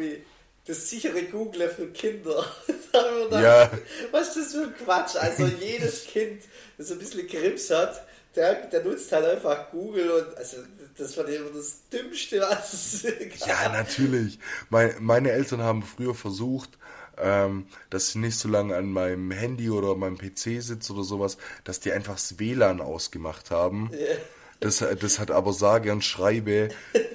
[0.66, 2.46] das sichere Google für Kinder.
[3.32, 3.70] ja.
[4.10, 5.16] Was ist das für ein Quatsch?
[5.16, 6.42] Also jedes Kind,
[6.78, 10.58] das ein bisschen Grips hat, der, der nutzt halt einfach Google und also
[10.96, 13.02] das war immer das Dümmste, was es
[13.40, 13.48] gab.
[13.48, 14.38] Ja, natürlich.
[14.68, 16.78] Meine, meine Eltern haben früher versucht,
[17.22, 21.38] ähm, dass ich nicht so lange an meinem Handy oder meinem PC sitze oder sowas,
[21.64, 23.90] dass die einfach das WLAN ausgemacht haben.
[23.92, 24.16] Yeah.
[24.60, 26.68] Das, das hat aber sage und schreibe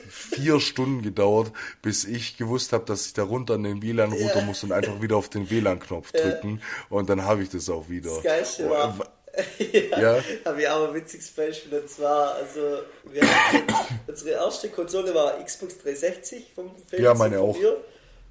[0.09, 1.51] vier Stunden gedauert,
[1.83, 4.41] bis ich gewusst habe, dass ich da runter an den WLAN yeah.
[4.41, 6.49] muss und einfach wieder auf den WLAN-Knopf drücken.
[6.49, 6.59] Yeah.
[6.89, 8.15] Und dann habe ich das auch wieder.
[8.15, 8.97] Das Geilste war,
[9.59, 10.23] ja, ja.
[10.45, 11.77] habe ich auch ein witziges Beispiel.
[11.79, 13.73] Und zwar, also, wir hatten,
[14.07, 17.03] unsere erste Konsole war Xbox 360 vom Film.
[17.03, 17.57] Ja, meine auch.
[17.57, 17.77] Mir.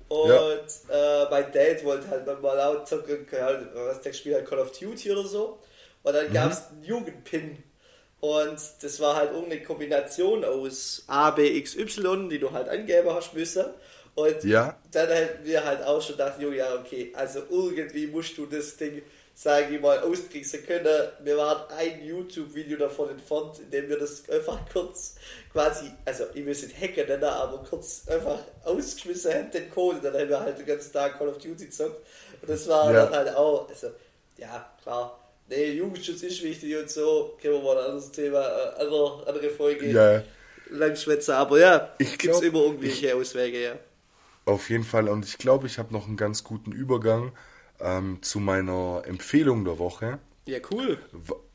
[0.08, 1.24] Und ja.
[1.24, 3.26] äh, mein Dad wollte halt mal laut zocken,
[3.74, 5.58] was der gespielt hat, Call of Duty oder so.
[6.02, 6.32] Und dann mhm.
[6.32, 7.62] gab es einen Jugendpin.
[8.20, 13.10] Und das war halt irgendeine Kombination aus A, B, X, Y, die du halt angeben
[13.10, 13.66] hast müssen.
[14.14, 14.78] Und ja.
[14.92, 18.76] dann hätten wir halt auch schon gedacht, jo, ja, okay, also irgendwie musst du das
[18.76, 19.02] Ding
[19.34, 21.08] sage ich mal, austricksen können.
[21.22, 25.16] Wir waren ein YouTube-Video davon entfernt, in dem wir das einfach kurz
[25.52, 30.00] quasi, also ich will es nicht hacken nennen, aber kurz einfach ausgeschmissen hätten, den Code.
[30.02, 32.06] Dann haben wir halt den ganzen Tag Call of Duty gezockt.
[32.40, 33.04] Und das war ja.
[33.04, 33.88] dann halt auch, also
[34.38, 37.36] ja, klar, Nee, Jugendschutz ist wichtig und so.
[37.40, 40.22] Können wir mal ein anderes Thema, äh, andere, andere Folge ja.
[40.70, 41.34] langschwätzen.
[41.34, 43.78] Aber ja, gibt es immer irgendwelche ich, Auswege, ja.
[44.46, 45.08] Auf jeden Fall.
[45.08, 47.32] Und ich glaube, ich habe noch einen ganz guten Übergang
[47.80, 50.18] ähm, zu meiner Empfehlung der Woche.
[50.46, 50.98] Ja, cool.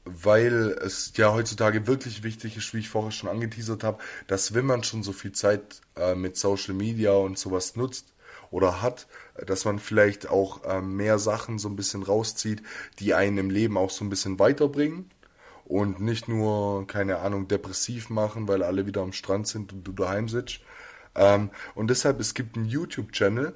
[0.05, 4.65] Weil es ja heutzutage wirklich wichtig ist, wie ich vorher schon angeteasert habe, dass wenn
[4.65, 8.13] man schon so viel Zeit äh, mit Social Media und sowas nutzt
[8.51, 9.07] oder hat,
[9.45, 12.63] dass man vielleicht auch äh, mehr Sachen so ein bisschen rauszieht,
[12.99, 15.11] die einen im Leben auch so ein bisschen weiterbringen
[15.65, 19.91] und nicht nur, keine Ahnung, depressiv machen, weil alle wieder am Strand sind und du
[19.91, 20.61] daheim sitzt.
[21.15, 23.53] Ähm, und deshalb, es gibt einen YouTube-Channel,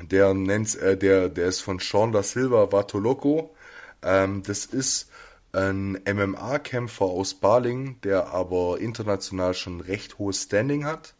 [0.00, 3.54] der nennt, äh, der, der ist von Sean da Silva Vatoloco.
[4.02, 5.10] Ähm, das ist
[5.52, 11.14] ein MMA-Kämpfer aus Baling, der aber international schon recht hohes Standing hat.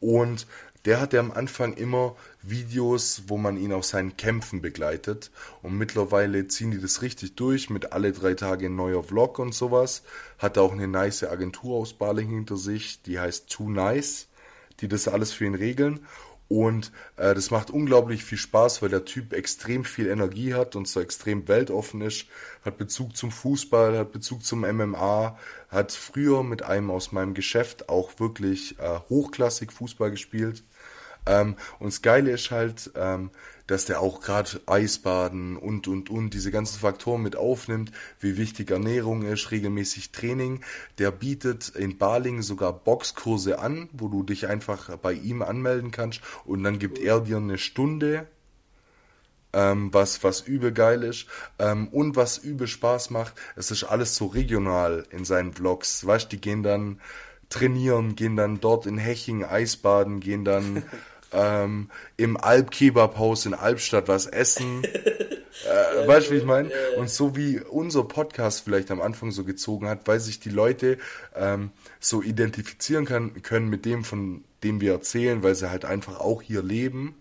[0.00, 0.46] Und
[0.84, 5.30] der hatte am Anfang immer Videos, wo man ihn auf seinen Kämpfen begleitet.
[5.62, 9.54] Und mittlerweile ziehen die das richtig durch mit alle drei Tage ein neuer Vlog und
[9.54, 10.02] sowas.
[10.38, 14.28] Hat auch eine nice Agentur aus Baling hinter sich, die heißt Too Nice,
[14.80, 16.06] die das alles für ihn regeln.
[16.48, 20.86] Und äh, das macht unglaublich viel Spaß, weil der Typ extrem viel Energie hat und
[20.86, 22.26] so extrem weltoffen ist,
[22.64, 25.38] hat Bezug zum Fußball, hat Bezug zum MMA,
[25.68, 30.62] hat früher mit einem aus meinem Geschäft auch wirklich äh, hochklassig Fußball gespielt.
[31.26, 33.30] Ähm, und das Geile ist halt, ähm,
[33.66, 38.70] dass der auch gerade Eisbaden und, und, und diese ganzen Faktoren mit aufnimmt, wie wichtig
[38.70, 40.60] Ernährung ist, regelmäßig Training.
[40.98, 46.20] Der bietet in Baling sogar Boxkurse an, wo du dich einfach bei ihm anmelden kannst
[46.44, 48.26] und dann gibt er dir eine Stunde
[49.54, 51.26] ähm, was, was übel geil ist
[51.58, 53.34] ähm, und was übel Spaß macht.
[53.56, 56.04] Es ist alles so regional in seinen Vlogs.
[56.04, 57.00] Weißt die gehen dann
[57.48, 60.82] trainieren, gehen dann dort in Heching Eisbaden, gehen dann
[61.34, 64.84] ähm, im Alp-Kebab-Haus in Albstadt was essen.
[65.64, 66.70] äh, weißt du, wie ich meine?
[66.96, 70.98] Und so wie unser Podcast vielleicht am Anfang so gezogen hat, weil sich die Leute
[71.34, 71.70] ähm,
[72.00, 76.40] so identifizieren kann, können mit dem, von dem wir erzählen, weil sie halt einfach auch
[76.40, 77.16] hier leben.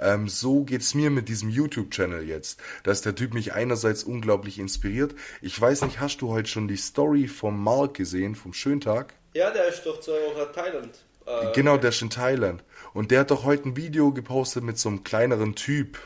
[0.00, 5.14] Ähm, so geht's mir mit diesem YouTube-Channel jetzt, dass der Typ mich einerseits unglaublich inspiriert.
[5.42, 9.14] Ich weiß nicht, hast du heute schon die Story vom Mark gesehen, vom Schöntag?
[9.34, 10.98] Ja, der ist doch zwei Wochen Thailand.
[11.28, 12.64] Äh, genau, der ist in Thailand.
[12.94, 15.98] Und der hat doch heute ein Video gepostet mit so einem kleineren Typ.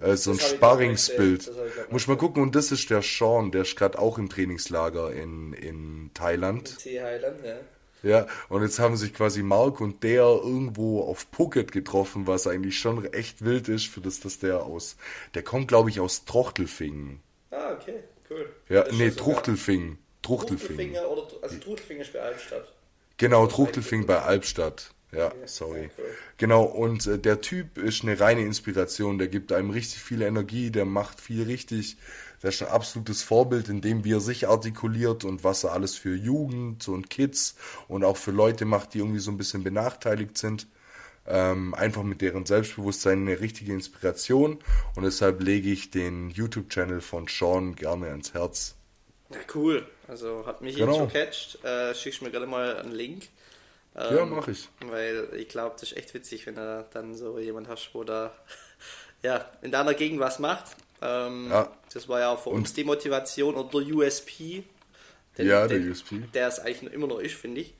[0.00, 1.50] Äh, so ein Sparringsbild.
[1.90, 5.12] Muss ich mal gucken, und das ist der Sean, der ist gerade auch im Trainingslager
[5.12, 6.76] in, in Thailand.
[6.84, 7.56] In Thailand, ja.
[8.02, 12.76] Ja, und jetzt haben sich quasi Mark und der irgendwo auf Phuket getroffen, was eigentlich
[12.78, 14.96] schon echt wild ist, für das, dass der aus.
[15.34, 17.20] Der kommt, glaube ich, aus Trochtelfingen.
[17.52, 18.50] Ah, okay, cool.
[18.68, 19.98] Ja, nee, Truchtelfingen.
[20.20, 20.94] Truchtelfingen.
[20.94, 22.72] Truchtelfingen oder also Truchtelfingen ist bei Albstadt.
[23.22, 24.92] Genau, Truchtelfing bei Albstadt.
[25.12, 25.90] Ja, sorry.
[26.38, 29.18] Genau, und äh, der Typ ist eine reine Inspiration.
[29.18, 31.98] Der gibt einem richtig viel Energie, der macht viel richtig.
[32.42, 35.94] Der ist ein absolutes Vorbild, in dem wie er sich artikuliert und was er alles
[35.94, 37.54] für Jugend und Kids
[37.86, 40.66] und auch für Leute macht, die irgendwie so ein bisschen benachteiligt sind.
[41.24, 44.58] Ähm, einfach mit deren Selbstbewusstsein eine richtige Inspiration.
[44.96, 48.74] Und deshalb lege ich den YouTube-Channel von Sean gerne ans Herz.
[49.30, 49.86] Ja, cool.
[50.12, 50.94] Also hat mich genau.
[50.94, 51.64] schon catcht.
[51.64, 53.28] Äh, schickst mir gerade mal einen Link.
[53.96, 54.68] Ähm, ja, mache ich.
[54.80, 58.30] Weil ich glaube, das ist echt witzig, wenn du dann so jemand hast, wo da
[59.22, 60.76] ja, in deiner Gegend was macht.
[61.00, 61.72] Ähm, ja.
[61.94, 64.64] Das war ja auch für Und uns die Motivation oder der USP.
[65.38, 66.24] Den, ja, der den, USP.
[66.34, 67.74] Der es eigentlich immer noch ist, finde ich.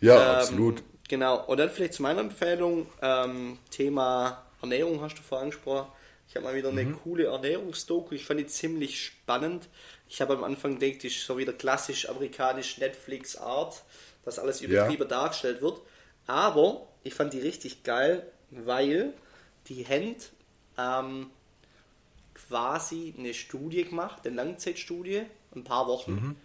[0.00, 0.82] Ja, ähm, absolut.
[1.06, 1.44] Genau.
[1.44, 5.92] Und dann vielleicht zu meiner Empfehlung: ähm, Thema Ernährung hast du vorhin angesprochen.
[6.38, 7.00] Habe mal wieder eine mhm.
[7.02, 8.14] coole Ernährungsdoku.
[8.14, 9.68] Ich fand die ziemlich spannend.
[10.08, 13.82] Ich habe am Anfang gedacht, ist so wieder klassisch amerikanisch Netflix-Art,
[14.24, 15.08] dass alles übertrieben ja.
[15.08, 15.80] dargestellt wird.
[16.28, 19.14] Aber ich fand die richtig geil, weil
[19.66, 20.30] die Hand
[20.78, 21.30] ähm,
[22.34, 25.22] quasi eine Studie gemacht, eine Langzeitstudie,
[25.56, 26.36] ein paar Wochen, mhm.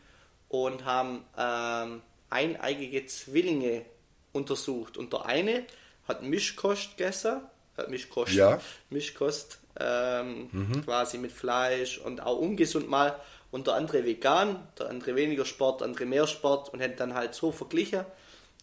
[0.50, 3.86] und haben ähm, eineigige Zwillinge
[4.32, 4.98] untersucht.
[4.98, 5.65] Und der eine
[6.07, 7.41] hat Mischkost gegessen,
[7.78, 8.60] äh, Mischkost, ja.
[8.90, 10.86] Mischkost ähm, mhm.
[10.86, 13.20] quasi mit Fleisch und auch ungesund mal
[13.52, 17.14] und der andere vegan, der andere weniger Sport, der andere mehr Sport und hätten dann
[17.14, 18.06] halt so verglichen.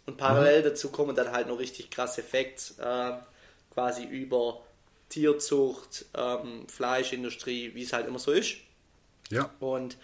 [0.06, 0.64] Und parallel mhm.
[0.64, 3.12] dazu kommen dann halt noch richtig krasse Facts, äh,
[3.72, 4.62] quasi über
[5.08, 8.56] Tierzucht, ähm, Fleischindustrie, wie es halt immer so ist.
[9.30, 9.50] Ja.
[9.60, 9.96] Und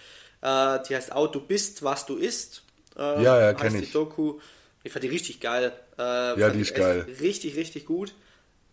[0.43, 2.63] äh, die heißt auch, du bist, was du isst.
[2.97, 3.87] Äh, ja, ja, kenne ich.
[3.87, 4.39] Die Doku.
[4.85, 5.73] Ich fand die richtig geil.
[5.99, 7.07] Äh, ja, die ist geil.
[7.21, 8.15] Richtig, richtig gut.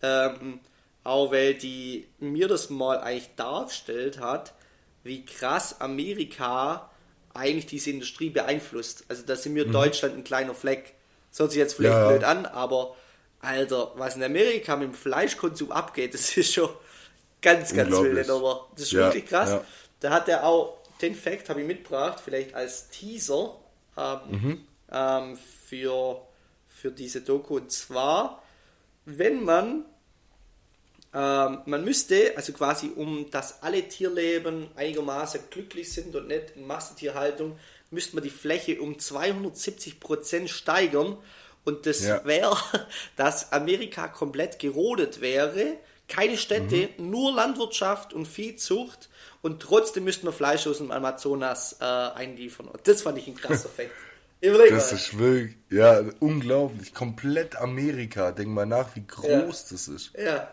[0.02, 0.60] Ähm,
[1.04, 4.54] auch weil die mir das mal eigentlich dargestellt hat,
[5.02, 6.90] wie krass Amerika
[7.34, 9.04] eigentlich diese Industrie beeinflusst.
[9.08, 9.72] Also da sind wir mhm.
[9.72, 10.94] Deutschland ein kleiner Fleck.
[11.30, 12.08] Das hört sich jetzt vielleicht ja.
[12.08, 12.96] blöd an, aber
[13.40, 16.70] Alter, was in Amerika mit dem Fleischkonsum abgeht, das ist schon
[17.42, 18.30] ganz, ganz wild.
[18.30, 19.50] Aber das ist ja, wirklich krass.
[19.50, 19.64] Ja.
[20.00, 23.56] da hat er auch, den Fact habe ich mitgebracht, vielleicht als Teaser
[23.98, 24.66] ähm, mhm.
[24.90, 26.22] ähm, für,
[26.68, 27.56] für diese Doku.
[27.56, 28.42] Und zwar,
[29.04, 29.84] wenn man
[31.14, 36.66] ähm, man müsste, also quasi um dass alle Tierleben einigermaßen glücklich sind und nicht in
[36.66, 37.56] Massentierhaltung,
[37.90, 41.16] müsste man die Fläche um 270 Prozent steigern.
[41.64, 42.24] Und das ja.
[42.24, 42.56] wäre,
[43.16, 45.76] dass Amerika komplett gerodet wäre.
[46.08, 47.10] Keine Städte, mhm.
[47.10, 49.08] nur Landwirtschaft und Viehzucht.
[49.40, 52.66] Und trotzdem müssten wir Fleisch aus dem Amazonas äh, einliefern.
[52.66, 53.92] Und das fand ich ein krasser Effekt.
[54.42, 56.92] Das ist wirklich, ja, unglaublich.
[56.92, 58.32] Komplett Amerika.
[58.32, 59.46] Denk mal nach, wie groß ja.
[59.70, 60.12] das ist.
[60.18, 60.48] Ja.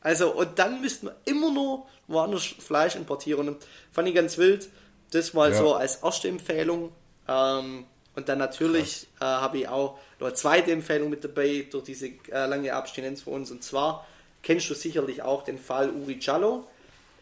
[0.00, 3.48] Also, und dann müssten wir immer nur woanders Fleisch importieren.
[3.48, 4.68] Und fand ich ganz wild.
[5.10, 5.58] Das mal ja.
[5.58, 6.92] so als erste Empfehlung.
[7.26, 11.84] Ähm, und dann natürlich äh, habe ich auch noch eine zweite Empfehlung mit dabei durch
[11.84, 13.50] diese äh, lange Abstinenz für uns.
[13.50, 14.06] Und zwar
[14.42, 16.64] kennst du sicherlich auch den Fall Uri Jallo.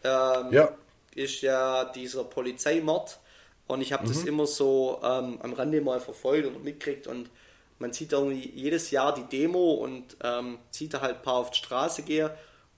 [0.03, 0.71] Ähm, ja.
[1.15, 3.19] Ist ja dieser Polizeimord.
[3.67, 4.07] Und ich habe mhm.
[4.09, 7.07] das immer so ähm, am Rande mal verfolgt und mitgekriegt.
[7.07, 7.29] Und
[7.79, 11.51] man sieht irgendwie jedes Jahr die Demo und ähm, sieht da halt ein paar auf
[11.51, 12.29] die Straße gehen.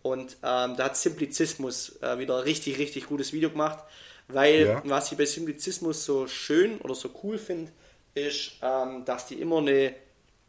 [0.02, 3.84] Und ähm, da hat Simplizismus äh, wieder ein richtig, richtig gutes Video gemacht.
[4.28, 4.82] Weil ja.
[4.86, 7.72] was ich bei Simplizismus so schön oder so cool finde,
[8.14, 9.94] ist, ähm, dass die immer eine,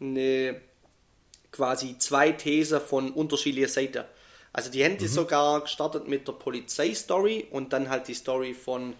[0.00, 0.60] eine
[1.50, 4.06] quasi zwei Thesen von unterschiedlicher Seite.
[4.52, 5.10] Also die haben die mhm.
[5.10, 8.94] sogar gestartet mit der Polizeistory und dann halt die Story von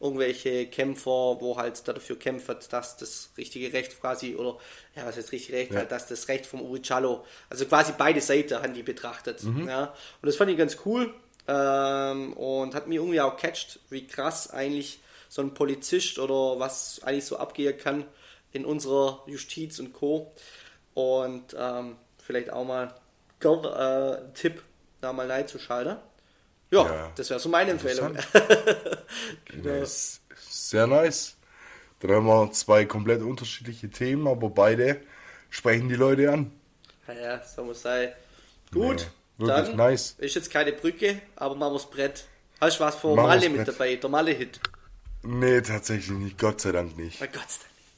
[0.00, 4.56] irgendwelche Kämpfer, wo halt dafür kämpfen, dass das richtige Recht quasi, oder
[4.96, 5.80] ja, was jetzt richtig Recht ja.
[5.80, 9.42] halt, dass das Recht vom Urichallo, also quasi beide Seiten haben die betrachtet.
[9.44, 9.68] Mhm.
[9.68, 9.94] Ja.
[10.22, 11.12] Und das fand ich ganz cool
[11.46, 17.02] ähm, und hat mir irgendwie auch catcht, wie krass eigentlich so ein Polizist oder was
[17.04, 18.04] eigentlich so abgehen kann
[18.52, 20.32] in unserer Justiz und Co.
[20.94, 22.94] Und ähm, vielleicht auch mal
[23.38, 24.62] gern äh, Tipp,
[25.00, 25.96] da mal reinzuschalten.
[26.70, 28.16] Ja, ja, das wäre so meine Empfehlung.
[29.46, 29.84] genau.
[29.84, 31.36] Sehr nice.
[32.00, 35.00] Dann haben wir zwei komplett unterschiedliche Themen, aber beide
[35.50, 36.52] sprechen die Leute an.
[37.08, 38.12] Ja, so muss sein.
[38.72, 39.00] Gut,
[39.38, 40.14] ja, wirklich dann nice.
[40.18, 42.24] ist jetzt keine Brücke, aber das Brett.
[42.60, 44.60] Hast du was von Malle mit dabei, der Malle-Hit?
[45.22, 46.38] Nee, tatsächlich nicht.
[46.38, 47.20] Gott sei Dank nicht.
[47.20, 47.42] Oh, Gott,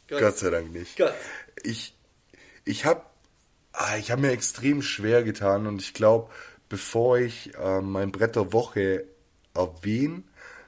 [0.09, 0.97] Gott, Gott sei Dank nicht.
[0.97, 1.15] Gott.
[1.63, 1.95] Ich,
[2.65, 3.03] ich habe
[3.73, 6.31] ah, ich hab mir extrem schwer getan und ich glaube,
[6.73, 9.05] bevor ich äh, mein Brett der Woche
[9.53, 10.23] erwähne,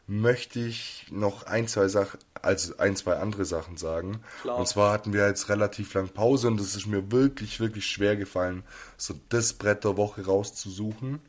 [0.06, 4.20] möchte ich noch ein, zwei Sachen, also ein, zwei andere Sachen sagen.
[4.42, 4.58] Klar.
[4.58, 8.16] Und zwar hatten wir jetzt relativ lang Pause und es ist mir wirklich, wirklich schwer
[8.16, 8.64] gefallen,
[8.98, 11.20] so das Brett der Woche rauszusuchen.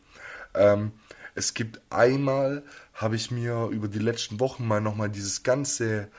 [0.53, 0.91] Ähm,
[1.35, 2.61] es gibt einmal,
[2.93, 6.09] habe ich mir über die letzten Wochen mal nochmal dieses ganze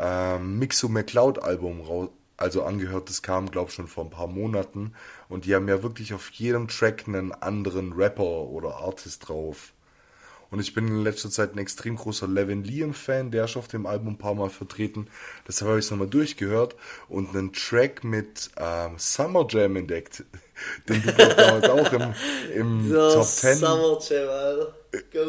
[0.00, 2.08] ähm, Mixo McCloud Album raus,
[2.40, 3.08] also angehört.
[3.08, 4.94] Das kam, glaube ich, schon vor ein paar Monaten.
[5.28, 9.72] Und die haben ja wirklich auf jedem Track einen anderen Rapper oder Artist drauf.
[10.50, 13.86] Und ich bin in letzter Zeit ein extrem großer Levin Liam-Fan, der ist auf dem
[13.86, 15.06] Album ein paar Mal vertreten.
[15.46, 16.74] Deshalb habe ich es nochmal durchgehört
[17.08, 20.24] und einen Track mit ähm, Summer Jam entdeckt,
[20.88, 22.14] den du damals auch im,
[22.54, 24.74] im Top 10 Summer Jam, Alter.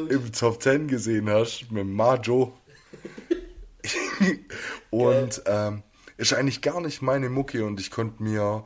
[0.09, 2.53] im Top 10 gesehen hast mit Majo.
[4.89, 5.83] und ähm,
[6.21, 8.63] ist eigentlich gar nicht meine Mucke und ich konnte mir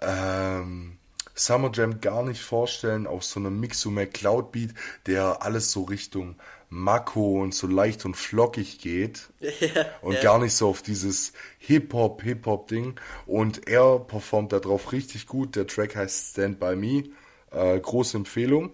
[0.00, 0.98] ähm,
[1.34, 4.70] Summer Jam gar nicht vorstellen auf so einem Mixo McCloud Beat,
[5.06, 6.36] der alles so Richtung
[6.68, 10.22] Mako und so leicht und flockig geht ja, und ja.
[10.22, 12.94] gar nicht so auf dieses Hip-Hop, Hip-Hop-Ding.
[13.26, 15.56] Und er performt darauf richtig gut.
[15.56, 17.04] Der Track heißt Stand By Me.
[17.50, 18.70] Äh, große Empfehlung.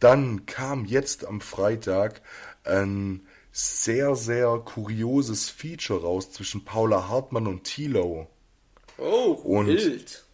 [0.00, 2.20] Dann kam jetzt am Freitag
[2.64, 3.26] ein
[3.56, 8.26] sehr, sehr kurioses Feature raus zwischen Paula Hartmann und Tilo.
[8.98, 10.24] Oh, und, wild.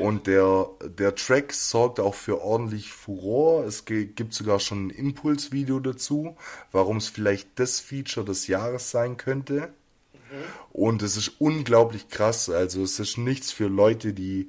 [0.00, 3.66] Und der, der Track sorgt auch für ordentlich Furore.
[3.66, 6.34] Es gibt sogar schon ein Impulsvideo dazu,
[6.70, 9.74] warum es vielleicht das Feature des Jahres sein könnte.
[10.14, 10.44] Mhm.
[10.72, 12.48] Und es ist unglaublich krass.
[12.48, 14.48] Also es ist nichts für Leute, die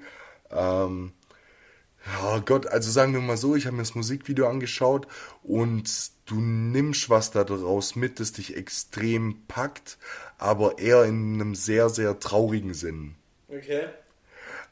[0.50, 1.12] ähm,
[2.06, 5.08] ja Gott, also sagen wir mal so, ich habe mir das Musikvideo angeschaut
[5.42, 5.90] und
[6.26, 9.98] du nimmst was daraus mit, das dich extrem packt,
[10.38, 13.16] aber eher in einem sehr, sehr traurigen Sinn.
[13.48, 13.88] Okay.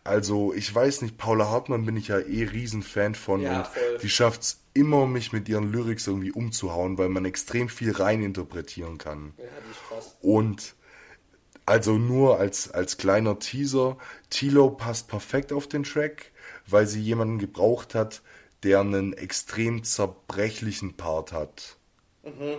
[0.03, 3.97] Also, ich weiß nicht, Paula Hartmann bin ich ja eh Riesenfan von ja, und voll.
[4.01, 9.33] die schafft's immer, mich mit ihren Lyrics irgendwie umzuhauen, weil man extrem viel reininterpretieren kann.
[9.37, 10.17] Ja, die Spaß.
[10.21, 10.75] Und
[11.67, 13.97] also nur als, als kleiner Teaser,
[14.31, 16.31] Tilo passt perfekt auf den Track
[16.71, 18.21] weil sie jemanden gebraucht hat,
[18.63, 21.77] der einen extrem zerbrechlichen Part hat.
[22.23, 22.57] Mhm.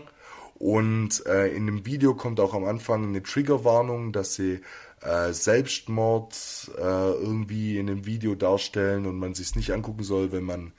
[0.55, 4.61] Und äh, in dem Video kommt auch am Anfang eine Triggerwarnung, dass sie
[5.01, 10.45] äh, Selbstmord äh, irgendwie in dem Video darstellen und man sich nicht angucken soll, wenn
[10.45, 10.73] man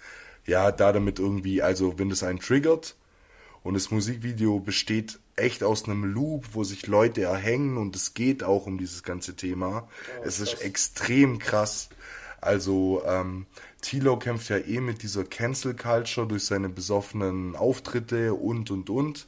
[0.46, 2.96] ja da damit irgendwie, also wenn das einen triggert.
[3.64, 8.44] Und das Musikvideo besteht echt aus einem Loop, wo sich Leute erhängen und es geht
[8.44, 9.88] auch um dieses ganze Thema.
[10.20, 11.90] Oh, es ist extrem krass.
[12.44, 13.46] Also ähm,
[13.82, 19.28] Tilo kämpft ja eh mit dieser Cancel Culture durch seine besoffenen Auftritte und und und.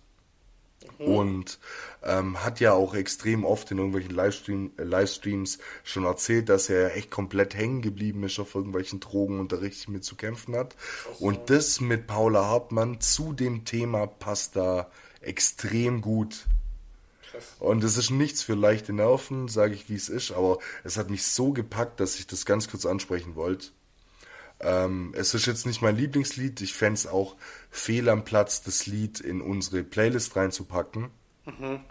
[0.99, 1.05] Mhm.
[1.05, 1.59] Und
[2.03, 6.95] ähm, hat ja auch extrem oft in irgendwelchen Livestream, äh, Livestreams schon erzählt, dass er
[6.95, 10.75] echt komplett hängen geblieben ist auf irgendwelchen Drogen und da richtig mit zu kämpfen hat.
[11.17, 11.25] So.
[11.25, 16.45] Und das mit Paula Hartmann zu dem Thema passt da extrem gut.
[17.59, 21.09] Und es ist nichts für leichte Nerven, sage ich wie es ist, aber es hat
[21.09, 23.67] mich so gepackt, dass ich das ganz kurz ansprechen wollte.
[24.59, 27.35] Ähm, es ist jetzt nicht mein Lieblingslied, ich fände es auch
[27.69, 31.09] fehl am Platz, das Lied in unsere Playlist reinzupacken.
[31.45, 31.81] Mhm.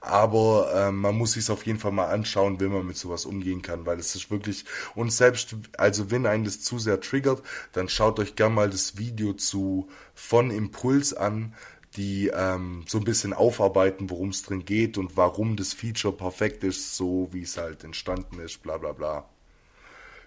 [0.00, 3.62] Aber äh, man muss sich auf jeden Fall mal anschauen, wie man mit sowas umgehen
[3.62, 4.64] kann, weil es ist wirklich,
[4.94, 7.42] und selbst, also wenn einen das zu sehr triggert,
[7.72, 11.54] dann schaut euch gerne mal das Video zu von Impuls an,
[11.96, 16.64] die ähm, so ein bisschen aufarbeiten, worum es drin geht und warum das Feature perfekt
[16.64, 19.28] ist, so wie es halt entstanden ist, bla bla bla.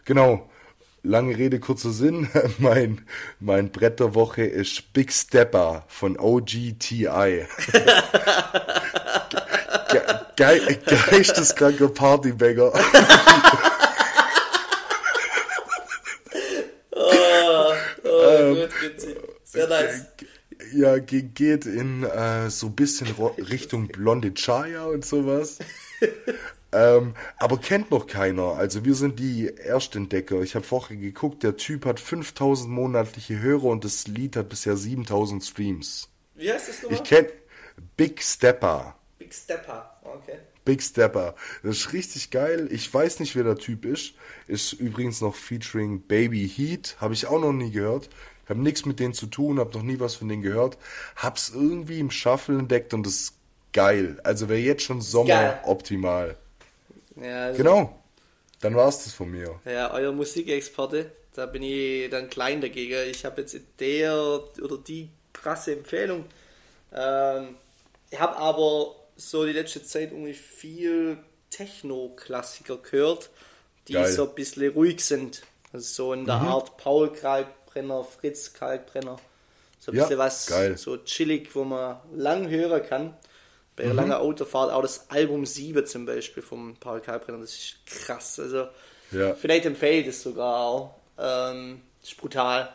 [0.05, 0.49] Genau.
[1.03, 2.29] Lange Rede, kurzer Sinn.
[2.59, 3.05] mein,
[3.39, 7.47] mein Brett der Woche ist Big Stepper von OGTI.
[9.91, 9.99] Ge
[10.38, 10.77] ge
[11.09, 12.71] geisteskranker Partybanger.
[16.91, 17.73] oh,
[18.03, 19.17] oh, gut, witzig.
[19.43, 20.05] Sehr nice
[20.73, 23.07] ja, geht in äh, so ein bisschen
[23.38, 25.60] Richtung blonde Chaya und sowas.
[26.72, 28.56] ähm, aber kennt noch keiner.
[28.56, 30.41] Also wir sind die Erstentdecker.
[30.41, 34.77] Ich habe vorher geguckt, der Typ hat 5000 monatliche Hörer und das Lied hat bisher
[34.77, 36.10] 7000 Streams.
[36.35, 36.99] Wie heißt das nochmal?
[36.99, 37.30] Ich kenne
[37.98, 38.95] Big Stepper.
[39.19, 40.39] Big Stepper, okay.
[40.64, 41.35] Big Stepper.
[41.64, 42.68] Das ist richtig geil.
[42.72, 44.14] Ich weiß nicht, wer der Typ ist.
[44.48, 46.98] Ist übrigens noch featuring Baby Heat.
[46.99, 48.10] Habe ich auch noch nie gehört
[48.51, 50.77] habe nichts mit denen zu tun, habe noch nie was von denen gehört,
[51.15, 53.33] hab's irgendwie im Shuffle entdeckt und das ist
[53.73, 54.19] geil.
[54.23, 55.61] Also wäre jetzt schon Sommer geil.
[55.65, 56.37] optimal.
[57.15, 57.97] Ja, also genau.
[58.61, 59.59] Dann war's das von mir.
[59.65, 63.09] Ja, euer Musikexperte, da bin ich dann klein dagegen.
[63.09, 64.13] Ich habe jetzt der
[64.61, 66.25] oder die krasse Empfehlung.
[66.93, 67.55] Ähm,
[68.11, 71.17] ich habe aber so die letzte Zeit irgendwie viel
[71.49, 73.29] Techno-Klassiker gehört,
[73.87, 74.11] die Geil.
[74.11, 75.41] so ein bisschen ruhig sind.
[75.73, 76.47] Also so in der mhm.
[76.47, 79.18] Art Paul Krall Kalkbrenner, Fritz Kalkbrenner.
[79.80, 80.77] So ein ja, bisschen was geil.
[80.77, 83.14] so chillig, wo man lang hören kann.
[83.76, 83.95] Bei mhm.
[83.95, 88.39] langer Autofahrt, auch das Album 7 zum Beispiel vom Paul Kalkbrenner, das ist krass.
[88.39, 88.68] Also
[89.11, 89.34] ja.
[89.34, 90.95] vielleicht empfehle ich das sogar auch.
[91.18, 92.69] Ähm, ist brutal.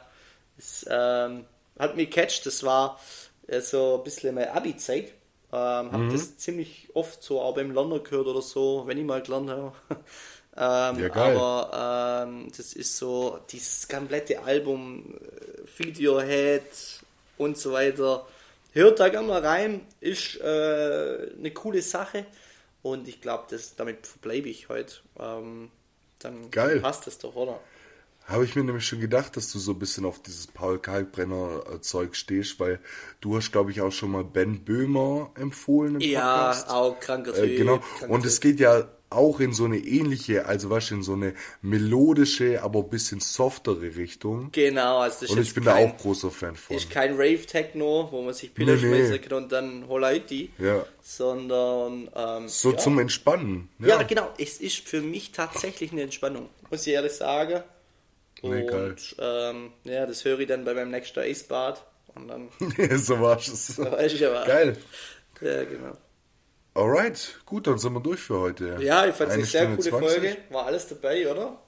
[0.57, 1.45] Das ähm,
[1.79, 2.99] hat mich catcht, das war
[3.47, 5.13] äh, so ein bisschen meine Abi-Zeit.
[5.53, 6.11] Ähm, hab mhm.
[6.13, 9.73] das ziemlich oft so auch beim Lernen gehört oder so, wenn ich mal gelernt habe.
[10.59, 11.15] Ähm, ja.
[11.15, 16.63] Aber ähm, das ist so, dieses komplette Album, äh, Videohead
[17.37, 18.27] und so weiter.
[18.73, 22.27] Hört da gerne mal rein, ist äh, eine coole Sache
[22.83, 23.45] und ich glaube,
[23.77, 24.95] damit verbleibe ich heute.
[25.19, 25.71] Ähm,
[26.19, 26.81] dann geil.
[26.81, 27.61] passt das doch, oder?
[28.27, 32.17] Habe ich mir nämlich schon gedacht, dass du so ein bisschen auf dieses Paul Kalkbrenner-Zeug
[32.17, 32.81] stehst, weil
[33.21, 35.97] du hast, glaube ich, auch schon mal Ben Böhmer empfohlen.
[35.97, 36.71] Im ja, Podcast.
[36.71, 37.51] auch kranker äh, Typ.
[37.51, 37.79] Äh, genau.
[37.79, 41.35] Kranker und es geht ja auch in so eine ähnliche, also was in so eine
[41.63, 44.51] melodische, aber ein bisschen softere Richtung.
[44.53, 46.77] Genau, also das Und ich bin kein, da auch großer Fan von.
[46.77, 50.51] Ist kein Rave-Techno, wo man sich Pillen nee, schmeißen kann und dann Holaiti.
[50.59, 50.85] Ja.
[51.03, 52.11] Sondern.
[52.15, 52.79] Ähm, so ja.
[52.79, 53.69] zum Entspannen.
[53.79, 53.89] Ja.
[53.89, 54.03] ja.
[54.03, 54.33] genau.
[54.39, 56.49] Es ist für mich tatsächlich eine Entspannung.
[56.71, 57.63] Muss ich ehrlich sagen.
[58.43, 58.67] Und nee.
[59.19, 61.85] Ähm, ja, das höre ich dann bei meinem nächsten Eisbad.
[62.15, 62.49] Und dann.
[62.99, 63.69] so war es.
[63.69, 64.21] So ich.
[64.21, 64.77] Geil.
[65.41, 65.97] Ja, genau.
[66.77, 68.77] Alright, gut, dann sind wir durch für heute.
[68.81, 70.11] Ja, ich fand es eine sehr Stunde coole 20.
[70.11, 70.37] Folge.
[70.51, 71.59] War alles dabei, oder?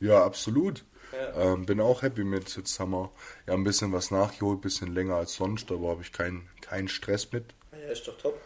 [0.00, 0.84] Ja, absolut.
[1.12, 1.52] Ja.
[1.52, 2.56] Ähm, bin auch happy mit.
[2.56, 3.10] Jetzt haben wir
[3.46, 6.88] ja ein bisschen was nachgeholt, ein bisschen länger als sonst, aber habe ich keinen kein
[6.88, 7.44] Stress mit.
[7.72, 8.40] Ja, ist doch top.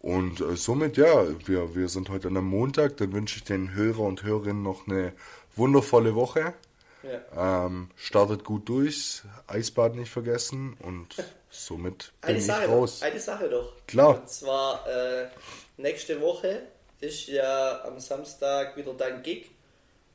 [0.00, 2.96] Und äh, somit, ja, wir, wir sind heute an einem Montag.
[2.96, 5.12] Dann wünsche ich den Hörer und Hörerinnen noch eine
[5.54, 6.54] wundervolle Woche.
[7.02, 7.66] Ja.
[7.66, 11.14] Ähm, startet gut durch, Eisbad nicht vergessen und
[11.48, 13.00] somit bin eine ich Sache raus.
[13.00, 13.72] Doch, eine Sache doch.
[13.86, 14.20] Klar.
[14.20, 15.28] Und zwar äh,
[15.76, 16.62] nächste Woche
[17.00, 19.50] ist ja am Samstag wieder dein Gig.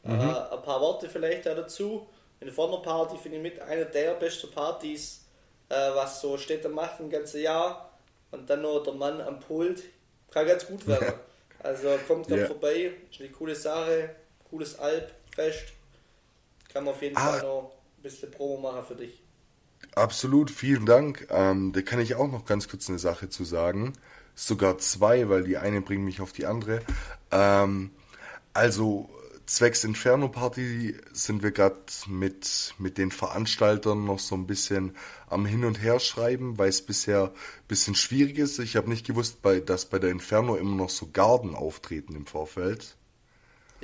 [0.04, 0.20] Mhm.
[0.20, 2.08] Äh, ein paar Worte vielleicht dazu.
[2.40, 5.26] Eine Party finde ich mit einer der besten Partys,
[5.70, 7.92] äh, was so Städte macht ein ganzes Jahr.
[8.32, 9.84] Und dann noch der Mann am Pult.
[10.30, 11.14] Kann ganz gut werden.
[11.64, 12.48] also kommt dann yeah.
[12.48, 14.16] vorbei, ist eine coole Sache,
[14.50, 15.74] cooles Alpfest.
[16.76, 17.32] Kann man auf jeden ah.
[17.32, 19.24] Fall noch ein bisschen Promo machen für dich.
[19.96, 21.26] Absolut, vielen Dank.
[21.30, 23.94] Ähm, da kann ich auch noch ganz kurz eine Sache zu sagen.
[24.36, 26.82] Sogar zwei, weil die eine bringt mich auf die andere.
[27.32, 27.92] Ähm,
[28.54, 29.10] also
[29.46, 34.98] zwecks Inferno Party sind wir gerade mit, mit den Veranstaltern noch so ein bisschen
[35.30, 38.60] am Hin und Her schreiben, weil es bisher ein bisschen schwierig ist.
[38.60, 42.26] Ich habe nicht gewusst, bei, dass bei der Inferno immer noch so Garden auftreten im
[42.26, 42.98] Vorfeld.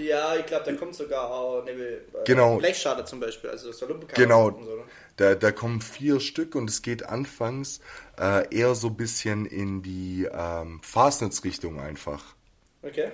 [0.01, 2.57] Ja, ich glaube, da kommt sogar auch eine äh, genau.
[2.57, 4.83] Blechschade zum Beispiel, also so Genau, so, ne?
[5.17, 7.79] da, da kommen vier Stück und es geht anfangs
[8.19, 12.35] äh, eher so ein bisschen in die ähm, Fastnetz-Richtung einfach.
[12.81, 13.11] Okay.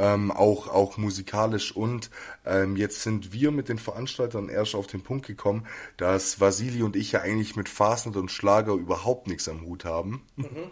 [0.00, 2.10] Ähm, auch, auch musikalisch und
[2.46, 5.66] ähm, jetzt sind wir mit den Veranstaltern erst auf den Punkt gekommen,
[5.96, 10.24] dass Vasili und ich ja eigentlich mit Fastnet und Schlager überhaupt nichts am Hut haben.
[10.36, 10.70] Mhm.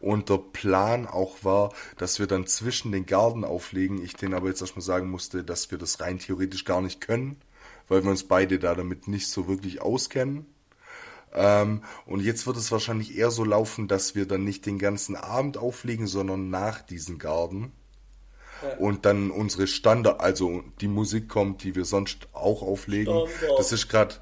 [0.00, 4.02] Und der Plan auch war, dass wir dann zwischen den Garden auflegen.
[4.02, 7.40] Ich den aber jetzt erstmal sagen musste, dass wir das rein theoretisch gar nicht können,
[7.88, 10.46] weil wir uns beide da damit nicht so wirklich auskennen.
[11.34, 15.16] Ähm, und jetzt wird es wahrscheinlich eher so laufen, dass wir dann nicht den ganzen
[15.16, 17.72] Abend auflegen, sondern nach diesen Garden.
[18.62, 18.76] Ja.
[18.78, 23.14] Und dann unsere Standard, also die Musik kommt, die wir sonst auch auflegen.
[23.28, 23.58] Standard.
[23.58, 24.16] Das ist gerade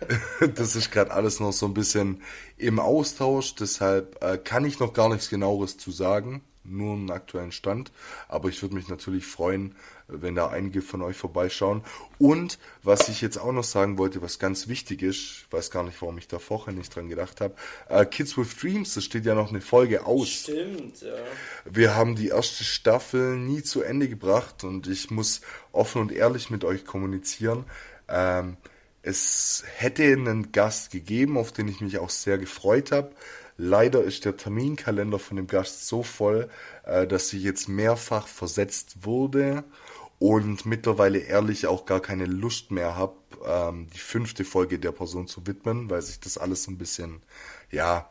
[0.54, 2.22] das ist gerade alles noch so ein bisschen
[2.56, 7.52] im Austausch, deshalb äh, kann ich noch gar nichts genaueres zu sagen, nur einen aktuellen
[7.52, 7.92] Stand.
[8.28, 9.74] Aber ich würde mich natürlich freuen,
[10.06, 11.82] wenn da einige von euch vorbeischauen.
[12.18, 15.82] Und was ich jetzt auch noch sagen wollte, was ganz wichtig ist, ich weiß gar
[15.82, 17.54] nicht, warum ich da vorher nicht dran gedacht habe,
[17.88, 20.28] äh, Kids with Dreams, das steht ja noch eine Folge aus.
[20.28, 21.14] Stimmt, ja.
[21.64, 25.42] Wir haben die erste Staffel nie zu Ende gebracht und ich muss
[25.72, 27.64] offen und ehrlich mit euch kommunizieren.
[28.08, 28.56] Ähm,
[29.02, 33.10] es hätte einen Gast gegeben, auf den ich mich auch sehr gefreut habe.
[33.56, 36.48] Leider ist der Terminkalender von dem Gast so voll,
[36.84, 39.64] äh, dass sie jetzt mehrfach versetzt wurde
[40.18, 45.26] und mittlerweile ehrlich auch gar keine Lust mehr habe, ähm, die fünfte Folge der Person
[45.26, 47.22] zu widmen, weil sich das alles ein bisschen,
[47.70, 48.08] ja,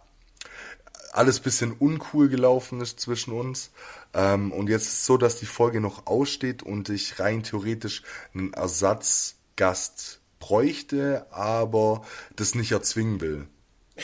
[1.11, 3.72] alles bisschen uncool gelaufen ist zwischen uns.
[4.14, 8.03] Ähm, und jetzt ist es so, dass die Folge noch aussteht und ich rein theoretisch
[8.34, 12.05] einen Ersatzgast bräuchte, aber
[12.35, 13.47] das nicht erzwingen will.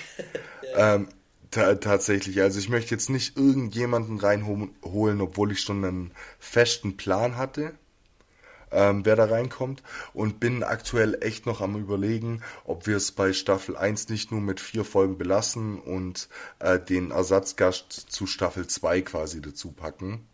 [0.75, 1.07] ähm,
[1.51, 7.73] tatsächlich, also ich möchte jetzt nicht irgendjemanden reinholen, obwohl ich schon einen festen Plan hatte,
[8.71, 9.83] ähm, wer da reinkommt.
[10.13, 14.41] Und bin aktuell echt noch am überlegen, ob wir es bei Staffel 1 nicht nur
[14.41, 16.27] mit vier Folgen belassen und
[16.59, 20.27] äh, den Ersatzgast zu Staffel 2 quasi dazu packen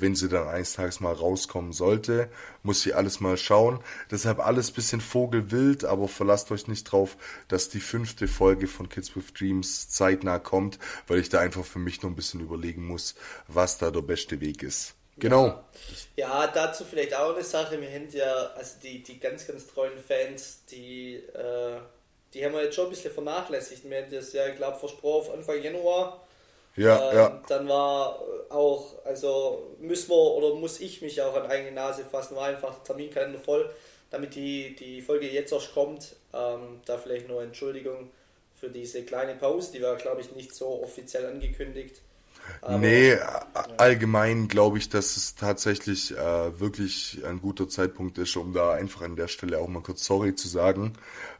[0.00, 2.28] wenn sie dann eines Tages mal rauskommen sollte,
[2.62, 3.80] muss sie alles mal schauen.
[4.10, 7.16] Deshalb alles bisschen vogelwild, aber verlasst euch nicht drauf,
[7.48, 11.78] dass die fünfte Folge von Kids with Dreams zeitnah kommt, weil ich da einfach für
[11.78, 13.14] mich noch ein bisschen überlegen muss,
[13.48, 14.94] was da der beste Weg ist.
[15.16, 15.46] Genau.
[16.16, 17.80] Ja, ja dazu vielleicht auch eine Sache.
[17.80, 21.78] Wir haben ja, also die, die ganz, ganz treuen Fans, die, äh,
[22.32, 23.88] die haben wir jetzt schon ein bisschen vernachlässigt.
[23.88, 26.23] Wir haben das ja, ich glaube, versprochen Anfang Januar
[26.76, 27.42] ja, ähm, ja.
[27.48, 28.20] Dann war
[28.50, 32.82] auch, also müssen wir oder muss ich mich auch an eigene Nase fassen, war einfach
[32.82, 33.70] Terminkalender voll,
[34.10, 36.16] damit die, die Folge jetzt erst kommt.
[36.32, 38.10] Ähm, da vielleicht nur Entschuldigung
[38.54, 42.00] für diese kleine Pause, die war, glaube ich, nicht so offiziell angekündigt.
[42.60, 43.46] Aber, nee, ja.
[43.76, 49.02] allgemein glaube ich, dass es tatsächlich äh, wirklich ein guter Zeitpunkt ist, um da einfach
[49.02, 50.92] an der Stelle auch mal kurz sorry zu sagen,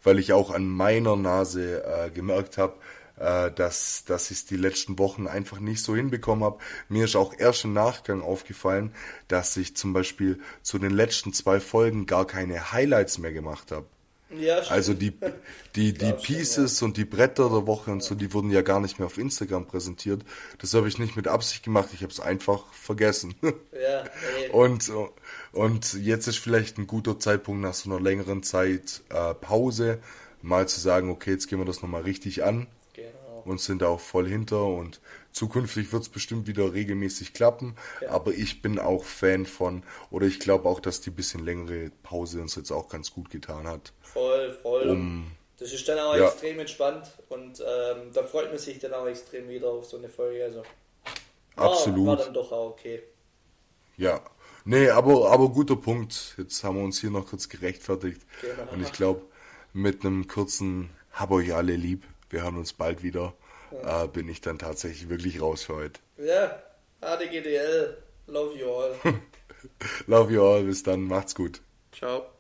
[0.03, 2.75] weil ich auch an meiner Nase äh, gemerkt habe,
[3.17, 6.59] äh, dass, dass ich es die letzten Wochen einfach nicht so hinbekommen habe.
[6.89, 8.93] Mir ist auch erst im Nachgang aufgefallen,
[9.29, 13.87] dass ich zum Beispiel zu den letzten zwei Folgen gar keine Highlights mehr gemacht habe.
[14.31, 15.13] Ja, also die,
[15.77, 16.87] die, die Pieces ja.
[16.87, 19.67] und die Bretter der Woche und so, die wurden ja gar nicht mehr auf Instagram
[19.67, 20.25] präsentiert.
[20.59, 23.35] Das habe ich nicht mit Absicht gemacht, ich habe es einfach vergessen.
[23.75, 24.05] Ja,
[24.53, 24.91] und,
[25.53, 29.99] und jetzt ist vielleicht ein guter Zeitpunkt nach so einer längeren Zeit äh, Pause,
[30.41, 32.67] mal zu sagen, okay, jetzt gehen wir das nochmal richtig an
[33.47, 35.01] und sind da auch voll hinter und
[35.33, 37.77] zukünftig wird es bestimmt wieder regelmäßig klappen.
[38.01, 38.11] Ja.
[38.11, 42.41] Aber ich bin auch Fan von, oder ich glaube auch, dass die bisschen längere Pause
[42.41, 43.93] uns jetzt auch ganz gut getan hat.
[44.01, 44.89] Voll, voll.
[44.89, 46.27] Um, das ist dann auch ja.
[46.27, 50.09] extrem entspannt und ähm, da freut man sich dann auch extrem wieder auf so eine
[50.09, 50.45] Folge.
[50.45, 50.63] Also
[51.57, 52.07] war, Absolut.
[52.07, 53.03] War dann doch auch okay.
[53.97, 54.21] Ja.
[54.65, 56.35] Nee, aber, aber guter Punkt.
[56.39, 58.23] Jetzt haben wir uns hier noch kurz gerechtfertigt.
[58.41, 58.73] Genau.
[58.73, 59.23] Und ich glaube,
[59.73, 63.35] mit einem kurzen Hab euch alle lieb wir hören uns bald wieder,
[63.71, 64.05] ja.
[64.05, 66.01] äh, bin ich dann tatsächlich wirklich raus für heute.
[66.19, 66.63] Ja,
[67.01, 67.97] ADGDL,
[68.27, 68.95] love you all.
[70.07, 71.61] love you all, bis dann, macht's gut.
[71.93, 72.34] Ciao.